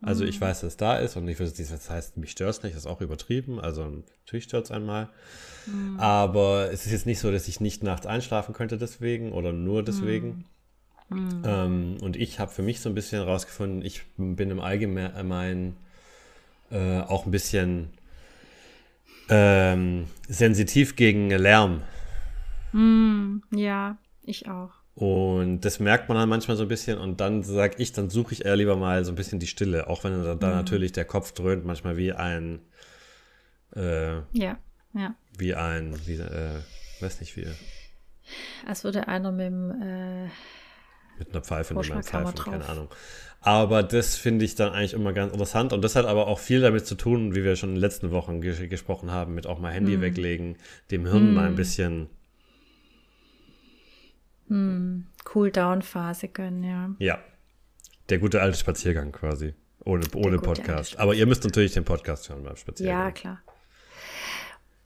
Also 0.00 0.24
ich 0.24 0.40
mhm. 0.40 0.44
weiß, 0.46 0.62
dass 0.62 0.68
es 0.68 0.76
da 0.78 0.96
ist 0.96 1.16
und 1.16 1.28
ich 1.28 1.38
würde 1.38 1.52
das 1.52 1.90
heißt, 1.90 2.16
mich 2.16 2.30
stört 2.30 2.50
es 2.50 2.62
nicht, 2.62 2.74
das 2.74 2.84
ist 2.84 2.90
auch 2.90 3.02
übertrieben. 3.02 3.60
Also 3.60 3.84
natürlich 4.24 4.44
stört 4.44 4.64
es 4.64 4.70
einmal. 4.70 5.10
Mhm. 5.66 6.00
Aber 6.00 6.72
es 6.72 6.86
ist 6.86 6.92
jetzt 6.92 7.06
nicht 7.06 7.20
so, 7.20 7.30
dass 7.30 7.46
ich 7.46 7.60
nicht 7.60 7.82
nachts 7.82 8.06
einschlafen 8.06 8.54
könnte 8.54 8.78
deswegen 8.78 9.32
oder 9.32 9.52
nur 9.52 9.82
deswegen. 9.82 10.46
Mhm. 11.10 11.42
Ähm, 11.44 11.96
und 12.00 12.16
ich 12.16 12.40
habe 12.40 12.50
für 12.50 12.62
mich 12.62 12.80
so 12.80 12.88
ein 12.88 12.94
bisschen 12.94 13.22
herausgefunden, 13.22 13.84
ich 13.84 14.02
bin 14.16 14.50
im 14.50 14.60
Allgemeinen 14.60 15.76
äh, 16.72 17.00
auch 17.00 17.26
ein 17.26 17.30
bisschen 17.30 17.90
ähm, 19.28 20.06
sensitiv 20.28 20.96
gegen 20.96 21.30
Lärm. 21.30 21.82
Mhm. 22.72 23.42
Ja, 23.54 23.98
ich 24.22 24.48
auch. 24.48 24.70
Und 24.94 25.62
das 25.62 25.80
merkt 25.80 26.08
man 26.08 26.18
dann 26.18 26.28
manchmal 26.28 26.56
so 26.56 26.64
ein 26.64 26.68
bisschen 26.68 26.98
und 26.98 27.20
dann 27.20 27.42
sage 27.42 27.76
ich, 27.78 27.92
dann 27.92 28.10
suche 28.10 28.34
ich 28.34 28.44
eher 28.44 28.56
lieber 28.56 28.76
mal 28.76 29.04
so 29.04 29.12
ein 29.12 29.14
bisschen 29.14 29.38
die 29.38 29.46
Stille, 29.46 29.88
auch 29.88 30.04
wenn 30.04 30.22
da, 30.22 30.34
mhm. 30.34 30.40
natürlich 30.40 30.92
der 30.92 31.06
Kopf 31.06 31.32
dröhnt, 31.32 31.64
manchmal 31.64 31.96
wie 31.96 32.12
ein 32.12 32.60
äh, 33.74 34.16
ja, 34.32 34.58
ja. 34.92 35.14
Wie 35.38 35.54
ein, 35.54 35.98
wie, 36.06 36.16
äh, 36.16 36.60
weiß 37.00 37.20
nicht 37.20 37.36
wie. 37.36 37.46
Als 38.66 38.84
würde 38.84 39.08
einer 39.08 39.32
mit 39.32 39.46
dem 39.46 39.70
äh, 39.70 40.24
mit 41.18 41.30
einer 41.30 41.42
Pfeife 41.42 41.74
mit 41.74 41.90
einem 41.90 42.02
Pfeifen, 42.02 42.34
keine 42.34 42.68
Ahnung. 42.68 42.88
Aber 43.44 43.82
das 43.82 44.16
finde 44.16 44.44
ich 44.44 44.54
dann 44.54 44.72
eigentlich 44.72 44.94
immer 44.94 45.12
ganz 45.12 45.32
interessant 45.32 45.72
und 45.72 45.82
das 45.82 45.96
hat 45.96 46.06
aber 46.06 46.28
auch 46.28 46.38
viel 46.38 46.60
damit 46.60 46.86
zu 46.86 46.94
tun, 46.94 47.34
wie 47.34 47.42
wir 47.42 47.56
schon 47.56 47.70
in 47.70 47.74
den 47.74 47.80
letzten 47.80 48.12
Wochen 48.12 48.40
ges 48.40 48.60
gesprochen 48.68 49.10
haben, 49.10 49.34
mit 49.34 49.48
auch 49.48 49.58
mal 49.58 49.72
Handy 49.72 49.96
mm. 49.96 50.00
weglegen, 50.00 50.56
dem 50.92 51.06
Hirn 51.06 51.32
mm. 51.32 51.34
mal 51.34 51.46
ein 51.48 51.56
bisschen 51.56 52.08
mm. 54.46 55.06
Cool-Down-Phase 55.34 56.28
gönnen, 56.28 56.62
ja. 56.62 56.94
Ja. 56.98 57.18
Der 58.10 58.18
gute 58.18 58.40
alte 58.40 58.56
Spaziergang 58.56 59.10
quasi. 59.10 59.54
Ohne, 59.84 60.04
ohne 60.14 60.38
Podcast. 60.38 60.98
Aber 61.00 61.14
ihr 61.14 61.26
müsst 61.26 61.42
natürlich 61.42 61.72
den 61.72 61.84
Podcast 61.84 62.28
hören 62.28 62.44
beim 62.44 62.54
Spaziergang. 62.54 63.06
Ja, 63.06 63.10
klar. 63.10 63.42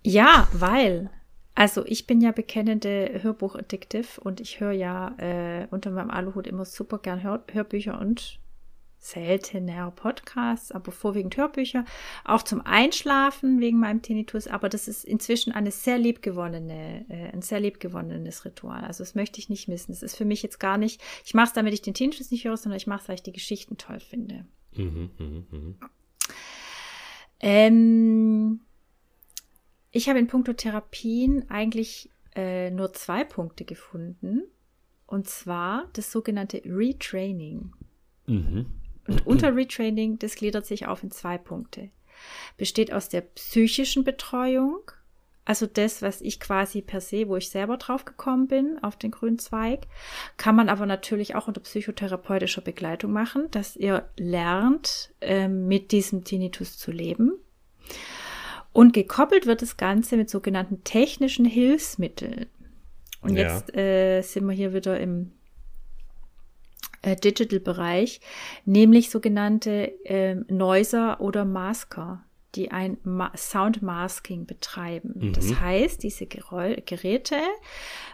Ja, 0.03 0.49
weil 0.53 1.11
also 1.55 1.85
ich 1.87 2.07
bin 2.07 2.21
ja 2.21 2.33
bekennende 2.33 3.21
Hörbuch-Addictive 3.23 4.21
und 4.21 4.41
ich 4.41 4.61
höre 4.61 4.73
ja 4.73 5.15
äh, 5.19 5.67
unter 5.71 5.91
meinem 5.91 6.11
Aluhut 6.11 6.47
immer 6.47 6.67
super 6.67 6.99
gern 6.99 7.23
Hör 7.23 7.43
Hörbücher 7.51 7.99
und 7.99 8.39
seltener 8.99 9.91
Podcasts, 9.91 10.73
aber 10.73 10.91
vorwiegend 10.91 11.37
Hörbücher, 11.37 11.85
auch 12.25 12.43
zum 12.43 12.61
Einschlafen 12.65 13.61
wegen 13.61 13.79
meinem 13.79 14.03
Tinnitus, 14.03 14.49
aber 14.49 14.69
das 14.69 14.89
ist 14.89 15.05
inzwischen 15.05 15.53
eine 15.53 15.71
sehr 15.71 15.99
liebgewonnene, 15.99 17.07
äh, 17.09 17.33
ein 17.33 17.43
sehr 17.43 17.61
liebgewonnenes 17.61 18.45
Ritual. 18.45 18.85
Also 18.85 19.05
das 19.05 19.15
möchte 19.15 19.39
ich 19.39 19.49
nicht 19.49 19.69
missen. 19.69 19.93
Das 19.93 20.03
ist 20.03 20.17
für 20.17 20.25
mich 20.25 20.43
jetzt 20.43 20.59
gar 20.59 20.79
nicht, 20.79 21.01
ich 21.25 21.35
mache 21.35 21.49
es, 21.49 21.53
damit 21.53 21.75
ich 21.75 21.83
den 21.83 21.95
Tinnitus 21.95 22.31
nicht 22.31 22.45
höre, 22.45 22.57
sondern 22.57 22.79
ich 22.79 22.87
mache 22.87 23.03
es, 23.03 23.09
weil 23.09 23.17
ich 23.17 23.23
die 23.23 23.33
Geschichten 23.33 23.77
toll 23.77 24.01
finde. 24.01 24.47
Mhm, 24.75 25.11
mh, 25.19 25.43
mh. 25.51 25.75
Ähm, 27.41 28.61
ich 29.91 30.09
habe 30.09 30.19
in 30.19 30.27
puncto 30.27 30.53
Therapien 30.53 31.49
eigentlich 31.51 32.11
äh, 32.35 32.71
nur 32.71 32.93
zwei 32.93 33.25
Punkte 33.25 33.65
gefunden. 33.65 34.43
Und 35.07 35.29
zwar 35.29 35.89
das 35.93 36.11
sogenannte 36.11 36.61
Retraining. 36.65 37.73
Mhm. 38.27 38.67
Und 39.07 39.27
unter 39.27 39.55
Retraining, 39.55 40.19
das 40.19 40.35
gliedert 40.35 40.67
sich 40.67 40.87
auf 40.87 41.03
in 41.03 41.11
zwei 41.11 41.39
Punkte. 41.39 41.91
Besteht 42.57 42.93
aus 42.93 43.09
der 43.09 43.21
psychischen 43.21 44.05
Betreuung, 44.05 44.91
also 45.45 45.67
das, 45.67 46.03
was 46.03 46.21
ich 46.21 46.41
quasi 46.41 46.83
per 46.83 47.01
se, 47.01 47.29
wo 47.29 47.37
ich 47.37 47.51
selber 47.51 47.77
drauf 47.77 48.05
gekommen 48.05 48.49
bin, 48.49 48.83
auf 48.83 48.97
den 48.97 49.13
grünen 49.13 49.39
Zweig, 49.39 49.87
kann 50.37 50.57
man 50.57 50.69
aber 50.69 50.87
natürlich 50.87 51.37
auch 51.37 51.47
unter 51.47 51.61
psychotherapeutischer 51.61 52.63
Begleitung 52.63 53.13
machen, 53.13 53.49
dass 53.53 53.77
ihr 53.77 54.09
lernt, 54.17 55.15
äh, 55.21 55.47
mit 55.47 55.93
diesem 55.93 56.25
Tinnitus 56.25 56.77
zu 56.77 56.91
leben. 56.91 57.33
Und 58.73 58.93
gekoppelt 58.93 59.47
wird 59.47 59.63
das 59.63 59.77
Ganze 59.77 60.17
mit 60.17 60.29
sogenannten 60.29 60.83
technischen 60.83 61.45
Hilfsmitteln. 61.45 62.47
Und 63.23 63.37
ja. 63.37 63.55
jetzt 63.55 63.75
äh, 63.75 64.23
sind 64.23 64.47
wir 64.47 64.53
hier 64.53 64.75
wieder 64.75 64.99
im 64.99 65.31
äh, 67.07 67.15
Digital-Bereich, 67.15 68.21
nämlich 68.65 69.11
sogenannte 69.11 70.05
äh, 70.05 70.35
Noiser 70.49 71.21
oder 71.21 71.45
Masker, 71.45 72.25
die 72.57 72.73
ein 72.73 72.99
Ma 73.05 73.31
Sound 73.37 73.81
Masking 73.81 74.45
betreiben. 74.45 75.15
Mhm. 75.15 75.33
Das 75.33 75.61
heißt, 75.61 76.03
diese 76.03 76.27
Gerä 76.27 76.83
Geräte 76.85 77.37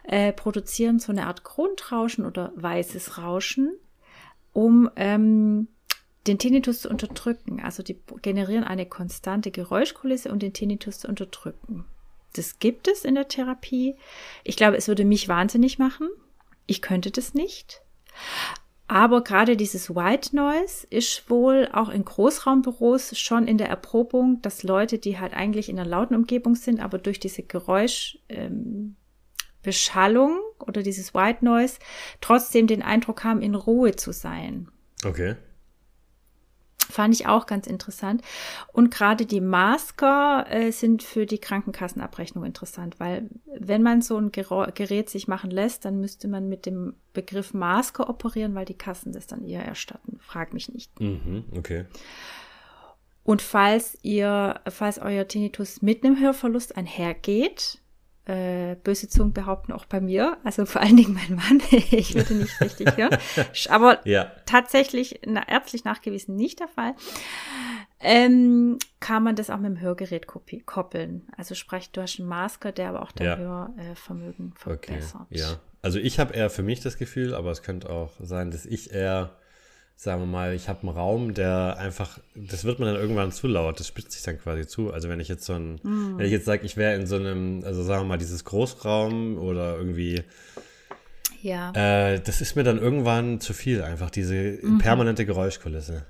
äh, 0.05 0.32
produzieren 0.32 0.99
so 0.99 1.11
eine 1.11 1.26
Art 1.26 1.43
Grundrauschen 1.43 2.26
oder 2.26 2.53
weißes 2.55 3.16
Rauschen, 3.16 3.72
um 4.53 4.90
ähm, 4.97 5.68
den 6.26 6.38
Tinnitus 6.38 6.82
zu 6.82 6.90
unterdrücken. 6.90 7.61
Also 7.61 7.82
die 7.82 7.99
generieren 8.20 8.64
eine 8.64 8.84
konstante 8.84 9.51
Geräuschkulisse, 9.51 10.30
um 10.30 10.38
den 10.38 10.53
Tinnitus 10.53 10.99
zu 10.99 11.09
unterdrücken. 11.09 11.86
Das 12.34 12.59
gibt 12.59 12.88
es 12.88 13.05
in 13.07 13.14
der 13.14 13.28
Therapie. 13.28 13.97
Ich 14.45 14.57
glaube, 14.57 14.76
es 14.76 14.88
würde 14.88 15.05
mich 15.07 15.28
wahnsinnig 15.28 15.78
machen. 15.78 16.09
Ich 16.66 16.82
könnte 16.82 17.11
das 17.11 17.32
nicht. 17.32 17.82
Aber 18.93 19.24
gerade 19.24 19.57
dieses 19.57 19.95
White 19.95 20.36
Noise 20.36 20.86
ist 20.90 21.30
wohl 21.30 21.66
auch 21.72 21.88
in 21.88 22.05
Großraumbüros 22.05 23.18
schon 23.18 23.49
in 23.49 23.57
der 23.57 23.70
Erprobung, 23.70 24.43
dass 24.43 24.64
Leute, 24.64 24.99
die 24.99 25.18
halt 25.18 25.32
eigentlich 25.32 25.70
in 25.70 25.78
einer 25.78 25.88
lauten 25.88 26.14
Umgebung 26.14 26.57
sind, 26.57 26.78
aber 26.78 26.99
durch 26.99 27.18
diese 27.18 27.43
Geräuschbeschallung 27.43 30.30
ähm, 30.30 30.43
oder 30.59 30.82
dieses 30.82 31.14
White 31.14 31.43
Noise 31.43 31.78
trotzdem 32.20 32.66
den 32.66 32.82
Eindruck 32.82 33.24
haben, 33.24 33.40
in 33.40 33.55
Ruhe 33.55 33.97
zu 33.97 34.12
sein. 34.12 34.68
Okay. 35.07 35.36
Fand 36.91 37.14
ich 37.14 37.26
auch 37.26 37.47
ganz 37.47 37.66
interessant. 37.66 38.22
Und 38.72 38.91
gerade 38.91 39.24
die 39.24 39.41
Masker 39.41 40.47
äh, 40.51 40.72
sind 40.72 41.03
für 41.03 41.26
die 41.26 41.39
Krankenkassenabrechnung 41.39 42.45
interessant, 42.45 43.01
weil 43.01 43.28
wenn 43.59 43.83
man 43.83 44.03
so 44.03 44.18
ein 44.18 44.33
Gerät 44.33 45.09
sich 45.09 45.28
machen 45.28 45.51
lässt, 45.51 45.85
dann 45.85 46.01
müsste 46.01 46.28
man 46.28 46.49
mit 46.49 46.66
dem 46.66 46.95
Begriff 47.12 47.55
Masker 47.55 48.09
operieren, 48.09 48.55
weil 48.55 48.64
die 48.64 48.76
Kassen 48.76 49.12
das 49.12 49.26
dann 49.26 49.45
eher 49.45 49.64
erstatten. 49.64 50.18
Frag 50.20 50.53
mich 50.53 50.72
nicht. 50.72 50.99
Mhm, 51.01 51.45
okay. 51.57 51.87
Und 53.24 53.41
falls 53.41 53.99
ihr, 54.03 54.61
falls 54.68 54.99
euer 54.99 55.28
Tinnitus 55.28 55.80
mit 55.80 56.05
einem 56.05 56.18
Hörverlust 56.18 56.76
einhergeht, 56.76 57.82
äh, 58.27 58.77
böse 58.77 59.09
Zungen 59.09 59.33
behaupten 59.33 59.73
auch 59.73 59.85
bei 59.85 60.01
mir, 60.01 60.37
also 60.45 60.64
vor 60.64 60.81
allen 60.81 60.97
Dingen 60.97 61.14
mein 61.14 61.37
Mann, 61.37 61.61
ich 61.70 62.14
würde 62.14 62.35
nicht 62.35 62.61
richtig 62.61 62.97
hören, 62.97 63.18
aber 63.68 64.01
ja. 64.07 64.31
tatsächlich 64.47 65.20
na, 65.27 65.47
ärztlich 65.49 65.85
nachgewiesen 65.85 66.37
nicht 66.37 66.61
der 66.61 66.68
Fall, 66.68 66.95
ähm, 67.99 68.79
kann 69.01 69.25
man 69.25 69.35
das 69.35 69.51
auch 69.51 69.59
mit 69.59 69.66
dem 69.66 69.81
Hörgerät 69.81 70.27
koppeln. 70.27 71.29
Also 71.37 71.55
sprich, 71.55 71.91
du 71.91 72.01
hast 72.03 72.18
einen 72.18 72.29
Masker, 72.29 72.73
der 72.73 72.91
aber 72.91 73.03
auch 73.03 73.12
dein 73.12 73.27
ja. 73.27 73.70
Hörvermögen 73.77 74.55
verbessert. 74.57 75.23
Okay. 75.31 75.39
Ja, 75.39 75.61
also 75.83 75.99
ich 75.99 76.20
habe 76.20 76.35
eher 76.35 76.51
für 76.51 76.62
mich 76.62 76.81
das 76.81 76.99
Gefühl, 76.99 77.35
aber 77.35 77.51
es 77.51 77.62
könnte 77.62 77.91
auch 77.91 78.12
sein, 78.20 78.51
dass 78.51 78.66
ich 78.66 78.93
eher 78.93 79.37
sagen 79.97 80.22
wir 80.22 80.26
mal, 80.26 80.55
ich 80.55 80.68
habe 80.68 80.82
einen 80.82 80.97
Raum, 80.97 81.34
der 81.34 81.76
einfach, 81.78 82.18
das 82.34 82.64
wird 82.64 82.80
mir 82.80 82.86
dann 82.86 82.97
irgendwann 82.97 83.30
zu 83.30 83.47
laut, 83.47 83.78
das 83.78 83.86
spitzt 83.86 84.12
sich 84.12 84.22
dann 84.22 84.38
quasi 84.38 84.66
zu. 84.66 84.93
Also 84.93 85.09
wenn 85.09 85.20
ich 85.20 85.28
jetzt 85.28 85.45
so 85.45 85.53
ein, 85.53 85.74
mm. 85.82 86.18
wenn 86.18 86.26
ich 86.26 86.32
jetzt 86.32 86.47
sage, 86.47 86.66
ich 86.66 86.76
wäre 86.76 86.95
in 86.95 87.07
so 87.07 87.16
einem, 87.16 87.62
also 87.64 87.82
sagen 87.82 88.03
wir 88.03 88.09
mal, 88.09 88.18
dieses 88.18 88.45
Großraum 88.45 89.38
oder 89.38 89.76
irgendwie, 89.76 90.24
ja. 91.43 91.72
Äh, 91.74 92.20
das 92.20 92.40
ist 92.40 92.55
mir 92.55 92.62
dann 92.62 92.78
irgendwann 92.78 93.40
zu 93.40 93.53
viel, 93.53 93.82
einfach 93.82 94.11
diese 94.11 94.59
mhm. 94.62 94.78
permanente 94.78 95.26
Geräuschkulisse. 95.26 96.07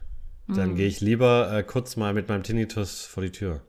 Dann 0.48 0.72
mhm. 0.72 0.76
gehe 0.76 0.86
ich 0.86 1.00
lieber 1.00 1.50
äh, 1.56 1.62
kurz 1.62 1.96
mal 1.96 2.12
mit 2.12 2.28
meinem 2.28 2.42
Tinnitus 2.42 3.06
vor 3.06 3.22
die 3.22 3.30
Tür. 3.30 3.62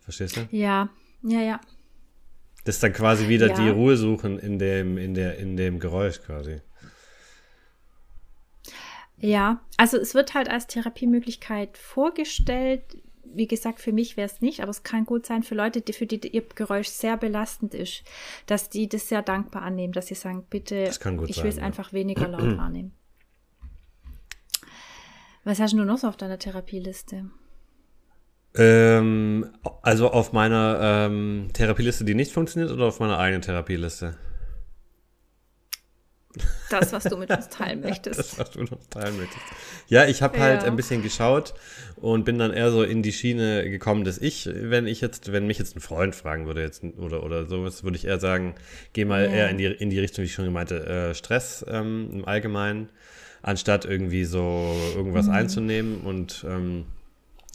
Verstehst 0.00 0.36
du? 0.36 0.48
Ja, 0.50 0.88
ja, 1.22 1.40
ja. 1.40 1.60
Das 2.64 2.76
ist 2.76 2.82
dann 2.82 2.92
quasi 2.92 3.28
wieder 3.28 3.48
ja. 3.48 3.54
die 3.54 3.68
Ruhe 3.68 3.96
suchen 3.96 4.38
in 4.38 4.58
dem, 4.58 4.98
in 4.98 5.14
der, 5.14 5.38
in 5.38 5.56
dem 5.56 5.80
Geräusch 5.80 6.20
quasi. 6.22 6.60
Ja, 9.20 9.60
also 9.76 9.96
es 9.96 10.14
wird 10.14 10.34
halt 10.34 10.48
als 10.48 10.66
Therapiemöglichkeit 10.66 11.76
vorgestellt. 11.76 12.82
Wie 13.24 13.46
gesagt, 13.46 13.80
für 13.80 13.92
mich 13.92 14.16
wäre 14.16 14.26
es 14.26 14.40
nicht, 14.40 14.60
aber 14.60 14.70
es 14.70 14.84
kann 14.84 15.04
gut 15.04 15.26
sein 15.26 15.42
für 15.42 15.54
Leute, 15.54 15.80
die, 15.80 15.92
für 15.92 16.06
die 16.06 16.26
ihr 16.28 16.42
Geräusch 16.54 16.88
sehr 16.88 17.16
belastend 17.16 17.74
ist, 17.74 18.04
dass 18.46 18.70
die 18.70 18.88
das 18.88 19.08
sehr 19.08 19.22
dankbar 19.22 19.62
annehmen, 19.62 19.92
dass 19.92 20.06
sie 20.06 20.14
sagen, 20.14 20.46
bitte, 20.48 20.90
ich 21.26 21.42
will 21.42 21.50
es 21.50 21.56
ja. 21.56 21.62
einfach 21.62 21.92
weniger 21.92 22.28
laut 22.28 22.40
wahrnehmen. 22.58 22.92
Was 25.44 25.60
hast 25.60 25.72
du 25.72 25.84
noch 25.84 25.98
so 25.98 26.08
auf 26.08 26.16
deiner 26.16 26.38
Therapieliste? 26.38 27.30
Ähm, 28.54 29.50
also 29.82 30.10
auf 30.10 30.32
meiner 30.32 30.78
ähm, 30.80 31.48
Therapieliste, 31.52 32.04
die 32.04 32.14
nicht 32.14 32.32
funktioniert, 32.32 32.72
oder 32.72 32.86
auf 32.86 33.00
meiner 33.00 33.18
eigenen 33.18 33.42
Therapieliste? 33.42 34.16
Das, 36.70 36.92
was 36.92 37.04
du 37.04 37.16
mit 37.16 37.30
uns 37.30 37.48
teilen 37.48 37.80
möchtest. 37.80 38.18
Das, 38.18 38.38
was 38.38 38.50
du 38.50 38.60
mit 38.60 38.72
uns 38.72 38.88
teilen 38.90 39.16
möchtest. 39.16 39.40
Ja, 39.88 40.04
ich 40.04 40.20
habe 40.20 40.38
halt 40.38 40.64
ein 40.64 40.76
bisschen 40.76 41.02
geschaut 41.02 41.54
und 41.96 42.24
bin 42.24 42.38
dann 42.38 42.52
eher 42.52 42.70
so 42.70 42.82
in 42.82 43.02
die 43.02 43.12
Schiene 43.12 43.68
gekommen, 43.70 44.04
dass 44.04 44.18
ich, 44.18 44.48
wenn 44.52 44.86
ich 44.86 45.00
jetzt, 45.00 45.32
wenn 45.32 45.46
mich 45.46 45.58
jetzt 45.58 45.76
ein 45.76 45.80
Freund 45.80 46.14
fragen 46.14 46.46
würde 46.46 46.62
jetzt 46.62 46.84
oder, 46.98 47.22
oder 47.22 47.46
sowas, 47.46 47.82
würde 47.84 47.96
ich 47.96 48.06
eher 48.06 48.20
sagen, 48.20 48.54
geh 48.92 49.04
mal 49.04 49.24
ja. 49.24 49.30
eher 49.30 49.48
in 49.48 49.58
die, 49.58 49.64
in 49.64 49.90
die 49.90 49.98
Richtung, 49.98 50.22
wie 50.22 50.26
ich 50.26 50.34
schon 50.34 50.44
gemeinte, 50.44 50.86
äh, 50.86 51.14
Stress 51.14 51.64
ähm, 51.68 52.10
im 52.12 52.24
Allgemeinen, 52.26 52.90
anstatt 53.40 53.86
irgendwie 53.86 54.24
so 54.24 54.76
irgendwas 54.94 55.26
mhm. 55.26 55.32
einzunehmen 55.32 56.00
und 56.02 56.44
ähm, 56.46 56.84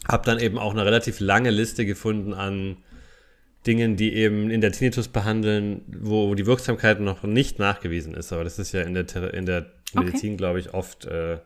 habe 0.07 0.25
dann 0.25 0.39
eben 0.39 0.57
auch 0.57 0.71
eine 0.71 0.85
relativ 0.85 1.19
lange 1.19 1.51
Liste 1.51 1.85
gefunden 1.85 2.33
an 2.33 2.77
Dingen, 3.65 3.95
die 3.95 4.13
eben 4.13 4.49
in 4.49 4.61
der 4.61 4.71
Tinnitus 4.71 5.07
behandeln, 5.07 5.81
wo 5.87 6.35
die 6.35 6.45
Wirksamkeit 6.45 6.99
noch 6.99 7.23
nicht 7.23 7.59
nachgewiesen 7.59 8.13
ist. 8.13 8.33
Aber 8.33 8.43
das 8.43 8.59
ist 8.59 8.73
ja 8.73 8.81
in 8.81 8.93
der, 8.93 9.33
in 9.33 9.45
der 9.45 9.71
Medizin, 9.93 10.31
okay. 10.31 10.37
glaube 10.37 10.59
ich, 10.59 10.73
oft 10.73 11.05
äh, 11.05 11.39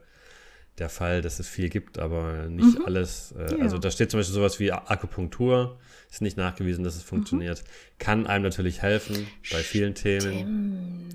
der 0.79 0.89
Fall, 0.89 1.21
dass 1.21 1.39
es 1.39 1.47
viel 1.47 1.69
gibt, 1.69 1.97
aber 1.97 2.47
nicht 2.47 2.79
mhm. 2.79 2.85
alles. 2.85 3.33
Äh, 3.37 3.57
ja. 3.57 3.63
Also 3.63 3.77
da 3.77 3.91
steht 3.91 4.11
zum 4.11 4.19
Beispiel 4.19 4.35
sowas 4.35 4.59
wie 4.59 4.71
Akupunktur, 4.71 5.79
ist 6.09 6.21
nicht 6.21 6.37
nachgewiesen, 6.37 6.83
dass 6.83 6.95
es 6.95 7.03
mhm. 7.03 7.07
funktioniert. 7.07 7.63
Mhm. 7.63 7.99
Kann 7.99 8.27
einem 8.27 8.43
natürlich 8.43 8.81
helfen 8.81 9.27
bei 9.51 9.59
vielen 9.59 9.95
Themen. 9.95 11.09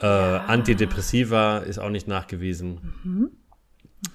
Äh, 0.00 0.06
ja. 0.06 0.44
Antidepressiva 0.44 1.58
ist 1.58 1.78
auch 1.78 1.90
nicht 1.90 2.08
nachgewiesen. 2.08 2.94
Mhm. 3.04 3.30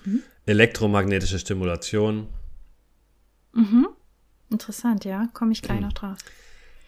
mhm. 0.06 0.24
Elektromagnetische 0.46 1.38
Stimulation. 1.38 2.28
Mhm. 3.54 3.88
Interessant, 4.52 5.06
ja. 5.06 5.28
Komme 5.34 5.54
ich 5.54 5.62
gleich 5.62 5.80
mhm. 5.80 5.86
noch 5.86 5.94
drauf. 5.94 6.18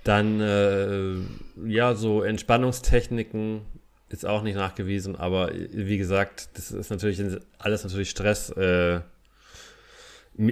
Dann, 0.04 0.42
äh, 0.42 1.16
ja, 1.66 1.96
so 1.96 2.22
Entspannungstechniken 2.22 3.62
ist 4.10 4.26
auch 4.26 4.44
nicht 4.44 4.56
nachgewiesen, 4.56 5.16
aber 5.16 5.52
wie 5.54 5.98
gesagt, 5.98 6.50
das 6.58 6.72
ist 6.72 6.90
natürlich 6.92 7.22
alles 7.58 7.84
natürlich 7.84 8.10
Stress. 8.10 8.50
Äh, 8.52 9.02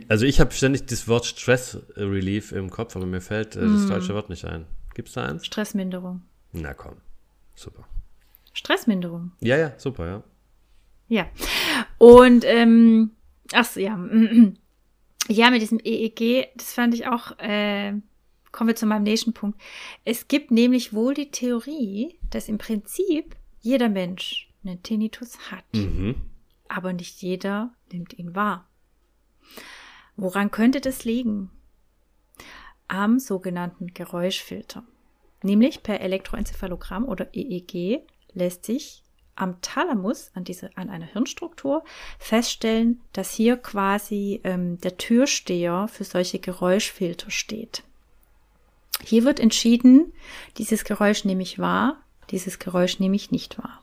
also 0.07 0.25
ich 0.25 0.39
habe 0.39 0.51
ständig 0.51 0.85
das 0.87 1.07
Wort 1.07 1.25
Stress 1.25 1.77
Relief 1.95 2.53
im 2.53 2.69
Kopf, 2.69 2.95
aber 2.95 3.05
mir 3.05 3.21
fällt 3.21 3.55
äh, 3.55 3.61
das 3.61 3.85
mm. 3.85 3.89
deutsche 3.89 4.13
Wort 4.13 4.29
nicht 4.29 4.45
ein. 4.45 4.65
Gibt 4.93 5.09
es 5.09 5.15
da 5.15 5.25
eins? 5.25 5.45
Stressminderung. 5.45 6.21
Na 6.53 6.73
komm, 6.73 6.95
super. 7.55 7.85
Stressminderung. 8.53 9.31
Ja, 9.41 9.57
ja, 9.57 9.73
super, 9.77 10.07
ja. 10.07 10.23
Ja. 11.07 11.27
Und 11.97 12.45
ähm, 12.45 13.11
ach 13.53 13.75
ja, 13.75 13.97
ja, 15.31 15.49
mit 15.49 15.61
diesem 15.61 15.79
EEG, 15.83 16.49
das 16.55 16.73
fand 16.73 16.93
ich 16.93 17.07
auch, 17.07 17.37
äh, 17.39 17.93
kommen 18.51 18.67
wir 18.67 18.75
zu 18.75 18.85
meinem 18.85 19.03
nächsten 19.03 19.33
Punkt. 19.33 19.59
Es 20.03 20.27
gibt 20.27 20.51
nämlich 20.51 20.93
wohl 20.93 21.13
die 21.13 21.31
Theorie, 21.31 22.19
dass 22.29 22.49
im 22.49 22.57
Prinzip 22.57 23.35
jeder 23.59 23.89
Mensch 23.89 24.49
einen 24.63 24.83
Tinnitus 24.83 25.51
hat. 25.51 25.65
Mhm. 25.73 26.15
Aber 26.67 26.93
nicht 26.93 27.21
jeder 27.21 27.73
nimmt 27.91 28.17
ihn 28.17 28.35
wahr. 28.35 28.67
Woran 30.15 30.51
könnte 30.51 30.81
das 30.81 31.03
liegen? 31.05 31.49
Am 32.87 33.19
sogenannten 33.19 33.87
Geräuschfilter. 33.87 34.83
Nämlich 35.43 35.81
per 35.81 36.01
Elektroenzephalogramm 36.01 37.05
oder 37.05 37.33
EEG 37.33 38.01
lässt 38.33 38.65
sich 38.65 39.03
am 39.41 39.59
Thalamus, 39.61 40.31
an, 40.35 40.43
diese, 40.43 40.69
an 40.75 40.89
einer 40.89 41.05
Hirnstruktur, 41.05 41.83
feststellen, 42.19 43.01
dass 43.13 43.31
hier 43.31 43.57
quasi 43.57 44.39
ähm, 44.43 44.79
der 44.81 44.97
Türsteher 44.97 45.87
für 45.91 46.03
solche 46.03 46.39
Geräuschfilter 46.39 47.31
steht. 47.31 47.83
Hier 49.03 49.23
wird 49.23 49.39
entschieden, 49.39 50.13
dieses 50.57 50.83
Geräusch 50.83 51.25
nehme 51.25 51.41
ich 51.41 51.57
wahr, 51.57 51.97
dieses 52.29 52.59
Geräusch 52.59 52.99
nehme 52.99 53.15
ich 53.15 53.31
nicht 53.31 53.57
wahr. 53.57 53.81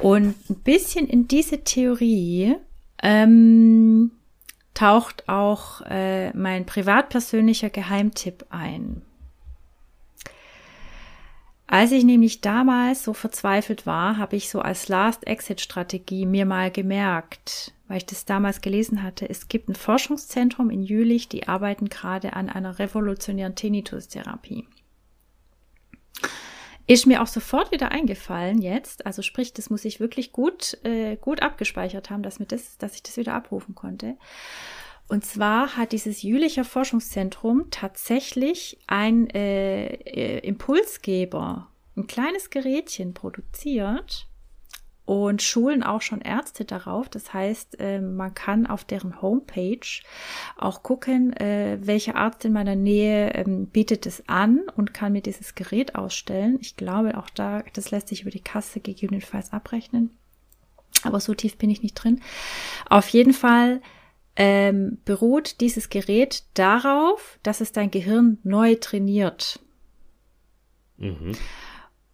Und 0.00 0.34
ein 0.50 0.56
bisschen 0.56 1.06
in 1.06 1.28
diese 1.28 1.62
Theorie 1.62 2.56
ähm, 3.02 4.10
taucht 4.74 5.28
auch 5.28 5.82
äh, 5.82 6.36
mein 6.36 6.66
privatpersönlicher 6.66 7.70
Geheimtipp 7.70 8.46
ein. 8.50 9.02
Als 11.68 11.90
ich 11.90 12.04
nämlich 12.04 12.40
damals 12.40 13.02
so 13.02 13.12
verzweifelt 13.12 13.86
war, 13.86 14.18
habe 14.18 14.36
ich 14.36 14.48
so 14.48 14.60
als 14.60 14.88
Last-Exit-Strategie 14.88 16.24
mir 16.24 16.46
mal 16.46 16.70
gemerkt, 16.70 17.72
weil 17.88 17.98
ich 17.98 18.06
das 18.06 18.24
damals 18.24 18.60
gelesen 18.60 19.02
hatte, 19.02 19.28
es 19.28 19.48
gibt 19.48 19.68
ein 19.68 19.74
Forschungszentrum 19.74 20.70
in 20.70 20.82
Jülich, 20.82 21.28
die 21.28 21.48
arbeiten 21.48 21.88
gerade 21.88 22.34
an 22.34 22.48
einer 22.48 22.78
revolutionären 22.78 23.56
Tinnitus-Therapie. 23.56 24.68
Ist 26.86 27.06
mir 27.06 27.20
auch 27.20 27.26
sofort 27.26 27.72
wieder 27.72 27.90
eingefallen 27.90 28.62
jetzt, 28.62 29.04
also 29.04 29.22
sprich, 29.22 29.52
das 29.52 29.68
muss 29.68 29.84
ich 29.84 29.98
wirklich 29.98 30.30
gut, 30.30 30.78
äh, 30.84 31.16
gut 31.16 31.42
abgespeichert 31.42 32.10
haben, 32.10 32.22
dass, 32.22 32.38
mir 32.38 32.46
das, 32.46 32.78
dass 32.78 32.94
ich 32.94 33.02
das 33.02 33.16
wieder 33.16 33.34
abrufen 33.34 33.74
konnte. 33.74 34.16
Und 35.08 35.24
zwar 35.24 35.76
hat 35.76 35.92
dieses 35.92 36.22
Jülicher 36.22 36.64
Forschungszentrum 36.64 37.70
tatsächlich 37.70 38.78
ein 38.86 39.30
äh, 39.30 39.86
äh, 39.86 40.38
Impulsgeber, 40.40 41.68
ein 41.96 42.06
kleines 42.08 42.50
Gerätchen 42.50 43.14
produziert 43.14 44.26
und 45.04 45.40
schulen 45.40 45.84
auch 45.84 46.02
schon 46.02 46.20
Ärzte 46.20 46.64
darauf. 46.64 47.08
Das 47.08 47.32
heißt, 47.32 47.78
äh, 47.78 48.00
man 48.00 48.34
kann 48.34 48.66
auf 48.66 48.84
deren 48.84 49.22
Homepage 49.22 49.86
auch 50.56 50.82
gucken, 50.82 51.32
äh, 51.34 51.78
welche 51.80 52.16
Arzt 52.16 52.44
in 52.44 52.52
meiner 52.52 52.74
Nähe 52.74 53.30
ähm, 53.34 53.68
bietet 53.68 54.06
es 54.06 54.28
an 54.28 54.62
und 54.76 54.92
kann 54.92 55.12
mir 55.12 55.22
dieses 55.22 55.54
Gerät 55.54 55.94
ausstellen. 55.94 56.58
Ich 56.60 56.76
glaube, 56.76 57.16
auch 57.16 57.30
da, 57.30 57.62
das 57.74 57.92
lässt 57.92 58.08
sich 58.08 58.22
über 58.22 58.32
die 58.32 58.42
Kasse 58.42 58.80
gegebenenfalls 58.80 59.52
abrechnen. 59.52 60.10
Aber 61.04 61.20
so 61.20 61.34
tief 61.34 61.56
bin 61.56 61.70
ich 61.70 61.82
nicht 61.82 61.94
drin. 61.94 62.20
Auf 62.90 63.08
jeden 63.10 63.32
Fall 63.32 63.80
ähm, 64.36 64.98
beruht 65.04 65.60
dieses 65.60 65.88
Gerät 65.88 66.44
darauf, 66.54 67.38
dass 67.42 67.60
es 67.60 67.72
dein 67.72 67.90
Gehirn 67.90 68.38
neu 68.44 68.74
trainiert. 68.76 69.60
Mhm. 70.98 71.32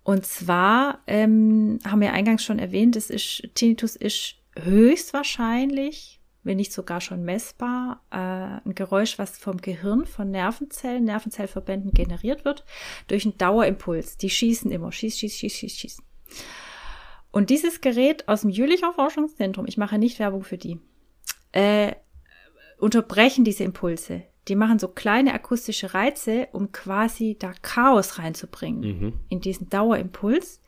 Und 0.04 0.26
zwar 0.26 1.00
ähm, 1.06 1.78
haben 1.84 2.00
wir 2.00 2.12
eingangs 2.12 2.44
schon 2.44 2.58
erwähnt, 2.58 2.96
es 2.96 3.10
ist, 3.10 3.48
Tinnitus 3.54 3.96
ist 3.96 4.36
höchstwahrscheinlich, 4.56 6.20
wenn 6.44 6.56
nicht 6.56 6.72
sogar 6.72 7.00
schon 7.00 7.22
messbar, 7.22 8.02
äh, 8.10 8.68
ein 8.68 8.74
Geräusch, 8.74 9.18
was 9.18 9.38
vom 9.38 9.58
Gehirn, 9.58 10.06
von 10.06 10.30
Nervenzellen, 10.30 11.04
Nervenzellverbänden 11.04 11.92
generiert 11.92 12.44
wird, 12.44 12.64
durch 13.06 13.24
einen 13.24 13.38
Dauerimpuls. 13.38 14.16
Die 14.16 14.30
schießen 14.30 14.70
immer, 14.72 14.90
schieß, 14.90 15.18
schieß, 15.18 15.36
schieß, 15.36 15.52
schieß, 15.52 15.76
schieß. 15.76 16.02
Und 17.30 17.50
dieses 17.50 17.80
Gerät 17.80 18.28
aus 18.28 18.42
dem 18.42 18.50
Jülicher 18.50 18.92
Forschungszentrum, 18.92 19.66
ich 19.66 19.78
mache 19.78 19.98
nicht 19.98 20.18
Werbung 20.18 20.42
für 20.42 20.58
die, 20.58 20.80
äh, 21.52 21.92
unterbrechen 22.82 23.44
diese 23.44 23.64
Impulse. 23.64 24.22
Die 24.48 24.56
machen 24.56 24.78
so 24.78 24.88
kleine 24.88 25.32
akustische 25.34 25.94
Reize, 25.94 26.48
um 26.52 26.72
quasi 26.72 27.36
da 27.38 27.52
Chaos 27.62 28.18
reinzubringen 28.18 28.80
Mhm. 28.98 29.12
in 29.28 29.40
diesen 29.40 29.68
Dauerimpuls. 29.70 30.60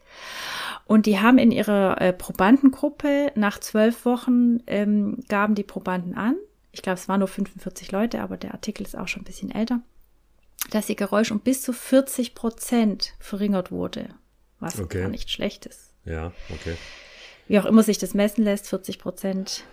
Und 0.87 1.07
die 1.07 1.19
haben 1.19 1.39
in 1.39 1.51
ihrer 1.51 2.01
äh, 2.01 2.13
Probandengruppe 2.13 3.33
nach 3.35 3.59
zwölf 3.59 4.05
Wochen 4.05 4.59
ähm, 4.69 5.25
gaben 5.29 5.55
die 5.57 5.65
Probanden 5.65 6.15
an, 6.15 6.37
ich 6.71 6.83
glaube, 6.83 6.99
es 6.99 7.09
waren 7.09 7.21
nur 7.21 7.29
45 7.29 7.91
Leute, 7.93 8.21
aber 8.21 8.37
der 8.37 8.53
Artikel 8.53 8.85
ist 8.85 8.97
auch 8.99 9.07
schon 9.09 9.23
ein 9.23 9.27
bisschen 9.27 9.51
älter, 9.53 9.81
dass 10.71 10.89
ihr 10.89 10.97
Geräusch 10.97 11.31
um 11.31 11.41
bis 11.41 11.63
zu 11.63 11.73
40 11.73 12.35
Prozent 12.35 13.15
verringert 13.21 13.71
wurde, 13.73 14.09
was 14.61 14.81
Okay. 14.81 15.01
gar 15.03 15.09
nicht 15.09 15.31
schlecht 15.31 15.67
ist. 15.67 15.93
Ja, 16.05 16.33
okay. 16.51 16.77
Wie 17.49 17.59
auch 17.61 17.65
immer 17.65 17.83
sich 17.83 17.99
das 17.99 18.15
messen 18.15 18.43
lässt, 18.45 18.69
40 18.69 18.99
Prozent. 18.99 19.65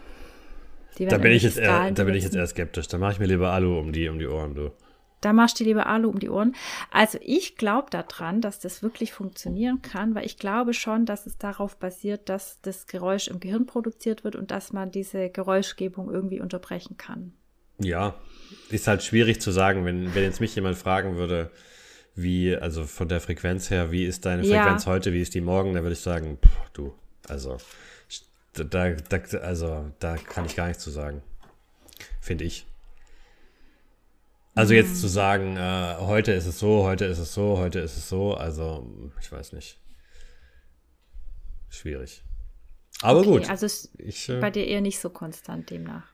Da 0.98 1.18
bin 1.18 1.32
ich 1.32 1.44
jetzt 1.44 1.58
eher, 1.58 1.92
da 1.92 2.04
bin 2.04 2.16
ich 2.16 2.24
jetzt 2.24 2.36
eher 2.36 2.48
skeptisch. 2.48 2.88
Da 2.88 2.98
mache 2.98 3.14
ich 3.14 3.20
mir 3.20 3.26
lieber 3.26 3.52
Alu 3.52 3.80
um 3.80 3.92
die, 3.92 4.10
um 4.10 4.20
die 4.20 4.28
Ohren, 4.28 4.56
du. 4.56 4.72
Da 5.22 5.34
machst 5.34 5.60
du 5.60 5.64
lieber 5.64 5.86
Alu 5.86 6.10
um 6.10 6.20
die 6.20 6.30
Ohren. 6.30 6.56
Also 6.90 7.20
ich 7.22 7.56
glaube 7.56 7.90
daran, 7.92 8.42
dass 8.42 8.60
das 8.60 8.82
wirklich 8.82 9.14
funktionieren 9.14 9.82
kann, 9.84 10.16
weil 10.16 10.26
ich 10.26 10.38
glaube 10.38 10.74
schon, 10.74 11.06
dass 11.06 11.28
es 11.28 11.38
darauf 11.38 11.78
basiert, 11.78 12.28
dass 12.28 12.60
das 12.62 12.88
Geräusch 12.88 13.28
im 13.28 13.40
Gehirn 13.40 13.68
produziert 13.68 14.24
wird 14.24 14.36
und 14.36 14.50
dass 14.50 14.74
man 14.74 14.90
diese 14.92 15.30
Geräuschgebung 15.30 16.12
irgendwie 16.12 16.42
unterbrechen 16.42 16.98
kann. 16.98 17.34
Ja, 17.78 18.16
ist 18.70 18.88
halt 18.88 19.04
schwierig 19.04 19.42
zu 19.42 19.52
sagen, 19.52 19.86
wenn, 19.86 20.14
wenn 20.16 20.24
jetzt 20.24 20.42
mich 20.42 20.56
jemand 20.56 20.78
fragen 20.78 21.18
würde, 21.18 21.52
wie, 22.16 22.56
also 22.56 22.84
von 22.84 23.08
der 23.08 23.22
Frequenz 23.22 23.70
her, 23.70 23.92
wie 23.92 24.06
ist 24.06 24.26
deine 24.26 24.44
Ja. 24.44 24.64
Frequenz 24.64 24.86
heute, 24.88 25.14
wie 25.14 25.22
ist 25.22 25.34
die 25.34 25.42
morgen, 25.42 25.74
dann 25.74 25.84
würde 25.84 25.94
ich 25.94 26.00
sagen, 26.00 26.38
pff, 26.44 26.70
du, 26.74 26.94
also, 27.28 27.58
da, 28.54 28.64
da, 28.64 29.18
also, 29.40 29.92
da 30.00 30.18
kann 30.18 30.46
ich 30.46 30.56
gar 30.56 30.68
nichts 30.68 30.84
zu 30.84 30.92
sagen. 30.92 31.22
Finde 32.20 32.44
ich. 32.44 32.66
Also 34.54 34.74
jetzt 34.74 35.00
zu 35.00 35.08
sagen, 35.08 35.56
äh, 35.56 35.96
heute 36.00 36.34
ist 36.34 36.46
es 36.46 36.60
so, 36.60 36.84
heute 36.84 37.06
ist 37.06 37.20
es 37.20 37.34
so, 37.34 37.58
heute 37.58 37.80
ist 37.80 37.96
es 37.96 38.10
so, 38.10 38.34
also, 38.34 38.86
ich 39.22 39.32
weiß 39.32 39.54
nicht. 39.54 39.80
Schwierig. 41.70 42.24
Aber 43.02 43.22
Okay, 43.22 43.30
gut. 43.30 43.50
Also 43.50 43.66
ist 43.66 43.92
ich, 43.98 44.28
äh, 44.28 44.40
bei 44.40 44.52
dir 44.52 44.68
eher 44.68 44.82
nicht 44.82 45.00
so 45.00 45.10
konstant 45.10 45.70
demnach. 45.70 46.11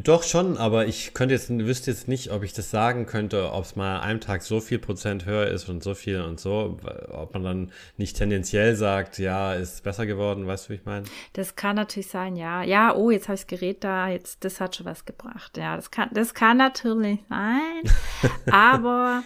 Doch 0.00 0.22
schon, 0.22 0.56
aber 0.56 0.86
ich 0.86 1.14
könnte 1.14 1.34
jetzt, 1.34 1.50
wüsste 1.50 1.90
jetzt 1.90 2.08
nicht, 2.08 2.30
ob 2.30 2.42
ich 2.42 2.52
das 2.52 2.70
sagen 2.70 3.06
könnte, 3.06 3.52
ob 3.52 3.64
es 3.64 3.76
mal 3.76 3.96
an 3.96 4.02
einem 4.02 4.20
Tag 4.20 4.42
so 4.42 4.60
viel 4.60 4.78
Prozent 4.78 5.26
höher 5.26 5.46
ist 5.46 5.68
und 5.68 5.82
so 5.82 5.94
viel 5.94 6.20
und 6.20 6.40
so, 6.40 6.78
ob 7.10 7.34
man 7.34 7.42
dann 7.42 7.72
nicht 7.96 8.16
tendenziell 8.16 8.76
sagt, 8.76 9.18
ja, 9.18 9.54
ist 9.54 9.84
besser 9.84 10.06
geworden, 10.06 10.46
weißt 10.46 10.66
du, 10.66 10.70
wie 10.70 10.76
ich 10.76 10.84
meine? 10.84 11.04
Das 11.32 11.56
kann 11.56 11.76
natürlich 11.76 12.08
sein, 12.08 12.36
ja. 12.36 12.62
Ja, 12.62 12.94
oh, 12.94 13.10
jetzt 13.10 13.28
habe 13.28 13.34
ich 13.34 13.42
das 13.42 13.46
Gerät 13.46 13.84
da, 13.84 14.08
jetzt, 14.08 14.44
das 14.44 14.60
hat 14.60 14.76
schon 14.76 14.86
was 14.86 15.04
gebracht. 15.04 15.56
Ja, 15.56 15.76
das 15.76 15.90
kann, 15.90 16.08
das 16.12 16.34
kann 16.34 16.56
natürlich 16.56 17.20
sein. 17.28 17.82
aber 18.50 19.22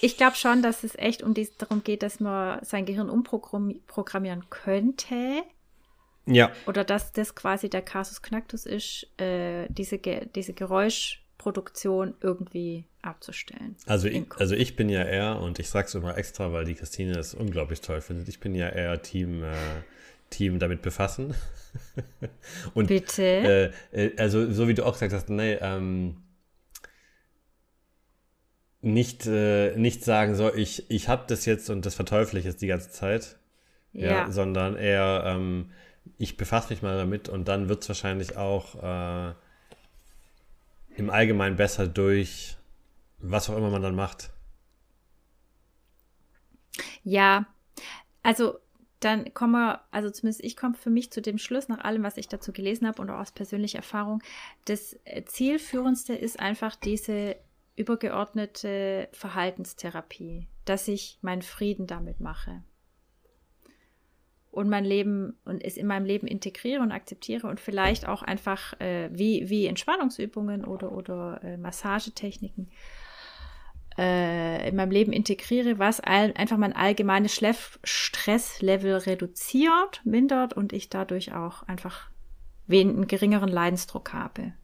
ich 0.00 0.16
glaube 0.16 0.36
schon, 0.36 0.62
dass 0.62 0.84
es 0.84 0.94
echt 0.96 1.22
um 1.22 1.34
dies, 1.34 1.56
darum 1.56 1.82
geht, 1.82 2.02
dass 2.02 2.20
man 2.20 2.64
sein 2.64 2.84
Gehirn 2.84 3.08
umprogrammieren 3.08 4.44
könnte. 4.50 5.42
Ja. 6.26 6.52
Oder 6.66 6.84
dass 6.84 7.12
das 7.12 7.34
quasi 7.34 7.70
der 7.70 7.82
Kasus 7.82 8.20
Knacktus 8.20 8.66
ist, 8.66 9.06
äh, 9.20 9.66
diese, 9.68 9.98
Ge 9.98 10.26
diese 10.34 10.52
Geräuschproduktion 10.52 12.14
irgendwie 12.20 12.84
abzustellen. 13.02 13.76
Also 13.86 14.08
ich, 14.08 14.24
also 14.36 14.54
ich 14.54 14.76
bin 14.76 14.88
ja 14.88 15.04
eher, 15.04 15.40
und 15.40 15.58
ich 15.58 15.70
sag's 15.70 15.94
immer 15.94 16.18
extra, 16.18 16.52
weil 16.52 16.64
die 16.64 16.74
Christine 16.74 17.12
das 17.12 17.34
unglaublich 17.34 17.80
toll 17.80 18.00
findet, 18.00 18.28
ich 18.28 18.40
bin 18.40 18.54
ja 18.54 18.68
eher 18.68 19.00
Team, 19.02 19.44
äh, 19.44 19.54
Team 20.30 20.58
damit 20.58 20.82
befassen. 20.82 21.34
und 22.74 22.88
Bitte? 22.88 23.72
Äh, 23.92 24.06
äh, 24.06 24.16
also, 24.18 24.50
so 24.50 24.66
wie 24.66 24.74
du 24.74 24.84
auch 24.84 24.94
gesagt 24.94 25.12
hast, 25.12 25.28
nee, 25.28 25.54
ähm, 25.60 26.16
nicht, 28.80 29.26
äh, 29.26 29.76
nicht 29.76 30.04
sagen, 30.04 30.34
so, 30.34 30.52
ich, 30.52 30.90
ich 30.90 31.08
habe 31.08 31.24
das 31.28 31.44
jetzt 31.46 31.70
und 31.70 31.86
das 31.86 31.94
verteufle 31.94 32.40
ich 32.40 32.44
jetzt 32.44 32.62
die 32.62 32.66
ganze 32.66 32.90
Zeit. 32.90 33.38
Ja, 33.92 34.10
ja. 34.10 34.30
sondern 34.30 34.76
eher, 34.76 35.22
ähm, 35.24 35.70
ich 36.18 36.36
befasse 36.36 36.72
mich 36.72 36.82
mal 36.82 36.96
damit 36.96 37.28
und 37.28 37.48
dann 37.48 37.68
wird 37.68 37.82
es 37.82 37.88
wahrscheinlich 37.88 38.36
auch 38.36 38.82
äh, 38.82 39.34
im 40.96 41.10
Allgemeinen 41.10 41.56
besser 41.56 41.86
durch 41.86 42.56
was 43.18 43.48
auch 43.48 43.56
immer 43.56 43.70
man 43.70 43.82
dann 43.82 43.94
macht. 43.94 44.30
Ja, 47.02 47.46
also 48.22 48.58
dann 49.00 49.32
kommen 49.34 49.52
wir, 49.52 49.80
also 49.90 50.10
zumindest 50.10 50.44
ich 50.44 50.56
komme 50.56 50.74
für 50.74 50.90
mich 50.90 51.10
zu 51.10 51.22
dem 51.22 51.38
Schluss, 51.38 51.68
nach 51.68 51.84
allem, 51.84 52.02
was 52.02 52.16
ich 52.16 52.28
dazu 52.28 52.52
gelesen 52.52 52.86
habe 52.86 53.00
und 53.00 53.10
auch 53.10 53.18
aus 53.20 53.32
persönlicher 53.32 53.78
Erfahrung, 53.78 54.22
das 54.64 54.96
zielführendste 55.26 56.14
ist 56.14 56.40
einfach 56.40 56.76
diese 56.76 57.36
übergeordnete 57.76 59.08
Verhaltenstherapie, 59.12 60.48
dass 60.64 60.88
ich 60.88 61.18
meinen 61.20 61.42
Frieden 61.42 61.86
damit 61.86 62.20
mache 62.20 62.62
und 64.56 64.70
mein 64.70 64.86
Leben 64.86 65.36
und 65.44 65.62
es 65.62 65.76
in 65.76 65.86
meinem 65.86 66.06
Leben 66.06 66.26
integriere 66.26 66.80
und 66.80 66.90
akzeptiere 66.90 67.46
und 67.46 67.60
vielleicht 67.60 68.08
auch 68.08 68.22
einfach 68.22 68.72
äh, 68.80 69.10
wie, 69.12 69.50
wie 69.50 69.66
Entspannungsübungen 69.66 70.64
oder, 70.64 70.92
oder 70.92 71.40
äh, 71.44 71.58
Massagetechniken 71.58 72.70
äh, 73.98 74.66
in 74.66 74.76
meinem 74.76 74.92
Leben 74.92 75.12
integriere, 75.12 75.78
was 75.78 76.00
all, 76.00 76.32
einfach 76.36 76.56
mein 76.56 76.74
allgemeines 76.74 77.34
Schleff 77.34 77.78
Stresslevel 77.84 78.96
reduziert, 78.96 80.00
mindert 80.04 80.54
und 80.54 80.72
ich 80.72 80.88
dadurch 80.88 81.34
auch 81.34 81.62
einfach 81.64 82.08
wen, 82.66 82.88
einen 82.90 83.06
geringeren 83.08 83.50
Leidensdruck 83.50 84.14
habe 84.14 84.54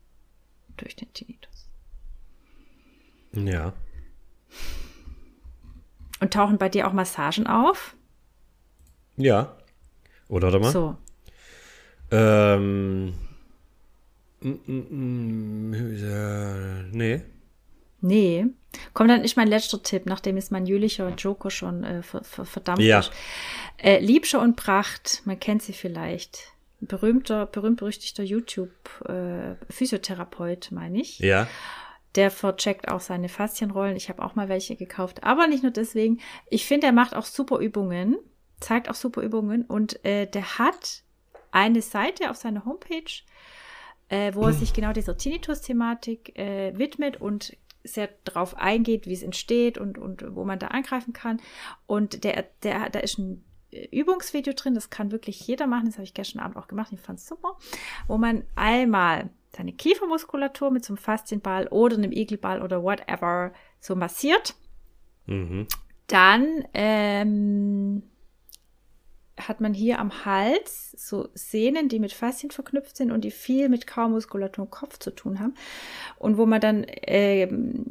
durch 0.79 0.97
den 0.97 1.13
Tinnitus. 1.13 1.69
Ja. 3.35 3.75
Und 6.19 6.33
tauchen 6.33 6.57
bei 6.57 6.71
dir 6.71 6.89
auch 6.89 6.95
Massagen 6.95 7.47
auf? 7.47 7.95
Ja. 9.17 9.55
Oder, 10.33 10.49
oder 10.49 10.59
mal? 10.61 10.73
So. 10.73 10.97
Ähm. 12.11 13.13
mm, 14.41 14.49
mm, 14.67 15.71
mm, 15.71 15.75
äh, 15.75 16.83
nee. 16.91 17.21
Nee. 18.01 18.47
Komm, 18.95 19.09
dann 19.09 19.25
ist 19.25 19.37
mein 19.37 19.49
letzter 19.49 19.83
Tipp, 19.83 20.07
nachdem 20.07 20.37
jetzt 20.37 20.51
mein 20.51 20.65
jülicher 20.65 21.11
Joker 21.11 21.51
schon 21.51 21.85
äh, 21.85 22.03
ver 22.03 22.25
ver 22.25 22.47
verdampft 22.47 22.83
Ja. 22.83 23.01
ist. 23.01 23.13
Äh, 23.77 23.99
Liebscher 24.01 24.41
und 24.41 24.57
Pracht, 24.57 25.21
man 25.27 25.39
kennt 25.39 25.63
sie 25.63 25.75
vielleicht. 25.75 26.39
Berühmter, 26.81 27.45
berühmt-berüchtigter 27.45 28.23
YouTube-Physiotherapeut, 28.23 30.71
meine 30.73 31.03
ich. 31.03 31.19
Ja. 31.19 31.47
Der 32.15 32.31
vercheckt 32.31 32.89
auch 32.89 33.01
seine 33.01 33.29
Faszienrollen. 33.29 33.97
Ich 33.97 34.09
habe 34.09 34.25
auch 34.25 34.35
mal 34.35 34.49
welche 34.49 34.77
gekauft. 34.77 35.25
Aber 35.25 35.47
nicht 35.47 35.63
nur 35.63 35.73
deswegen. 35.73 36.21
Ich 36.49 36.65
finde, 36.67 36.87
er 36.87 36.93
macht 36.93 37.15
auch 37.15 37.27
super 37.27 37.59
Übungen, 37.59 38.17
zeigt 38.63 38.89
auch 38.89 38.95
super 38.95 39.23
Übungen. 39.23 39.65
Und 39.65 40.05
äh, 40.05 40.27
der 40.27 40.59
hat 40.59 41.03
eine 41.51 41.83
Seite 41.83 42.31
auf 42.31 42.37
seiner 42.37 42.65
Homepage, 42.65 43.23
äh, 44.09 44.35
wo 44.35 44.47
er 44.47 44.53
sich 44.53 44.73
genau 44.73 44.93
dieser 44.93 45.17
Tinnitus-Thematik 45.17 46.39
äh, 46.39 46.77
widmet 46.77 47.21
und 47.21 47.57
sehr 47.85 48.09
drauf 48.25 48.57
eingeht, 48.57 49.07
wie 49.07 49.13
es 49.13 49.23
entsteht 49.23 49.77
und, 49.79 49.99
und 49.99 50.25
wo 50.35 50.45
man 50.45 50.59
da 50.59 50.69
angreifen 50.69 51.13
kann. 51.13 51.41
Und 51.87 52.25
der, 52.25 52.47
der, 52.63 52.91
da 52.91 53.01
ist 53.01 53.19
ein 53.19 53.45
äh, 53.71 53.89
Übungsvideo 53.91 54.55
drin, 54.55 54.75
das 54.75 54.91
kann 54.91 55.13
wirklich 55.13 55.47
jeder 55.47 55.67
machen. 55.67 55.87
Das 55.87 55.95
habe 55.95 56.05
ich 56.05 56.15
gestern 56.15 56.41
Abend 56.41 56.57
auch 56.57 56.69
gemacht. 56.69 56.93
Ich 56.93 57.01
fand 57.01 57.19
es 57.19 57.27
super. 57.27 57.59
Wo 58.07 58.19
man 58.19 58.45
einmal 58.55 59.31
seine 59.55 59.73
Kiefermuskulatur 59.73 60.71
mit 60.71 60.85
so 60.85 60.93
einem 60.93 60.99
Faszienball 60.99 61.67
oder 61.69 61.97
einem 61.97 62.13
Igelball 62.13 62.63
oder 62.63 62.83
whatever 62.83 63.53
so 63.81 63.97
massiert. 63.97 64.55
Mhm. 65.27 65.67
Dann 66.07 66.65
ähm, 66.75 68.03
hat 69.39 69.61
man 69.61 69.75
hier 69.75 69.99
am 69.99 70.25
Hals 70.25 70.93
so 70.97 71.29
Sehnen, 71.35 71.89
die 71.89 71.99
mit 71.99 72.13
Faszien 72.13 72.51
verknüpft 72.51 72.97
sind 72.97 73.13
und 73.13 73.23
die 73.23 73.31
viel 73.31 73.69
mit 73.69 73.87
Kaumuskulatur 73.87 74.65
und 74.65 74.71
Kopf 74.71 74.99
zu 74.99 75.11
tun 75.11 75.41
haben. 75.41 75.55
Und 76.19 76.37
wo 76.37 76.47
man 76.47 76.61
dann 76.61 76.87
ähm, 76.89 77.85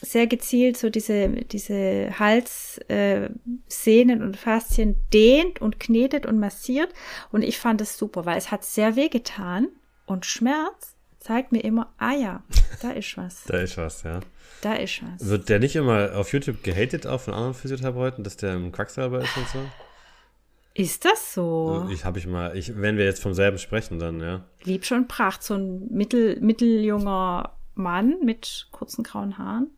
sehr 0.00 0.26
gezielt 0.26 0.76
so 0.76 0.90
diese, 0.90 1.28
diese 1.28 2.18
Halssehnen 2.18 3.40
äh, 4.20 4.22
und 4.22 4.36
Faszien 4.36 4.96
dehnt 5.12 5.60
und 5.60 5.80
knetet 5.80 6.26
und 6.26 6.38
massiert. 6.38 6.92
Und 7.32 7.42
ich 7.42 7.58
fand 7.58 7.80
es 7.80 7.96
super, 7.96 8.26
weil 8.26 8.36
es 8.36 8.50
hat 8.50 8.64
sehr 8.64 8.96
weh 8.96 9.08
getan 9.08 9.68
und 10.06 10.26
Schmerz 10.26 10.96
zeigt 11.18 11.50
mir 11.50 11.60
immer, 11.64 11.92
ah 11.98 12.12
ja, 12.14 12.42
da 12.82 12.90
ist 12.90 13.16
was, 13.16 13.44
Da 13.46 13.58
ist 13.58 13.76
was, 13.76 14.02
ja. 14.04 14.20
da 14.62 14.74
ist 14.74 15.02
was. 15.02 15.28
Wird 15.28 15.48
der 15.48 15.58
nicht 15.58 15.74
immer 15.74 16.14
auf 16.14 16.32
YouTube 16.32 16.62
gehatet, 16.62 17.06
auch 17.06 17.20
von 17.20 17.34
anderen 17.34 17.54
Physiotherapeuten, 17.54 18.22
dass 18.22 18.36
der 18.36 18.52
ein 18.52 18.70
Quacksalber 18.70 19.22
ist 19.22 19.36
und 19.36 19.48
so? 19.48 19.58
Ist 20.76 21.04
das 21.06 21.32
so? 21.32 21.88
Ich 21.90 22.04
habe 22.04 22.18
ich 22.18 22.26
mal, 22.26 22.56
ich, 22.56 22.80
wenn 22.80 22.98
wir 22.98 23.06
jetzt 23.06 23.22
vom 23.22 23.32
selben 23.32 23.58
sprechen, 23.58 23.98
dann, 23.98 24.20
ja. 24.20 24.44
Lieb 24.64 24.84
schon 24.84 25.08
Pracht, 25.08 25.42
so 25.42 25.54
ein 25.54 25.88
mittel, 25.90 26.38
mitteljunger 26.40 27.56
Mann 27.74 28.16
mit 28.22 28.68
kurzen 28.72 29.02
grauen 29.02 29.38
Haaren. 29.38 29.70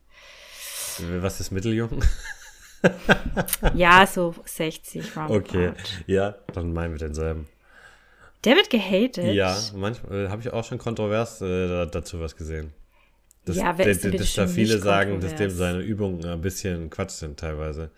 Was 1.21 1.41
ist 1.41 1.53
mitteljung? 1.53 2.03
ja, 3.75 4.07
so 4.07 4.35
60 4.45 5.17
roundabout. 5.17 5.37
Okay, 5.37 5.73
ja, 6.07 6.35
dann 6.53 6.73
meinen 6.73 6.95
wir 6.95 6.99
denselben. 6.99 7.47
Der 8.45 8.57
wird 8.57 8.71
gehatet. 8.71 9.35
Ja, 9.35 9.57
manchmal 9.75 10.27
äh, 10.27 10.29
habe 10.29 10.43
ich 10.43 10.53
auch 10.53 10.65
schon 10.65 10.79
kontrovers 10.79 11.41
äh, 11.41 11.87
dazu 11.87 12.21
was 12.21 12.37
gesehen. 12.37 12.73
Dass, 13.45 13.57
ja, 13.57 13.79
wer 13.79 13.87
ist 13.87 14.05
dass 14.05 14.35
da 14.35 14.47
viele 14.47 14.79
sagen, 14.79 15.21
dass 15.21 15.35
dem 15.37 15.51
seine 15.51 15.81
Übungen 15.81 16.25
ein 16.25 16.41
bisschen 16.41 16.91
Quatsch 16.91 17.13
sind 17.13 17.39
teilweise. 17.39 17.91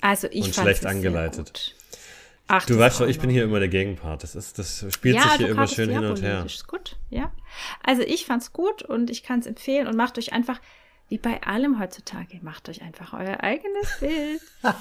Also 0.00 0.28
ich 0.30 0.46
Und 0.46 0.54
schlecht 0.54 0.86
angeleitet. 0.86 1.74
Ach, 2.48 2.64
du 2.64 2.78
weißt 2.78 3.00
doch, 3.00 3.08
ich 3.08 3.18
bin 3.18 3.28
hier 3.28 3.42
immer 3.42 3.58
der 3.58 3.68
Gegenpart. 3.68 4.22
Das, 4.22 4.36
ist, 4.36 4.58
das 4.58 4.86
spielt 4.90 5.16
ja, 5.16 5.22
sich 5.22 5.32
hier 5.32 5.48
immer 5.48 5.66
schön 5.66 5.90
hin 5.90 6.04
und 6.04 6.22
her. 6.22 6.44
Ist 6.46 6.68
gut, 6.68 6.96
ja. 7.10 7.32
Also 7.82 8.02
ich 8.02 8.24
fand's 8.24 8.52
gut 8.52 8.82
und 8.82 9.10
ich 9.10 9.24
kann 9.24 9.40
es 9.40 9.46
empfehlen 9.46 9.88
und 9.88 9.96
macht 9.96 10.16
euch 10.16 10.32
einfach, 10.32 10.60
wie 11.08 11.18
bei 11.18 11.42
allem 11.42 11.80
heutzutage, 11.80 12.38
macht 12.42 12.68
euch 12.68 12.82
einfach 12.82 13.12
euer 13.14 13.42
eigenes 13.42 13.98
Bild. 13.98 14.40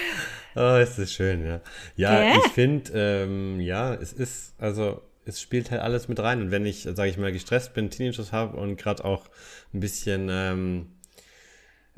oh, 0.56 0.76
ist 0.76 0.98
das 0.98 1.12
schön, 1.12 1.44
ja. 1.44 1.60
Ja, 1.96 2.20
äh? 2.20 2.36
ich 2.38 2.52
finde, 2.52 2.92
ähm, 2.94 3.60
ja, 3.60 3.92
es 3.92 4.14
ist, 4.14 4.54
also 4.58 5.02
es 5.26 5.40
spielt 5.40 5.70
halt 5.70 5.82
alles 5.82 6.08
mit 6.08 6.18
rein. 6.20 6.40
Und 6.40 6.50
wenn 6.50 6.64
ich, 6.64 6.82
sage 6.82 7.10
ich 7.10 7.18
mal, 7.18 7.32
gestresst 7.32 7.74
bin, 7.74 7.90
Teenagers 7.90 8.32
habe 8.32 8.56
und 8.56 8.76
gerade 8.76 9.04
auch 9.04 9.26
ein 9.72 9.80
bisschen, 9.80 10.28
ähm, 10.30 10.92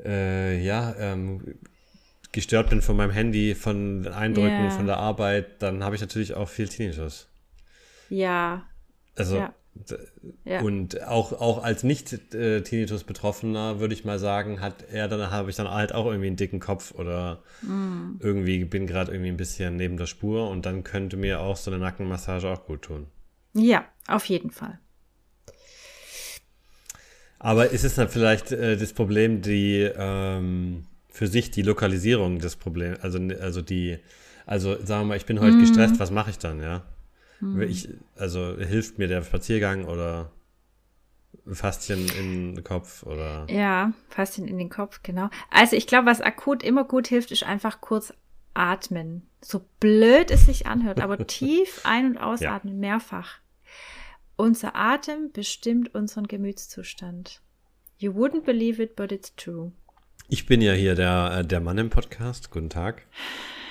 äh, 0.03 0.61
ja, 0.61 0.95
ähm, 0.97 1.55
gestört 2.31 2.69
bin 2.69 2.81
von 2.81 2.95
meinem 2.95 3.11
Handy, 3.11 3.55
von 3.55 4.03
den 4.03 4.13
Eindrücken, 4.13 4.63
yeah. 4.63 4.69
von 4.69 4.85
der 4.85 4.97
Arbeit, 4.97 5.61
dann 5.61 5.83
habe 5.83 5.95
ich 5.95 6.01
natürlich 6.01 6.33
auch 6.35 6.49
viel 6.49 6.67
Tinnitus. 6.67 7.27
Ja. 8.09 8.65
Also, 9.15 9.37
ja. 9.37 9.53
Ja. 10.43 10.61
Und 10.61 11.03
auch, 11.03 11.33
auch 11.33 11.63
als 11.63 11.83
Nicht-Tinnitus-Betroffener 11.83 13.79
würde 13.79 13.93
ich 13.93 14.05
mal 14.05 14.19
sagen, 14.19 14.61
hat 14.61 14.83
er 14.91 15.07
dann, 15.07 15.29
habe 15.31 15.49
ich 15.49 15.55
dann 15.55 15.69
halt 15.69 15.93
auch 15.93 16.05
irgendwie 16.05 16.27
einen 16.27 16.35
dicken 16.35 16.59
Kopf 16.59 16.93
oder 16.95 17.43
mm. 17.61 18.19
irgendwie 18.19 18.65
bin 18.65 18.87
gerade 18.87 19.11
irgendwie 19.11 19.29
ein 19.29 19.37
bisschen 19.37 19.75
neben 19.75 19.97
der 19.97 20.07
Spur 20.07 20.49
und 20.49 20.65
dann 20.65 20.83
könnte 20.83 21.17
mir 21.17 21.41
auch 21.41 21.57
so 21.57 21.71
eine 21.71 21.79
Nackenmassage 21.79 22.49
auch 22.49 22.65
gut 22.65 22.83
tun. 22.83 23.07
Ja, 23.53 23.85
auf 24.07 24.25
jeden 24.25 24.51
Fall. 24.51 24.79
Aber 27.39 27.69
ist 27.69 27.83
es 27.83 27.95
dann 27.95 28.09
vielleicht 28.09 28.51
äh, 28.51 28.77
das 28.77 28.93
Problem, 28.93 29.41
die 29.41 29.81
ähm, 29.95 30.85
für 31.17 31.25
sich 31.25 31.49
die 31.49 31.63
Lokalisierung 31.63 32.37
des 32.37 32.57
Problems, 32.57 32.99
also, 32.99 33.17
also 33.41 33.63
die, 33.63 33.97
also 34.45 34.75
sagen 34.85 35.01
wir 35.01 35.05
mal, 35.05 35.17
ich 35.17 35.25
bin 35.25 35.39
heute 35.39 35.55
mm. 35.55 35.61
gestresst, 35.61 35.99
was 35.99 36.11
mache 36.11 36.29
ich 36.29 36.37
dann, 36.37 36.61
ja? 36.61 36.83
Mm. 37.39 37.59
Ich, 37.61 37.89
also 38.15 38.55
hilft 38.55 38.99
mir 38.99 39.07
der 39.07 39.23
Spaziergang 39.23 39.85
oder 39.85 40.31
Faszien 41.51 42.07
in 42.19 42.53
den 42.53 42.63
Kopf 42.63 43.01
oder? 43.01 43.47
Ja, 43.49 43.93
Faszien 44.09 44.47
in 44.47 44.59
den 44.59 44.69
Kopf, 44.69 45.01
genau. 45.01 45.31
Also 45.49 45.75
ich 45.75 45.87
glaube, 45.87 46.05
was 46.05 46.21
akut 46.21 46.61
immer 46.61 46.83
gut 46.83 47.07
hilft, 47.07 47.31
ist 47.31 47.41
einfach 47.41 47.81
kurz 47.81 48.13
atmen. 48.53 49.27
So 49.41 49.65
blöd 49.79 50.29
es 50.29 50.45
sich 50.45 50.67
anhört, 50.67 51.01
aber 51.01 51.17
tief 51.27 51.81
ein- 51.83 52.05
und 52.05 52.17
ausatmen, 52.19 52.75
ja. 52.75 52.91
mehrfach. 52.91 53.39
Unser 54.35 54.75
Atem 54.75 55.31
bestimmt 55.31 55.95
unseren 55.95 56.27
Gemütszustand. 56.27 57.41
You 57.97 58.11
wouldn't 58.11 58.43
believe 58.43 58.79
it, 58.79 58.95
but 58.95 59.11
it's 59.11 59.35
true. 59.35 59.71
Ich 60.29 60.45
bin 60.45 60.61
ja 60.61 60.73
hier 60.73 60.93
der, 60.93 61.37
äh, 61.37 61.45
der 61.45 61.61
Mann 61.61 61.77
im 61.77 61.89
Podcast. 61.89 62.51
Guten 62.51 62.69
Tag. 62.69 63.03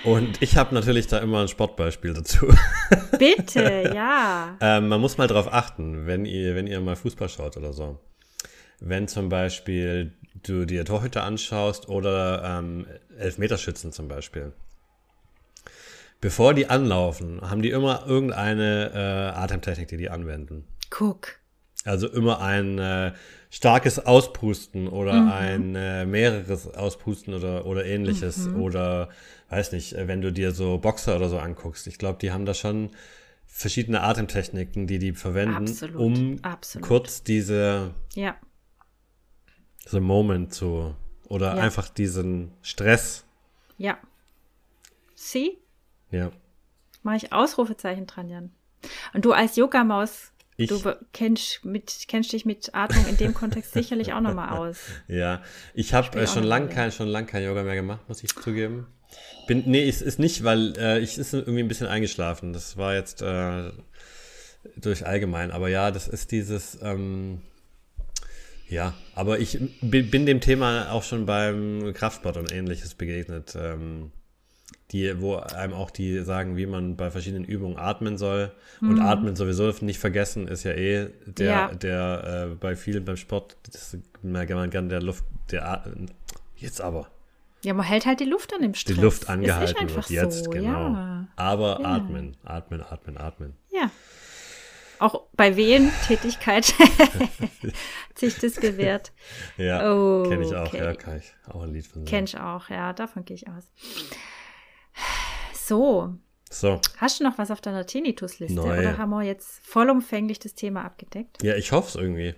Und 0.05 0.41
ich 0.41 0.57
habe 0.57 0.75
natürlich 0.75 1.07
da 1.07 1.19
immer 1.19 1.43
ein 1.43 1.49
Sportbeispiel 1.49 2.15
dazu. 2.15 2.47
Bitte, 3.19 3.93
ja. 3.95 4.57
ähm, 4.63 4.89
man 4.89 4.99
muss 5.03 5.19
mal 5.19 5.27
drauf 5.27 5.53
achten, 5.53 6.07
wenn 6.07 6.25
ihr, 6.25 6.55
wenn 6.55 6.67
ihr 6.67 6.81
mal 6.81 6.97
Fußball 6.97 7.29
schaut 7.29 7.59
oder 7.59 7.75
so. 7.75 7.99
Wenn 8.81 9.07
zum 9.07 9.29
Beispiel 9.29 10.15
du 10.45 10.65
dir 10.65 10.87
Torhüter 10.87 11.25
anschaust 11.25 11.91
oder 11.91 12.43
ähm, 12.43 12.87
Elfmeterschützen 13.19 13.93
zum 13.93 14.09
Beispiel. 14.09 14.55
Bevor 16.23 16.55
die 16.55 16.71
anlaufen, 16.71 17.43
haben 17.43 17.61
die 17.61 17.71
immer 17.71 18.07
irgendeine 18.07 18.93
äh, 18.95 19.39
Atemtechnik, 19.39 19.89
die 19.89 19.99
die 19.99 20.09
anwenden. 20.09 20.65
Guck. 20.89 21.39
Also 21.85 22.09
immer 22.09 22.41
ein 22.41 22.79
äh, 22.79 23.13
starkes 23.51 23.99
Auspusten 23.99 24.89
oder 24.89 25.15
mhm. 25.15 25.33
ein 25.33 25.75
äh, 25.75 26.07
mehreres 26.07 26.73
Auspusten 26.75 27.35
oder, 27.35 27.67
oder 27.67 27.85
ähnliches. 27.85 28.49
Mhm. 28.49 28.63
Oder, 28.63 29.09
weiß 29.49 29.73
nicht, 29.73 29.95
äh, 29.95 30.09
wenn 30.09 30.21
du 30.21 30.33
dir 30.33 30.53
so 30.53 30.79
Boxer 30.79 31.17
oder 31.17 31.29
so 31.29 31.39
anguckst. 31.39 31.87
Ich 31.87 31.99
glaube, 31.99 32.19
die 32.21 32.33
haben 32.33 32.47
da 32.47 32.55
schon 32.55 32.91
verschiedene 33.47 34.03
Atemtechniken, 34.03 34.87
die 34.87 34.99
die 34.99 35.13
verwenden, 35.13 35.69
Absolut. 35.69 35.97
um 35.97 36.39
Absolut. 36.43 36.87
kurz 36.87 37.23
diese 37.23 37.95
ja. 38.15 38.37
so 39.87 40.01
Moment 40.01 40.53
zu 40.53 40.95
oder 41.29 41.57
ja. 41.57 41.63
einfach 41.63 41.89
diesen 41.89 42.53
Stress. 42.61 43.25
Ja. 43.79 43.99
Sie? 45.15 45.59
Ja. 46.11 46.31
Mache 47.03 47.17
ich 47.17 47.33
Ausrufezeichen 47.33 48.07
dran, 48.07 48.29
Jan. 48.29 48.51
Und 49.15 49.25
du 49.25 49.33
als 49.33 49.57
Yoga-Maus 49.57 50.33
ich, 50.57 50.69
du 50.69 50.81
kennst, 51.13 51.65
mit, 51.65 52.05
kennst 52.09 52.33
dich 52.33 52.45
mit 52.45 52.75
Atmung 52.75 53.07
in 53.07 53.17
dem 53.17 53.35
Kontext 53.35 53.73
sicherlich 53.73 54.13
auch 54.13 54.21
nochmal 54.21 54.57
aus. 54.57 54.79
Ja, 55.09 55.43
ich 55.75 55.93
habe 55.95 56.19
äh, 56.19 56.27
schon 56.27 56.45
lange 56.45 56.69
kein, 56.69 56.93
schon 56.93 57.09
lang 57.09 57.27
kein 57.27 57.45
Yoga 57.45 57.63
mehr 57.63 57.75
gemacht, 57.75 58.01
muss 58.09 58.23
ich 58.23 58.35
zugeben. 58.35 58.87
Bin, 59.47 59.65
nee, 59.67 59.89
es 59.89 60.03
ist 60.03 60.19
nicht, 60.19 60.45
weil 60.45 60.77
äh, 60.79 60.99
ich 60.99 61.19
ist 61.19 61.33
irgendwie 61.33 61.61
ein 61.61 61.69
bisschen 61.69 61.87
eingeschlafen. 61.87 62.53
Das 62.53 62.77
war 62.77 62.95
jetzt 62.95 63.23
äh, 63.23 63.71
durch 64.77 65.07
allgemein. 65.07 65.51
Aber 65.51 65.69
ja, 65.69 65.91
das 65.91 66.09
ist 66.09 66.33
dieses, 66.33 66.79
ähm, 66.83 67.43
ja, 68.69 68.95
aber 69.15 69.39
ich 69.39 69.59
bin, 69.81 70.11
bin, 70.11 70.27
dem 70.27 70.41
Thema 70.41 70.91
auch 70.91 71.05
schon 71.05 71.27
beim 71.27 71.93
Kraftsport 71.95 72.37
und 72.37 72.53
ähnliches 72.53 72.95
begegnet. 72.95 73.57
Ähm, 73.57 74.11
die, 74.93 75.21
wo 75.21 75.37
einem 75.37 75.73
auch 75.73 75.91
die 75.91 76.21
sagen, 76.21 76.57
wie 76.57 76.67
man 76.67 76.97
bei 76.97 77.11
verschiedenen 77.11 77.45
Übungen 77.45 77.77
atmen 77.77 78.19
soll. 78.19 78.53
Mhm. 78.81 78.91
Und 78.91 79.01
atmen 79.01 79.37
sowieso 79.37 79.73
nicht 79.81 79.99
vergessen, 79.99 80.47
ist 80.49 80.65
ja 80.65 80.73
eh 80.73 81.09
der, 81.27 81.47
ja. 81.47 81.75
der 81.75 82.49
äh, 82.53 82.55
bei 82.55 82.77
vielen 82.77 83.05
beim 83.05 83.17
Sport, 83.17 83.57
das 83.73 83.97
merkt 84.23 84.53
man 84.53 84.71
gerne 84.71 84.89
der 84.89 85.03
Luft, 85.03 85.25
der 85.51 85.83
jetzt 86.57 86.81
aber. 86.81 87.09
Ja, 87.65 87.75
man 87.75 87.85
hält 87.85 88.07
halt 88.07 88.21
die 88.21 88.25
Luft 88.25 88.55
an 88.55 88.63
dem 88.63 88.75
Stress. 88.75 88.95
Die 88.95 89.03
Luft 89.03 89.29
angehalten 89.29 89.93
wird 89.93 90.11
jetzt, 90.11 90.45
so, 90.45 90.51
genau. 90.51 90.93
Ja. 90.93 91.29
Aber 91.35 91.81
ja. 91.81 91.97
atmen, 91.97 92.37
atmen, 92.45 92.83
atmen, 92.83 93.19
atmen. 93.19 93.55
Ja. 93.73 93.91
Auch 94.99 95.23
bei 95.33 95.57
Wehentätigkeit 95.57 96.73
hat 96.79 98.19
sich 98.19 98.39
das 98.39 98.55
bewährt. 98.55 99.13
Ja, 99.59 99.93
oh, 99.93 100.23
kenne 100.23 100.45
ich 100.45 100.55
auch, 100.55 100.69
okay. 100.69 100.79
ja, 100.79 100.95
kann 100.95 101.19
ich 101.19 101.35
auch 101.49 101.63
ein 101.63 101.73
Lied 101.73 101.87
von. 101.87 102.05
Kenn 102.05 102.25
ich 102.25 102.39
auch, 102.39 102.71
ja, 102.71 102.93
davon 102.93 103.25
gehe 103.25 103.35
ich 103.35 103.49
aus. 103.49 103.71
So. 105.53 106.15
So. 106.49 106.81
Hast 106.99 107.21
du 107.21 107.25
noch 107.25 107.39
was 107.39 107.51
auf 107.51 107.61
deiner 107.61 107.87
Tinnitus-Liste? 107.87 108.61
Oder 108.61 108.99
haben 108.99 109.11
wir 109.11 109.23
jetzt 109.23 109.67
vollumfänglich 109.67 110.39
das 110.39 110.55
Thema 110.55 110.85
abgedeckt? 110.85 111.43
Ja, 111.43 111.57
ich 111.57 111.73
hoffe 111.73 111.89
es 111.89 111.95
irgendwie. 111.97 112.35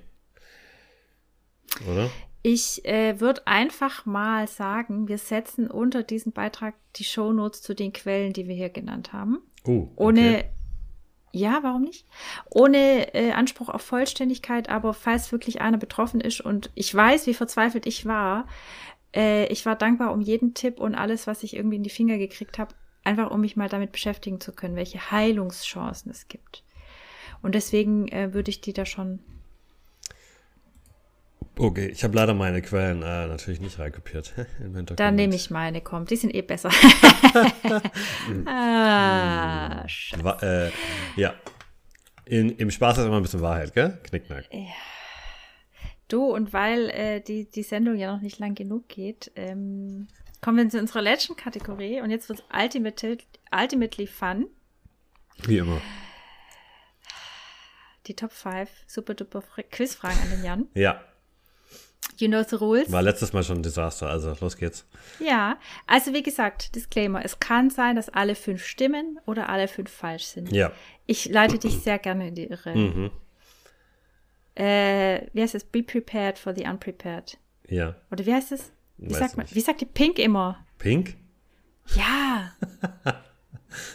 Oder? 1.91 2.11
Ich 2.43 2.85
äh, 2.85 3.21
würde 3.21 3.47
einfach 3.47 4.07
mal 4.07 4.49
sagen, 4.49 5.09
wir 5.09 5.19
setzen 5.19 5.71
unter 5.71 6.03
diesen 6.03 6.33
Beitrag 6.33 6.75
die 6.97 7.05
Shownotes 7.05 7.63
zu 7.63 7.75
den 7.75 7.93
Quellen, 7.93 8.33
die 8.33 8.49
wir 8.49 8.55
hier 8.55 8.71
genannt 8.71 9.13
haben. 9.13 9.39
Uh, 9.67 9.83
okay. 9.83 9.93
Ohne, 9.97 10.45
ja, 11.33 11.59
warum 11.63 11.83
nicht? 11.83 12.07
Ohne 12.49 13.13
äh, 13.15 13.33
Anspruch 13.33 13.69
auf 13.69 13.83
Vollständigkeit, 13.83 14.69
aber 14.69 14.95
falls 14.95 15.31
wirklich 15.33 15.61
einer 15.61 15.79
betroffen 15.79 16.21
ist 16.21 16.41
und 16.41 16.71
ich 16.75 16.95
weiß, 16.95 17.27
wie 17.27 17.35
verzweifelt 17.35 17.87
ich 17.87 18.07
war, 18.07 18.47
äh, 19.15 19.47
ich 19.47 19.65
war 19.67 19.77
dankbar 19.77 20.13
um 20.13 20.21
jeden 20.21 20.55
Tipp 20.55 20.81
und 20.81 20.95
alles, 20.95 21.27
was 21.27 21.43
ich 21.43 21.57
irgendwie 21.57 21.77
in 21.77 21.83
die 21.83 21.91
Finger 21.91 22.19
gekriegt 22.19 22.59
habe, 22.59 22.75
einfach 23.05 23.31
um 23.31 23.41
mich 23.41 23.57
mal 23.57 23.69
damit 23.69 23.93
beschäftigen 23.93 24.41
zu 24.41 24.53
können, 24.53 24.77
welche 24.77 25.11
Heilungschancen 25.11 26.11
es 26.11 26.29
gibt. 26.29 26.63
Und 27.43 27.55
deswegen 27.55 28.09
äh, 28.09 28.35
würde 28.35 28.51
ich 28.51 28.61
die 28.61 28.73
da 28.73 28.85
schon. 28.85 29.21
Okay, 31.57 31.89
ich 31.89 32.05
habe 32.05 32.15
leider 32.15 32.35
meine 32.35 32.63
Quellen 32.63 33.03
äh, 33.03 33.27
natürlich 33.27 33.61
nicht 33.61 33.79
reinkopiert. 33.79 34.33
Dann 34.97 35.17
nehme 35.17 35.35
ich 35.35 35.51
meine, 35.51 35.81
komm, 35.81 36.05
die 36.05 36.17
sind 36.17 36.33
eh 36.35 36.43
besser. 36.43 36.71
ah, 38.47 39.85
äh, 40.43 40.71
ja. 41.17 41.35
In, 42.27 42.51
Im 42.51 42.71
Spaß 42.71 42.99
ist 42.99 43.07
immer 43.07 43.17
ein 43.17 43.23
bisschen 43.23 43.41
Wahrheit, 43.41 43.75
gell? 43.75 43.99
Knickknack. 44.05 44.45
Ja. 44.53 44.67
Du, 46.09 46.25
und 46.25 46.53
weil 46.53 46.89
äh, 46.91 47.21
die, 47.21 47.51
die 47.51 47.63
Sendung 47.63 47.97
ja 47.97 48.13
noch 48.13 48.23
nicht 48.23 48.39
lang 48.39 48.55
genug 48.55 48.89
geht, 48.89 49.31
ähm, 49.37 50.09
kommen 50.41 50.57
wir 50.57 50.69
zu 50.69 50.79
unserer 50.79 51.03
letzten 51.03 51.37
Kategorie 51.37 52.01
und 52.01 52.11
jetzt 52.11 52.29
wird 52.29 52.41
es 52.41 52.45
ultimately, 52.53 53.19
ultimately 53.53 54.07
fun. 54.07 54.47
Wie 55.45 55.59
immer. 55.59 55.81
Die 58.07 58.15
Top 58.15 58.33
5 58.33 58.71
super 58.87 59.15
duper 59.15 59.43
Quizfragen 59.71 60.19
an 60.23 60.31
den 60.31 60.45
Jan. 60.45 60.69
Ja. 60.75 61.03
You 62.17 62.27
know 62.27 62.43
the 62.43 62.57
rules? 62.57 62.91
War 62.91 63.03
letztes 63.03 63.33
Mal 63.33 63.45
schon 63.45 63.59
ein 63.59 63.63
Desaster, 63.63 64.09
also 64.09 64.35
los 64.41 64.57
geht's. 64.57 64.87
Ja, 65.21 65.59
also 65.87 66.13
wie 66.15 66.23
gesagt, 66.23 66.75
Disclaimer, 66.75 67.25
es 67.25 67.39
kann 67.39 67.71
sein, 67.71 67.97
dass 67.97 68.09
alle 68.09 68.35
fünf 68.35 68.65
stimmen 68.65 69.21
oder 69.27 69.49
alle 69.49 69.69
fünf 69.69 69.91
falsch 69.91 70.25
sind. 70.25 70.51
Ja. 70.51 70.73
Ich 71.07 71.27
leite 71.27 71.59
dich 71.59 71.79
sehr 71.79 71.99
gerne 71.99 72.29
in 72.29 72.35
die 72.35 72.47
Irre. 72.47 72.75
Mhm. 72.75 73.11
Äh, 74.59 75.27
wie 75.33 75.43
heißt 75.43 75.55
es? 75.55 75.65
Be 75.65 75.83
prepared 75.83 76.39
for 76.39 76.55
the 76.55 76.65
unprepared. 76.65 77.39
Ja. 77.69 77.95
Oder 78.11 78.27
wie 78.27 78.35
heißt 78.35 78.53
es? 78.53 78.73
Wie 78.97 79.15
sagt 79.15 79.37
man? 79.37 79.47
Wie 79.51 79.61
sagt 79.61 79.81
die 79.81 79.87
Pink 79.87 80.19
immer? 80.19 80.65
Pink? 80.79 81.17
Ja, 81.95 82.53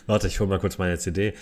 Warte, 0.06 0.28
ich 0.28 0.40
hole 0.40 0.50
mal 0.50 0.60
kurz 0.60 0.78
meine 0.78 0.98
CD. 0.98 1.34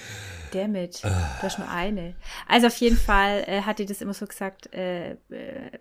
damit. 0.51 1.03
Du 1.03 1.09
hast 1.43 1.59
nur 1.59 1.69
eine. 1.69 2.15
Also 2.47 2.67
auf 2.67 2.75
jeden 2.77 2.97
Fall 2.97 3.43
äh, 3.47 3.61
hat 3.61 3.79
die 3.79 3.85
das 3.85 4.01
immer 4.01 4.13
so 4.13 4.25
gesagt, 4.25 4.73
äh, 4.73 5.11
äh, 5.11 5.17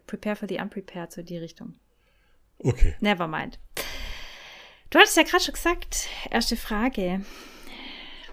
prepare 0.07 0.37
for 0.37 0.49
the 0.49 0.59
unprepared, 0.61 1.13
so 1.13 1.23
die 1.23 1.39
Richtung. 1.39 1.75
Okay. 2.59 2.95
Never 3.01 3.27
mind. 3.27 3.59
Du 4.91 4.99
hattest 4.99 5.17
ja 5.17 5.23
gerade 5.23 5.43
schon 5.43 5.55
gesagt, 5.55 6.09
erste 6.31 6.57
Frage. 6.57 7.23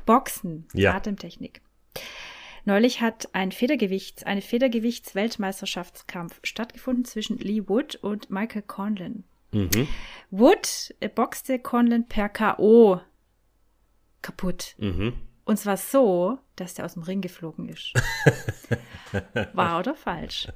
Boxen, 0.05 0.68
Ja. 0.74 0.95
Atemtechnik. 0.95 1.62
Neulich 2.68 2.99
hat 2.99 3.30
ein 3.32 3.53
Federgewichts, 3.53 4.24
eine 4.24 4.41
Federgewichts-Weltmeisterschaftskampf 4.41 6.41
stattgefunden 6.43 7.05
zwischen 7.05 7.38
Lee 7.38 7.63
Wood 7.65 7.95
und 7.95 8.30
Michael 8.30 8.63
Conlon. 8.63 9.24
Mhm. 9.53 9.88
Wood 10.32 10.93
boxte 11.15 11.59
Conlon 11.59 12.09
per 12.09 12.28
K.O. 12.28 12.99
kaputt. 14.22 14.76
Mhm. 14.80 15.13
Und 15.45 15.55
zwar 15.55 15.78
so, 15.78 16.39
dass 16.57 16.74
der 16.74 16.84
aus 16.84 16.95
dem 16.95 17.03
Ring 17.03 17.22
geflogen 17.22 17.70
ist. 17.70 17.93
Wahr 19.53 19.80
oder 19.80 19.95
falsch? 19.95 20.49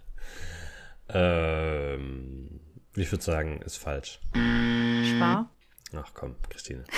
Ähm, 1.08 2.60
ich 2.94 3.10
würde 3.10 3.24
sagen, 3.24 3.62
ist 3.62 3.78
falsch. 3.78 4.20
Wahr. 4.34 5.50
Ach 5.96 6.12
komm, 6.14 6.36
Christine. 6.50 6.84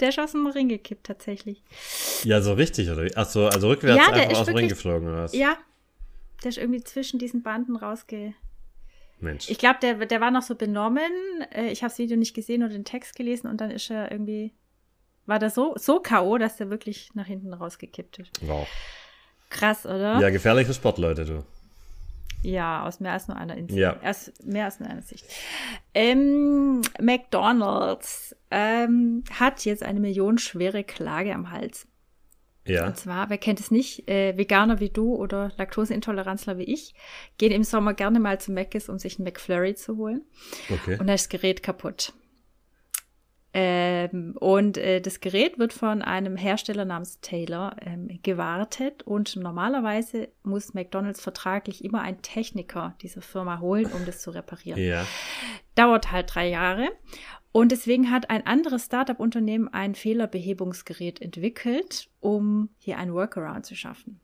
Der 0.00 0.08
ist 0.08 0.18
aus 0.18 0.32
dem 0.32 0.46
Ring 0.46 0.68
gekippt 0.68 1.06
tatsächlich. 1.06 1.62
Ja, 2.24 2.40
so 2.40 2.54
richtig, 2.54 2.90
oder 2.90 3.04
wie? 3.04 3.16
Ach 3.16 3.28
so, 3.28 3.46
also 3.46 3.68
rückwärts 3.68 3.98
Ja, 3.98 4.12
einfach 4.12 4.40
aus 4.40 4.46
dem 4.46 4.56
Ring 4.56 4.68
geflogen, 4.68 5.08
oder 5.08 5.24
was? 5.24 5.34
Ja, 5.34 5.56
der 6.42 6.48
ist 6.50 6.58
irgendwie 6.58 6.82
zwischen 6.82 7.18
diesen 7.18 7.42
Banden 7.42 7.76
rausge... 7.76 8.34
Mensch. 9.20 9.48
Ich 9.48 9.58
glaube, 9.58 9.78
der, 9.80 9.94
der 10.06 10.20
war 10.20 10.30
noch 10.30 10.42
so 10.42 10.54
benommen. 10.54 11.10
Äh, 11.54 11.70
Ich 11.70 11.82
habe 11.82 11.90
das 11.90 11.98
Video 11.98 12.16
nicht 12.16 12.34
gesehen 12.34 12.62
oder 12.62 12.72
den 12.72 12.84
Text 12.84 13.14
gelesen 13.16 13.46
und 13.48 13.60
dann 13.60 13.70
ist 13.70 13.90
er 13.90 14.10
irgendwie... 14.10 14.52
War 15.26 15.38
der 15.38 15.48
so, 15.48 15.74
so 15.78 16.00
K.O., 16.00 16.36
dass 16.36 16.56
der 16.56 16.68
wirklich 16.68 17.10
nach 17.14 17.26
hinten 17.26 17.54
rausgekippt 17.54 18.18
ist. 18.18 18.30
wow. 18.42 18.68
Krass, 19.48 19.86
oder? 19.86 20.18
Ja, 20.20 20.30
gefährliche 20.30 20.74
Sportleute, 20.74 21.24
du. 21.24 21.44
Ja, 22.44 22.84
aus 22.84 23.00
mehr 23.00 23.12
als 23.12 23.28
nur 23.28 23.36
einer 23.36 23.56
Insicht. 23.56 23.78
Ja. 23.78 23.98
Aus 24.02 24.32
mehr 24.44 24.66
als 24.66 24.80
nur 24.80 24.88
einer 24.88 25.02
Sicht. 25.02 25.24
Ähm, 25.94 26.82
McDonald's 27.00 28.36
ähm, 28.50 29.24
hat 29.30 29.64
jetzt 29.64 29.82
eine 29.82 30.00
millionenschwere 30.00 30.84
Klage 30.84 31.34
am 31.34 31.50
Hals. 31.50 31.88
Ja. 32.66 32.86
Und 32.86 32.96
zwar, 32.96 33.28
wer 33.30 33.38
kennt 33.38 33.60
es 33.60 33.70
nicht, 33.70 34.08
äh, 34.08 34.36
Veganer 34.36 34.80
wie 34.80 34.88
du 34.88 35.14
oder 35.14 35.52
Laktoseintoleranzler 35.56 36.56
wie 36.58 36.64
ich 36.64 36.94
gehen 37.36 37.52
im 37.52 37.64
Sommer 37.64 37.92
gerne 37.92 38.20
mal 38.20 38.40
zu 38.40 38.52
Mc's, 38.52 38.88
um 38.88 38.98
sich 38.98 39.18
einen 39.18 39.24
McFlurry 39.24 39.74
zu 39.74 39.96
holen. 39.96 40.22
Okay. 40.70 40.98
Und 40.98 41.06
da 41.06 41.14
ist 41.14 41.24
das 41.24 41.28
Gerät 41.28 41.62
kaputt. 41.62 42.14
Ähm, 43.56 44.36
und 44.40 44.76
äh, 44.78 45.00
das 45.00 45.20
Gerät 45.20 45.60
wird 45.60 45.72
von 45.72 46.02
einem 46.02 46.36
Hersteller 46.36 46.84
namens 46.84 47.20
Taylor 47.20 47.76
ähm, 47.80 48.18
gewartet 48.24 49.04
und 49.04 49.36
normalerweise 49.36 50.28
muss 50.42 50.74
McDonald's 50.74 51.20
vertraglich 51.20 51.84
immer 51.84 52.02
einen 52.02 52.20
Techniker 52.20 52.96
dieser 53.00 53.22
Firma 53.22 53.60
holen, 53.60 53.86
um 53.92 54.04
das 54.06 54.20
zu 54.22 54.32
reparieren. 54.32 54.80
Ja. 54.80 55.06
Dauert 55.76 56.10
halt 56.10 56.34
drei 56.34 56.48
Jahre. 56.48 56.88
Und 57.52 57.70
deswegen 57.70 58.10
hat 58.10 58.30
ein 58.30 58.44
anderes 58.44 58.86
Startup-Unternehmen 58.86 59.68
ein 59.68 59.94
Fehlerbehebungsgerät 59.94 61.22
entwickelt, 61.22 62.08
um 62.18 62.70
hier 62.78 62.98
einen 62.98 63.14
Workaround 63.14 63.64
zu 63.64 63.76
schaffen. 63.76 64.20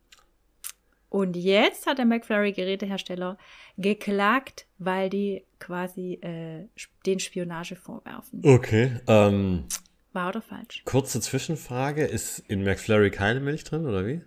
Und 1.11 1.35
jetzt 1.35 1.87
hat 1.87 1.97
der 1.97 2.05
McFlurry-Gerätehersteller 2.05 3.37
geklagt, 3.77 4.65
weil 4.77 5.09
die 5.09 5.43
quasi 5.59 6.13
äh, 6.21 6.69
den 7.05 7.19
Spionage 7.19 7.75
vorwerfen. 7.75 8.41
Okay. 8.45 8.97
Ähm, 9.07 9.65
Wahr 10.13 10.29
oder 10.29 10.41
falsch? 10.41 10.83
kurze 10.85 11.19
Zwischenfrage. 11.19 12.05
Ist 12.05 12.39
in 12.47 12.63
McFlurry 12.63 13.11
keine 13.11 13.41
Milch 13.41 13.65
drin, 13.65 13.85
oder 13.85 14.07
wie? 14.07 14.21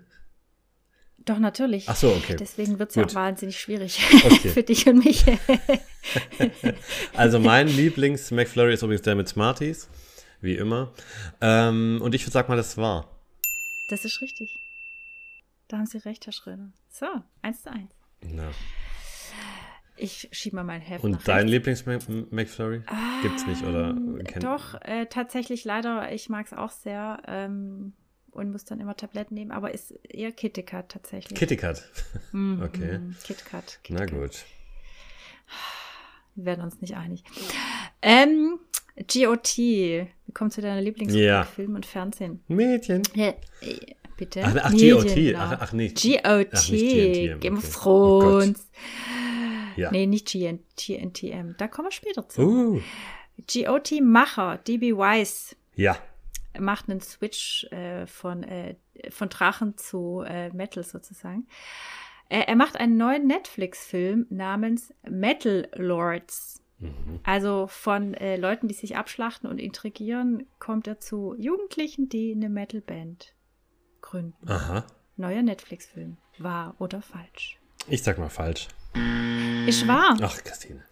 Doch, 1.25 1.39
natürlich. 1.39 1.89
Ach 1.89 1.97
so, 1.97 2.09
okay. 2.11 2.37
Deswegen 2.39 2.79
wird 2.79 2.91
es 2.91 2.97
ja 2.97 3.07
auch 3.07 3.15
wahnsinnig 3.15 3.59
schwierig 3.59 3.99
Okay. 4.23 4.49
für 4.51 4.63
dich 4.63 4.87
und 4.87 5.03
mich. 5.03 5.25
Also 7.15 7.39
mein 7.39 7.67
Lieblings-McFlurry 7.67 8.75
ist 8.75 8.83
übrigens 8.83 9.01
der 9.01 9.15
mit 9.15 9.27
Smarties. 9.27 9.89
Wie 10.43 10.57
immer. 10.57 10.93
Ähm, 11.41 11.99
und 12.03 12.15
ich 12.15 12.27
sag 12.27 12.51
mal, 12.51 12.57
das 12.59 12.77
war. 12.77 13.09
Das 13.89 14.05
ist 14.05 14.21
richtig. 14.21 14.59
Da 15.69 15.79
haben 15.79 15.87
Sie 15.87 15.99
recht, 15.99 16.27
Herr 16.27 16.33
Schröder. 16.33 16.71
So, 16.91 17.07
eins 17.43 17.63
zu 17.63 17.71
eins. 17.73 17.91
Na. 18.23 18.51
Ich 19.97 20.29
schiebe 20.33 20.57
mal 20.57 20.65
mein 20.65 20.81
Heft 20.81 21.05
Und 21.05 21.27
dein. 21.29 21.47
Lieblings-McFlurry? 21.47 22.83
Gibt's 23.23 23.47
nicht, 23.47 23.63
oder? 23.63 23.95
Doch, 24.41 24.75
äh, 24.83 25.07
tatsächlich 25.07 25.65
leider, 25.65 26.13
ich 26.13 26.29
mag 26.29 26.47
es 26.47 26.53
auch 26.53 26.71
sehr 26.71 27.23
ähm, 27.29 27.93
und 28.33 28.51
muss 28.51 28.65
dann 28.65 28.81
immer 28.81 28.97
Tabletten 28.97 29.35
nehmen, 29.35 29.53
aber 29.53 29.73
ist 29.73 29.93
eher 30.05 30.33
KitKat 30.33 30.89
tatsächlich. 30.91 31.39
Kitty 31.39 31.57
Cat. 31.57 31.89
Mhm, 32.33 32.61
okay. 32.65 32.99
KitKat. 33.25 33.79
Na 33.89 34.01
KitKat. 34.05 34.11
gut. 34.21 34.45
Wir 36.35 36.45
werden 36.47 36.65
uns 36.65 36.81
nicht 36.81 36.97
einig. 36.97 37.23
Ähm, 38.03 38.59
GOT. 38.97 39.57
Wir 39.59 40.09
kommen 40.35 40.51
zu 40.51 40.61
deiner 40.61 40.81
Lieblingsrubrik 40.81 41.25
Ja. 41.25 41.45
Film 41.45 41.77
und 41.77 41.87
Fernsehen. 41.87 42.43
Mädchen. 42.49 43.03
Ja, 43.15 43.35
bitte. 44.17 44.43
Ach, 44.45 44.55
ach 44.63 44.73
GOT. 44.73 45.35
Ach, 45.37 45.57
ach 45.61 45.73
nicht. 45.73 46.03
GOT. 46.03 46.21
Ach, 46.25 46.39
nicht 46.39 46.51
GNTM, 46.69 47.41
Game 47.41 47.57
okay. 47.57 47.67
of 47.67 47.87
Oh. 47.87 48.21
Thrones. 48.21 48.71
Ja. 49.77 49.91
nee, 49.91 50.07
nicht 50.07 50.29
GN, 50.29 50.61
GNTM. 50.77 51.57
Da 51.59 51.67
kommen 51.69 51.89
wir 51.89 51.93
später 51.93 52.29
zu. 52.29 52.43
Uh. 52.43 52.81
GOT-Macher, 53.53 54.59
DB 54.59 54.97
Weiss, 54.97 55.57
Ja. 55.75 55.97
macht 56.59 56.89
einen 56.89 57.01
Switch 57.01 57.65
äh, 57.73 58.07
von, 58.07 58.45
äh, 58.45 58.77
von 59.11 59.29
Drachen 59.29 59.77
zu 59.77 60.23
äh, 60.27 60.51
Metal 60.51 60.85
sozusagen. 60.85 61.49
Äh, 62.29 62.43
er 62.47 62.55
macht 62.57 62.77
einen 62.77 62.97
neuen 62.97 63.27
Netflix-Film 63.27 64.27
namens 64.31 64.95
Metal 65.03 65.69
Lords. 65.75 66.63
Mhm. 66.79 67.19
Also 67.25 67.67
von 67.67 68.15
äh, 68.15 68.37
Leuten, 68.37 68.69
die 68.69 68.75
sich 68.75 68.97
abschlachten 68.97 69.51
und 69.51 69.59
intrigieren, 69.59 70.47
kommt 70.61 70.87
er 70.87 71.01
zu 71.01 71.35
Jugendlichen, 71.37 72.09
die 72.09 72.33
eine 72.33 72.49
Metal-Band 72.49 73.35
gründen. 74.15 74.49
Aha. 74.49 74.85
Neuer 75.17 75.43
Netflix-Film. 75.43 76.17
Wahr 76.39 76.75
oder 76.79 77.03
falsch? 77.03 77.59
Ich 77.89 78.03
sag 78.03 78.19
mal 78.19 78.29
falsch. 78.29 78.69
Ist 79.67 79.89
wahr. 79.89 80.17
Ach, 80.23 80.43
Christine. 80.45 80.85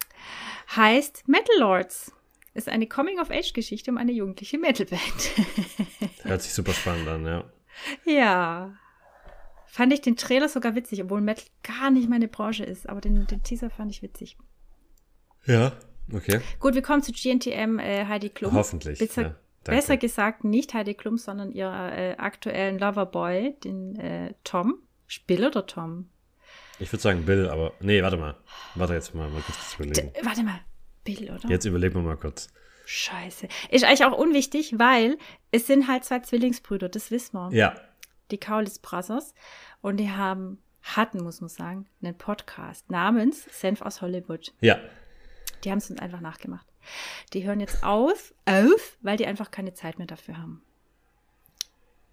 Heißt 0.75 1.27
Metal 1.27 1.57
Lords. 1.59 2.11
Ist 2.53 2.69
eine 2.69 2.85
Coming-of-Age-Geschichte 2.87 3.91
um 3.91 3.97
eine 3.97 4.11
jugendliche 4.11 4.57
Metal-Band. 4.57 6.21
Hört 6.23 6.41
sich 6.41 6.53
super 6.53 6.73
spannend 6.73 7.07
an, 7.07 7.25
ja. 7.25 7.43
ja. 8.05 8.77
Fand 9.67 9.93
ich 9.93 10.01
den 10.01 10.17
Trailer 10.17 10.49
sogar 10.49 10.75
witzig, 10.75 11.01
obwohl 11.01 11.21
Metal 11.21 11.45
gar 11.63 11.89
nicht 11.91 12.09
meine 12.09 12.27
Branche 12.27 12.63
ist. 12.63 12.87
Aber 12.89 13.01
den, 13.01 13.25
den 13.25 13.41
Teaser 13.41 13.69
fand 13.69 13.89
ich 13.89 14.01
witzig. 14.03 14.37
Ja. 15.45 15.71
Okay. 16.11 16.41
Gut, 16.59 16.75
wir 16.75 16.81
kommen 16.81 17.01
zu 17.01 17.13
GNTM 17.13 17.79
äh, 17.79 18.05
Heidi 18.05 18.29
Klum. 18.29 18.51
Hoffentlich. 18.53 18.99
Besser, 18.99 19.21
ja. 19.21 19.35
Danke. 19.63 19.79
besser 19.79 19.97
gesagt 19.97 20.43
nicht 20.43 20.73
Heidi 20.73 20.93
Klum, 20.93 21.17
sondern 21.17 21.51
ihr 21.51 21.67
äh, 21.67 22.15
aktuellen 22.17 22.79
Loverboy, 22.79 23.55
den 23.63 23.95
äh, 23.97 24.33
Tom. 24.43 24.79
Bill 25.27 25.45
oder 25.45 25.65
Tom? 25.65 26.09
Ich 26.79 26.91
würde 26.91 27.01
sagen 27.01 27.25
Bill, 27.25 27.49
aber. 27.49 27.73
Nee, 27.79 28.01
warte 28.01 28.17
mal. 28.17 28.35
Warte 28.75 28.93
jetzt 28.93 29.13
mal, 29.13 29.29
mal 29.29 29.41
kurz 29.41 29.77
D 29.77 29.83
überlegen. 29.83 30.25
warte 30.25 30.43
mal. 30.43 30.59
Bill, 31.03 31.31
oder? 31.31 31.49
Jetzt 31.49 31.65
überlegen 31.65 31.95
wir 31.95 32.01
mal 32.01 32.17
kurz. 32.17 32.49
Scheiße. 32.85 33.47
Ist 33.69 33.83
eigentlich 33.83 34.03
auch 34.05 34.17
unwichtig, 34.17 34.77
weil 34.77 35.17
es 35.51 35.67
sind 35.67 35.87
halt 35.87 36.03
zwei 36.03 36.19
Zwillingsbrüder, 36.19 36.89
das 36.89 37.11
wissen 37.11 37.37
wir. 37.37 37.49
Ja. 37.53 37.75
Die 38.31 38.37
Kaulis 38.37 38.79
Brothers. 38.79 39.33
Und 39.81 39.97
die 39.97 40.11
haben, 40.11 40.61
hatten, 40.81 41.23
muss 41.23 41.41
man 41.41 41.49
sagen, 41.49 41.87
einen 42.01 42.17
Podcast 42.17 42.89
namens 42.89 43.45
Senf 43.51 43.81
aus 43.81 44.01
Hollywood. 44.01 44.53
Ja. 44.59 44.79
Die 45.63 45.71
haben 45.71 45.77
es 45.77 45.89
uns 45.89 45.99
einfach 45.99 46.21
nachgemacht. 46.21 46.67
Die 47.33 47.43
hören 47.43 47.59
jetzt 47.59 47.83
auf, 47.83 48.33
auf, 48.45 48.97
weil 49.01 49.17
die 49.17 49.25
einfach 49.25 49.51
keine 49.51 49.73
Zeit 49.73 49.97
mehr 49.97 50.07
dafür 50.07 50.37
haben. 50.37 50.61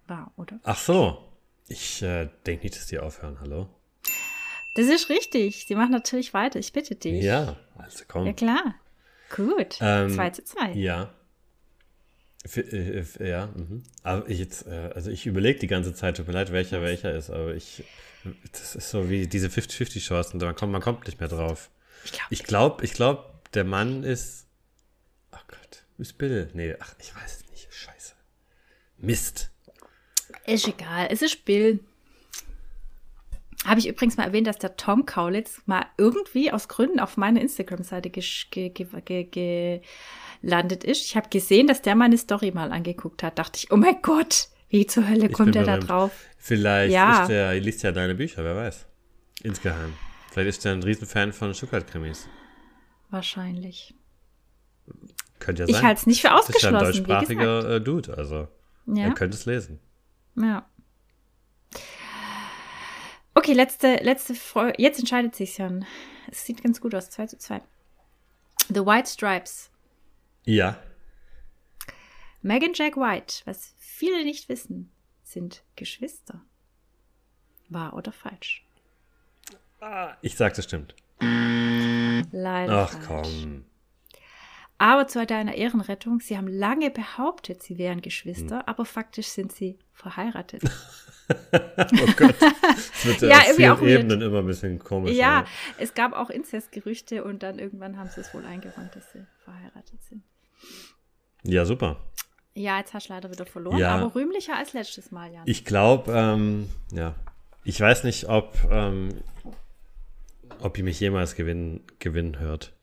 War, 0.07 0.31
oder? 0.37 0.59
Ach 0.63 0.77
so. 0.77 1.27
Ich 1.67 2.01
äh, 2.01 2.29
denke 2.45 2.65
nicht, 2.65 2.75
dass 2.75 2.87
die 2.87 2.99
aufhören. 2.99 3.39
Hallo? 3.39 3.69
Das 4.75 4.87
ist 4.87 5.09
richtig. 5.09 5.65
Sie 5.65 5.75
machen 5.75 5.91
natürlich 5.91 6.33
weiter. 6.33 6.59
Ich 6.59 6.73
bitte 6.73 6.95
dich. 6.95 7.23
Ja. 7.23 7.57
Also 7.77 8.03
komm. 8.07 8.25
Ja, 8.25 8.33
klar. 8.33 8.75
Gut. 9.35 9.77
Ähm, 9.81 10.09
2 10.09 10.29
zu 10.31 10.43
2. 10.43 10.73
Ja. 10.73 11.13
F 12.43 12.57
äh, 12.57 12.99
f- 12.99 13.19
ja, 13.19 13.47
mhm. 13.47 13.83
aber 14.03 14.27
ich 14.27 14.39
jetzt, 14.39 14.65
äh, 14.65 14.89
also 14.95 15.11
ich 15.11 15.27
überlege 15.27 15.59
die 15.59 15.67
ganze 15.67 15.93
Zeit, 15.93 16.17
tut 16.17 16.25
mir 16.27 16.33
leid, 16.33 16.51
welcher 16.51 16.81
welcher 16.81 17.13
ist, 17.13 17.29
aber 17.29 17.53
ich, 17.53 17.83
das 18.51 18.75
ist 18.75 18.89
so 18.89 19.09
wie 19.11 19.27
diese 19.27 19.47
50-50 19.47 19.99
Chancen, 19.99 20.39
man 20.39 20.55
kommt, 20.55 20.71
man 20.71 20.81
kommt 20.81 21.05
nicht 21.05 21.19
mehr 21.19 21.29
drauf. 21.29 21.69
Ich 22.03 22.11
glaube. 22.11 22.27
Ich 22.31 22.43
glaube, 22.43 22.83
ich 22.85 22.93
glaub, 22.93 23.51
der 23.51 23.63
Mann 23.63 24.03
ist. 24.03 24.47
Ist 26.01 26.17
Bill. 26.17 26.49
Nee, 26.55 26.75
ach, 26.79 26.95
ich 26.99 27.15
weiß 27.15 27.43
es 27.43 27.49
nicht. 27.51 27.71
Scheiße. 27.71 28.15
Mist. 28.97 29.51
Ist 30.47 30.67
egal. 30.67 31.07
Es 31.11 31.21
ist 31.21 31.45
Bill. 31.45 31.79
Habe 33.65 33.79
ich 33.79 33.87
übrigens 33.87 34.17
mal 34.17 34.23
erwähnt, 34.23 34.47
dass 34.47 34.57
der 34.57 34.77
Tom 34.77 35.05
Kaulitz 35.05 35.61
mal 35.67 35.85
irgendwie 35.97 36.51
aus 36.51 36.67
Gründen 36.67 36.99
auf 36.99 37.17
meiner 37.17 37.39
Instagram-Seite 37.39 38.09
gelandet 38.09 39.83
ist. 40.83 41.05
Ich 41.05 41.15
habe 41.15 41.29
gesehen, 41.29 41.67
dass 41.67 41.83
der 41.83 41.93
meine 41.93 42.17
Story 42.17 42.49
mal 42.49 42.71
angeguckt 42.71 43.21
hat. 43.21 43.37
Dachte 43.37 43.59
ich, 43.59 43.71
oh 43.71 43.77
mein 43.77 44.01
Gott, 44.01 44.47
wie 44.69 44.87
zur 44.87 45.07
Hölle 45.07 45.27
Ich 45.27 45.33
kommt 45.33 45.53
der 45.53 45.65
da 45.65 45.77
drauf? 45.77 46.11
Vielleicht 46.39 46.93
Ja. 46.93 47.21
ist 47.21 47.27
der, 47.27 47.53
liest 47.59 47.83
ja 47.83 47.91
deine 47.91 48.15
Bücher, 48.15 48.43
wer 48.43 48.55
weiß. 48.55 48.87
Insgeheim. 49.43 49.93
Vielleicht 50.31 50.49
ist 50.49 50.65
er 50.65 50.71
ein 50.71 50.81
Riesenfan 50.81 51.31
von 51.31 51.53
Stuttgart-Krimis. 51.53 52.27
Wahrscheinlich. 53.11 53.93
Könnte 55.41 55.63
ja 55.63 55.67
Ich 55.67 55.75
sein. 55.75 55.83
halte 55.85 55.99
es 55.99 56.07
nicht 56.07 56.21
für 56.21 56.29
Das 56.29 56.47
ist 56.47 56.61
ja 56.61 56.69
ein 56.69 56.75
ausgeschlossen, 56.75 57.03
deutschsprachiger 57.03 57.69
äh, 57.75 57.81
Dude, 57.81 58.17
also 58.17 58.47
Ja. 58.85 59.05
er 59.07 59.13
könnte 59.13 59.35
es 59.35 59.45
lesen. 59.45 59.79
Ja. 60.35 60.65
Okay, 63.33 63.53
letzte, 63.53 63.95
letzte 63.97 64.35
Frage. 64.35 64.73
Jetzt 64.77 64.99
entscheidet 64.99 65.35
sich 65.35 65.57
ja. 65.57 65.69
Es 66.29 66.45
sieht 66.45 66.63
ganz 66.63 66.79
gut 66.79 66.93
aus. 66.95 67.09
2 67.09 67.27
zu 67.27 67.37
2. 67.37 67.61
The 68.69 68.85
White 68.85 69.09
Stripes. 69.09 69.69
Ja. 70.45 70.77
Meg 72.41 72.63
Jack 72.77 72.95
White, 72.97 73.41
was 73.45 73.73
viele 73.77 74.23
nicht 74.23 74.47
wissen, 74.49 74.91
sind 75.23 75.63
Geschwister. 75.75 76.41
Wahr 77.69 77.93
oder 77.93 78.11
falsch? 78.11 78.65
Ich 80.21 80.35
sag, 80.35 80.53
das 80.55 80.65
stimmt. 80.65 80.95
Leider. 82.31 82.83
Ach 82.83 82.91
falsch. 82.91 83.05
komm. 83.07 83.65
Aber 84.81 85.07
zu 85.07 85.23
deiner 85.27 85.53
Ehrenrettung, 85.53 86.21
sie 86.21 86.35
haben 86.37 86.47
lange 86.47 86.89
behauptet, 86.89 87.61
sie 87.61 87.77
wären 87.77 88.01
Geschwister, 88.01 88.59
Hm. 88.59 88.63
aber 88.65 88.85
faktisch 88.85 89.27
sind 89.27 89.51
sie 89.51 89.77
verheiratet. 89.93 90.63
Oh 91.33 92.07
Gott. 92.17 92.35
Es 92.73 93.05
wird 93.05 93.21
ja, 93.21 93.27
Ja, 93.57 93.73
auf 93.73 93.79
vielen. 93.79 94.01
Ebenen 94.01 94.21
immer 94.21 94.39
ein 94.39 94.45
bisschen 94.47 94.79
komisch. 94.79 95.15
ja, 95.15 95.39
aber- 95.39 95.47
es 95.77 95.93
gab 95.93 96.11
auch 96.11 96.29
Inzestgerüchte 96.29 97.23
und 97.23 97.41
dann 97.41 97.57
irgendwann 97.57 97.97
haben 97.97 98.09
sie 98.09 98.19
es 98.19 98.33
wohl 98.33 98.43
eingeräumt, 98.45 98.93
dass 98.95 99.09
sie 99.13 99.25
verheiratet 99.45 100.03
sind. 100.03 100.23
Ja, 101.43 101.63
super. 101.63 102.01
Ja, 102.53 102.79
jetzt 102.79 102.93
hast 102.93 103.07
du 103.07 103.13
leider 103.13 103.31
wieder 103.31 103.45
verloren, 103.45 103.77
Ja. 103.77 103.95
aber 103.95 104.13
rühmlicher 104.13 104.57
als 104.57 104.73
letztes 104.73 105.11
Mal, 105.11 105.31
Jan. 105.31 105.43
Ich 105.45 105.63
glaube, 105.63 106.11
ähm, 106.11 106.67
ja. 106.91 107.15
Ich 107.63 107.79
weiß 107.79 108.03
nicht, 108.03 108.27
ob, 108.27 108.57
ähm, 108.69 109.21
ob 110.59 110.77
ihr 110.77 110.83
mich 110.83 110.99
jemals 110.99 111.35
gewinnen, 111.35 111.81
gewinnen 111.99 112.39
hört. 112.39 112.73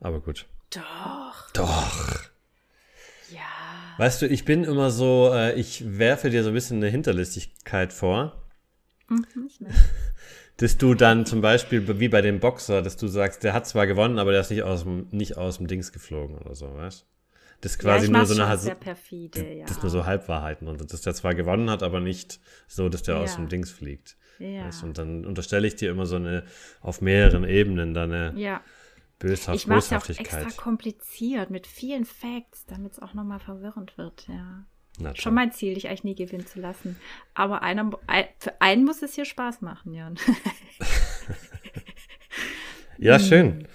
Aber 0.00 0.20
gut. 0.20 0.46
Doch, 0.74 1.50
Doch. 1.52 2.20
ja. 3.30 3.40
Weißt 3.98 4.22
du, 4.22 4.26
ich 4.26 4.44
bin 4.44 4.64
immer 4.64 4.90
so, 4.90 5.30
äh, 5.34 5.54
ich 5.58 5.98
werfe 5.98 6.30
dir 6.30 6.42
so 6.42 6.50
ein 6.50 6.54
bisschen 6.54 6.78
eine 6.78 6.88
Hinterlistigkeit 6.88 7.92
vor, 7.92 8.36
Mhm, 9.08 9.24
ich 9.48 9.60
mein, 9.60 9.72
dass 10.58 10.78
du 10.78 10.94
dann 10.94 11.26
zum 11.26 11.40
Beispiel, 11.40 11.98
wie 11.98 12.08
bei 12.08 12.20
dem 12.22 12.38
Boxer, 12.38 12.80
dass 12.82 12.96
du 12.96 13.08
sagst, 13.08 13.42
der 13.42 13.52
hat 13.54 13.66
zwar 13.66 13.88
gewonnen, 13.88 14.20
aber 14.20 14.30
der 14.30 14.40
ist 14.42 14.50
nicht 14.50 14.62
aus 14.62 14.84
dem, 14.84 15.08
nicht 15.10 15.36
aus 15.36 15.56
dem 15.56 15.66
Dings 15.66 15.90
geflogen 15.90 16.38
oder 16.38 16.54
so, 16.54 16.72
weißt 16.76 17.04
Das 17.60 17.72
ist 17.72 17.78
quasi 17.78 18.06
ja, 18.06 18.12
nur 18.12 18.26
so 18.26 18.34
eine 18.34 18.46
halt, 18.46 18.60
sehr 18.60 18.76
perfide, 18.76 19.52
ja. 19.54 19.64
das 19.66 19.78
ist 19.78 19.82
nur 19.82 19.90
so 19.90 20.06
Halbwahrheiten 20.06 20.68
und 20.68 20.92
dass 20.92 21.00
der 21.00 21.14
zwar 21.14 21.34
gewonnen 21.34 21.68
hat, 21.68 21.82
aber 21.82 21.98
nicht 21.98 22.38
so, 22.68 22.88
dass 22.88 23.02
der 23.02 23.16
aus 23.18 23.30
Ja. 23.32 23.36
dem 23.36 23.48
Dings 23.48 23.70
fliegt. 23.72 24.16
ja. 24.38 24.66
Weißt? 24.66 24.84
Und 24.84 24.96
dann 24.98 25.26
unterstelle 25.26 25.66
ich 25.66 25.74
dir 25.74 25.90
immer 25.90 26.06
so 26.06 26.14
eine, 26.16 26.44
auf 26.80 27.00
mehreren 27.00 27.42
Ebenen 27.42 27.92
dann 27.92 28.12
eine 28.12 28.38
ja. 28.38 28.60
Böshaft, 29.20 29.54
Ich 29.56 29.66
mache 29.68 29.78
es 29.78 29.90
ja 29.90 29.98
auch 29.98 30.08
extra 30.08 30.50
kompliziert 30.56 31.50
mit 31.50 31.66
vielen 31.68 32.04
Facts, 32.04 32.66
damit 32.66 32.92
es 32.94 32.98
auch 32.98 33.14
nochmal 33.14 33.38
verwirrend 33.38 33.96
wird, 33.96 34.26
ja. 34.28 34.64
Na 34.98 35.14
Schon 35.14 35.34
mein 35.34 35.52
Ziel, 35.52 35.74
dich 35.74 35.88
eigentlich 35.88 36.04
nie 36.04 36.14
gewinnen 36.16 36.46
zu 36.46 36.58
lassen. 36.60 36.96
Aber 37.34 37.62
einer, 37.62 37.90
ein, 38.08 38.24
für 38.38 38.60
einen 38.60 38.84
muss 38.84 39.02
es 39.02 39.14
hier 39.14 39.24
Spaß 39.24 39.60
machen, 39.60 39.94
Jan. 39.94 40.18
Ja, 42.98 43.18
Hm. 43.18 43.24
schön. 43.24 43.68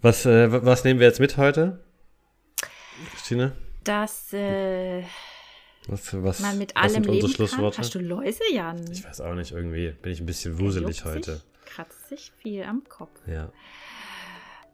Was, 0.00 0.26
äh, 0.26 0.50
wa- 0.50 0.64
was 0.64 0.82
nehmen 0.84 0.98
wir 1.00 1.06
jetzt 1.06 1.20
mit 1.20 1.36
heute? 1.36 1.84
Christine? 3.12 3.52
Dass 3.84 4.32
äh, 4.32 5.04
Was, 5.86 6.20
was, 6.22 6.40
man 6.40 6.58
mit 6.58 6.74
was 6.74 6.94
allem 6.96 7.08
unsere 7.08 7.28
leben 7.44 7.50
kann. 7.50 7.72
Hast 7.78 7.94
du 7.94 8.00
Läuse, 8.00 8.42
Jan? 8.52 8.90
Ich 8.90 9.04
weiß 9.04 9.20
auch 9.20 9.34
nicht, 9.34 9.52
irgendwie 9.52 9.92
bin 9.92 10.12
ich 10.12 10.20
ein 10.20 10.26
bisschen 10.26 10.58
wuselig 10.58 11.04
heute. 11.04 11.34
Sich, 11.36 11.42
kratzt 11.64 12.08
sich 12.08 12.32
viel 12.38 12.64
am 12.64 12.82
Kopf. 12.88 13.10
Ja. 13.28 13.52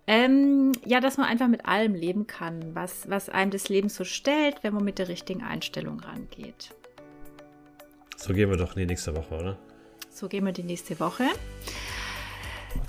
Ähm, 0.07 0.73
ja, 0.85 1.01
dass 1.01 1.17
man 1.17 1.27
einfach 1.27 1.49
mit 1.49 1.65
allem 1.65 1.95
leben 1.95 2.27
kann, 2.27 2.75
was, 2.75 3.09
was 3.09 3.31
einem 3.31 3.51
das 3.51 3.69
Leben 3.69 3.89
so 3.89 4.05
stellt, 4.05 4.57
wenn 4.63 4.75
man 4.75 4.85
mit 4.85 4.99
der 4.99 5.09
richtigen 5.09 5.43
Einstellung 5.43 6.01
rangeht. 6.01 6.75
So 8.17 8.35
gehen 8.35 8.51
wir 8.51 8.57
doch 8.57 8.77
in 8.77 8.81
die 8.81 8.87
nächste 8.87 9.17
Woche, 9.17 9.35
oder? 9.35 9.59
So 10.11 10.29
gehen 10.29 10.45
wir 10.45 10.53
die 10.53 10.63
nächste 10.63 11.01
Woche. 11.01 11.25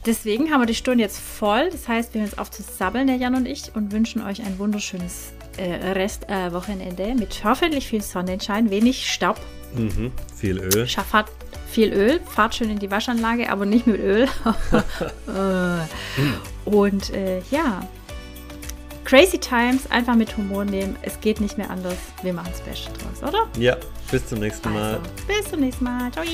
Deswegen 0.06 0.52
haben 0.52 0.62
wir 0.62 0.68
die 0.68 0.76
Stunde 0.76 1.04
jetzt 1.04 1.20
voll. 1.20 1.70
Das 1.72 1.88
heißt, 1.88 2.14
wir 2.14 2.22
hören 2.22 2.30
uns 2.30 2.38
auf 2.38 2.52
zu 2.52 2.64
sabbeln, 2.64 3.08
der 3.08 3.16
Jan 3.16 3.36
und 3.36 3.48
ich, 3.48 3.76
und 3.76 3.92
wünschen 3.92 4.22
euch 4.22 4.42
ein 4.42 4.60
wunderschönes 4.60 5.34
äh, 5.58 5.92
Restwochenende 5.92 7.04
äh, 7.04 7.16
mit 7.16 7.44
hoffentlich 7.44 7.88
viel 7.88 8.02
Sonnenschein, 8.02 8.70
wenig 8.70 9.12
Staub. 9.12 9.40
Mhm. 9.74 10.12
Viel 10.36 10.60
Öl. 10.60 10.88
Schaff 10.88 11.08
fahrt 11.08 11.32
viel 11.68 11.94
Öl, 11.94 12.20
fahrt 12.22 12.56
schön 12.56 12.70
in 12.70 12.80
die 12.80 12.92
Waschanlage, 12.92 13.52
aber 13.52 13.66
nicht 13.66 13.88
mit 13.88 14.00
Öl. 14.00 14.28
Äh, 15.28 16.70
und 16.70 17.10
äh, 17.12 17.42
ja, 17.52 17.82
crazy 19.04 19.38
times, 19.38 19.90
einfach 19.92 20.16
mit 20.16 20.36
Humor 20.38 20.66
nehmen. 20.66 20.96
Es 21.02 21.20
geht 21.20 21.42
nicht 21.42 21.58
mehr 21.58 21.70
anders. 21.70 21.98
Wir 22.22 22.34
machen 22.34 22.50
das 22.52 22.62
Beste 22.62 22.92
draus, 22.94 23.28
oder? 23.28 23.48
Ja, 23.58 23.78
bis 24.12 24.28
zum 24.28 24.40
nächsten 24.40 24.74
Mal. 24.74 24.96
Also, 24.96 25.02
bis 25.28 25.50
zum 25.50 25.60
nächsten 25.60 25.84
Mal. 25.84 26.12
Ciao. 26.12 26.26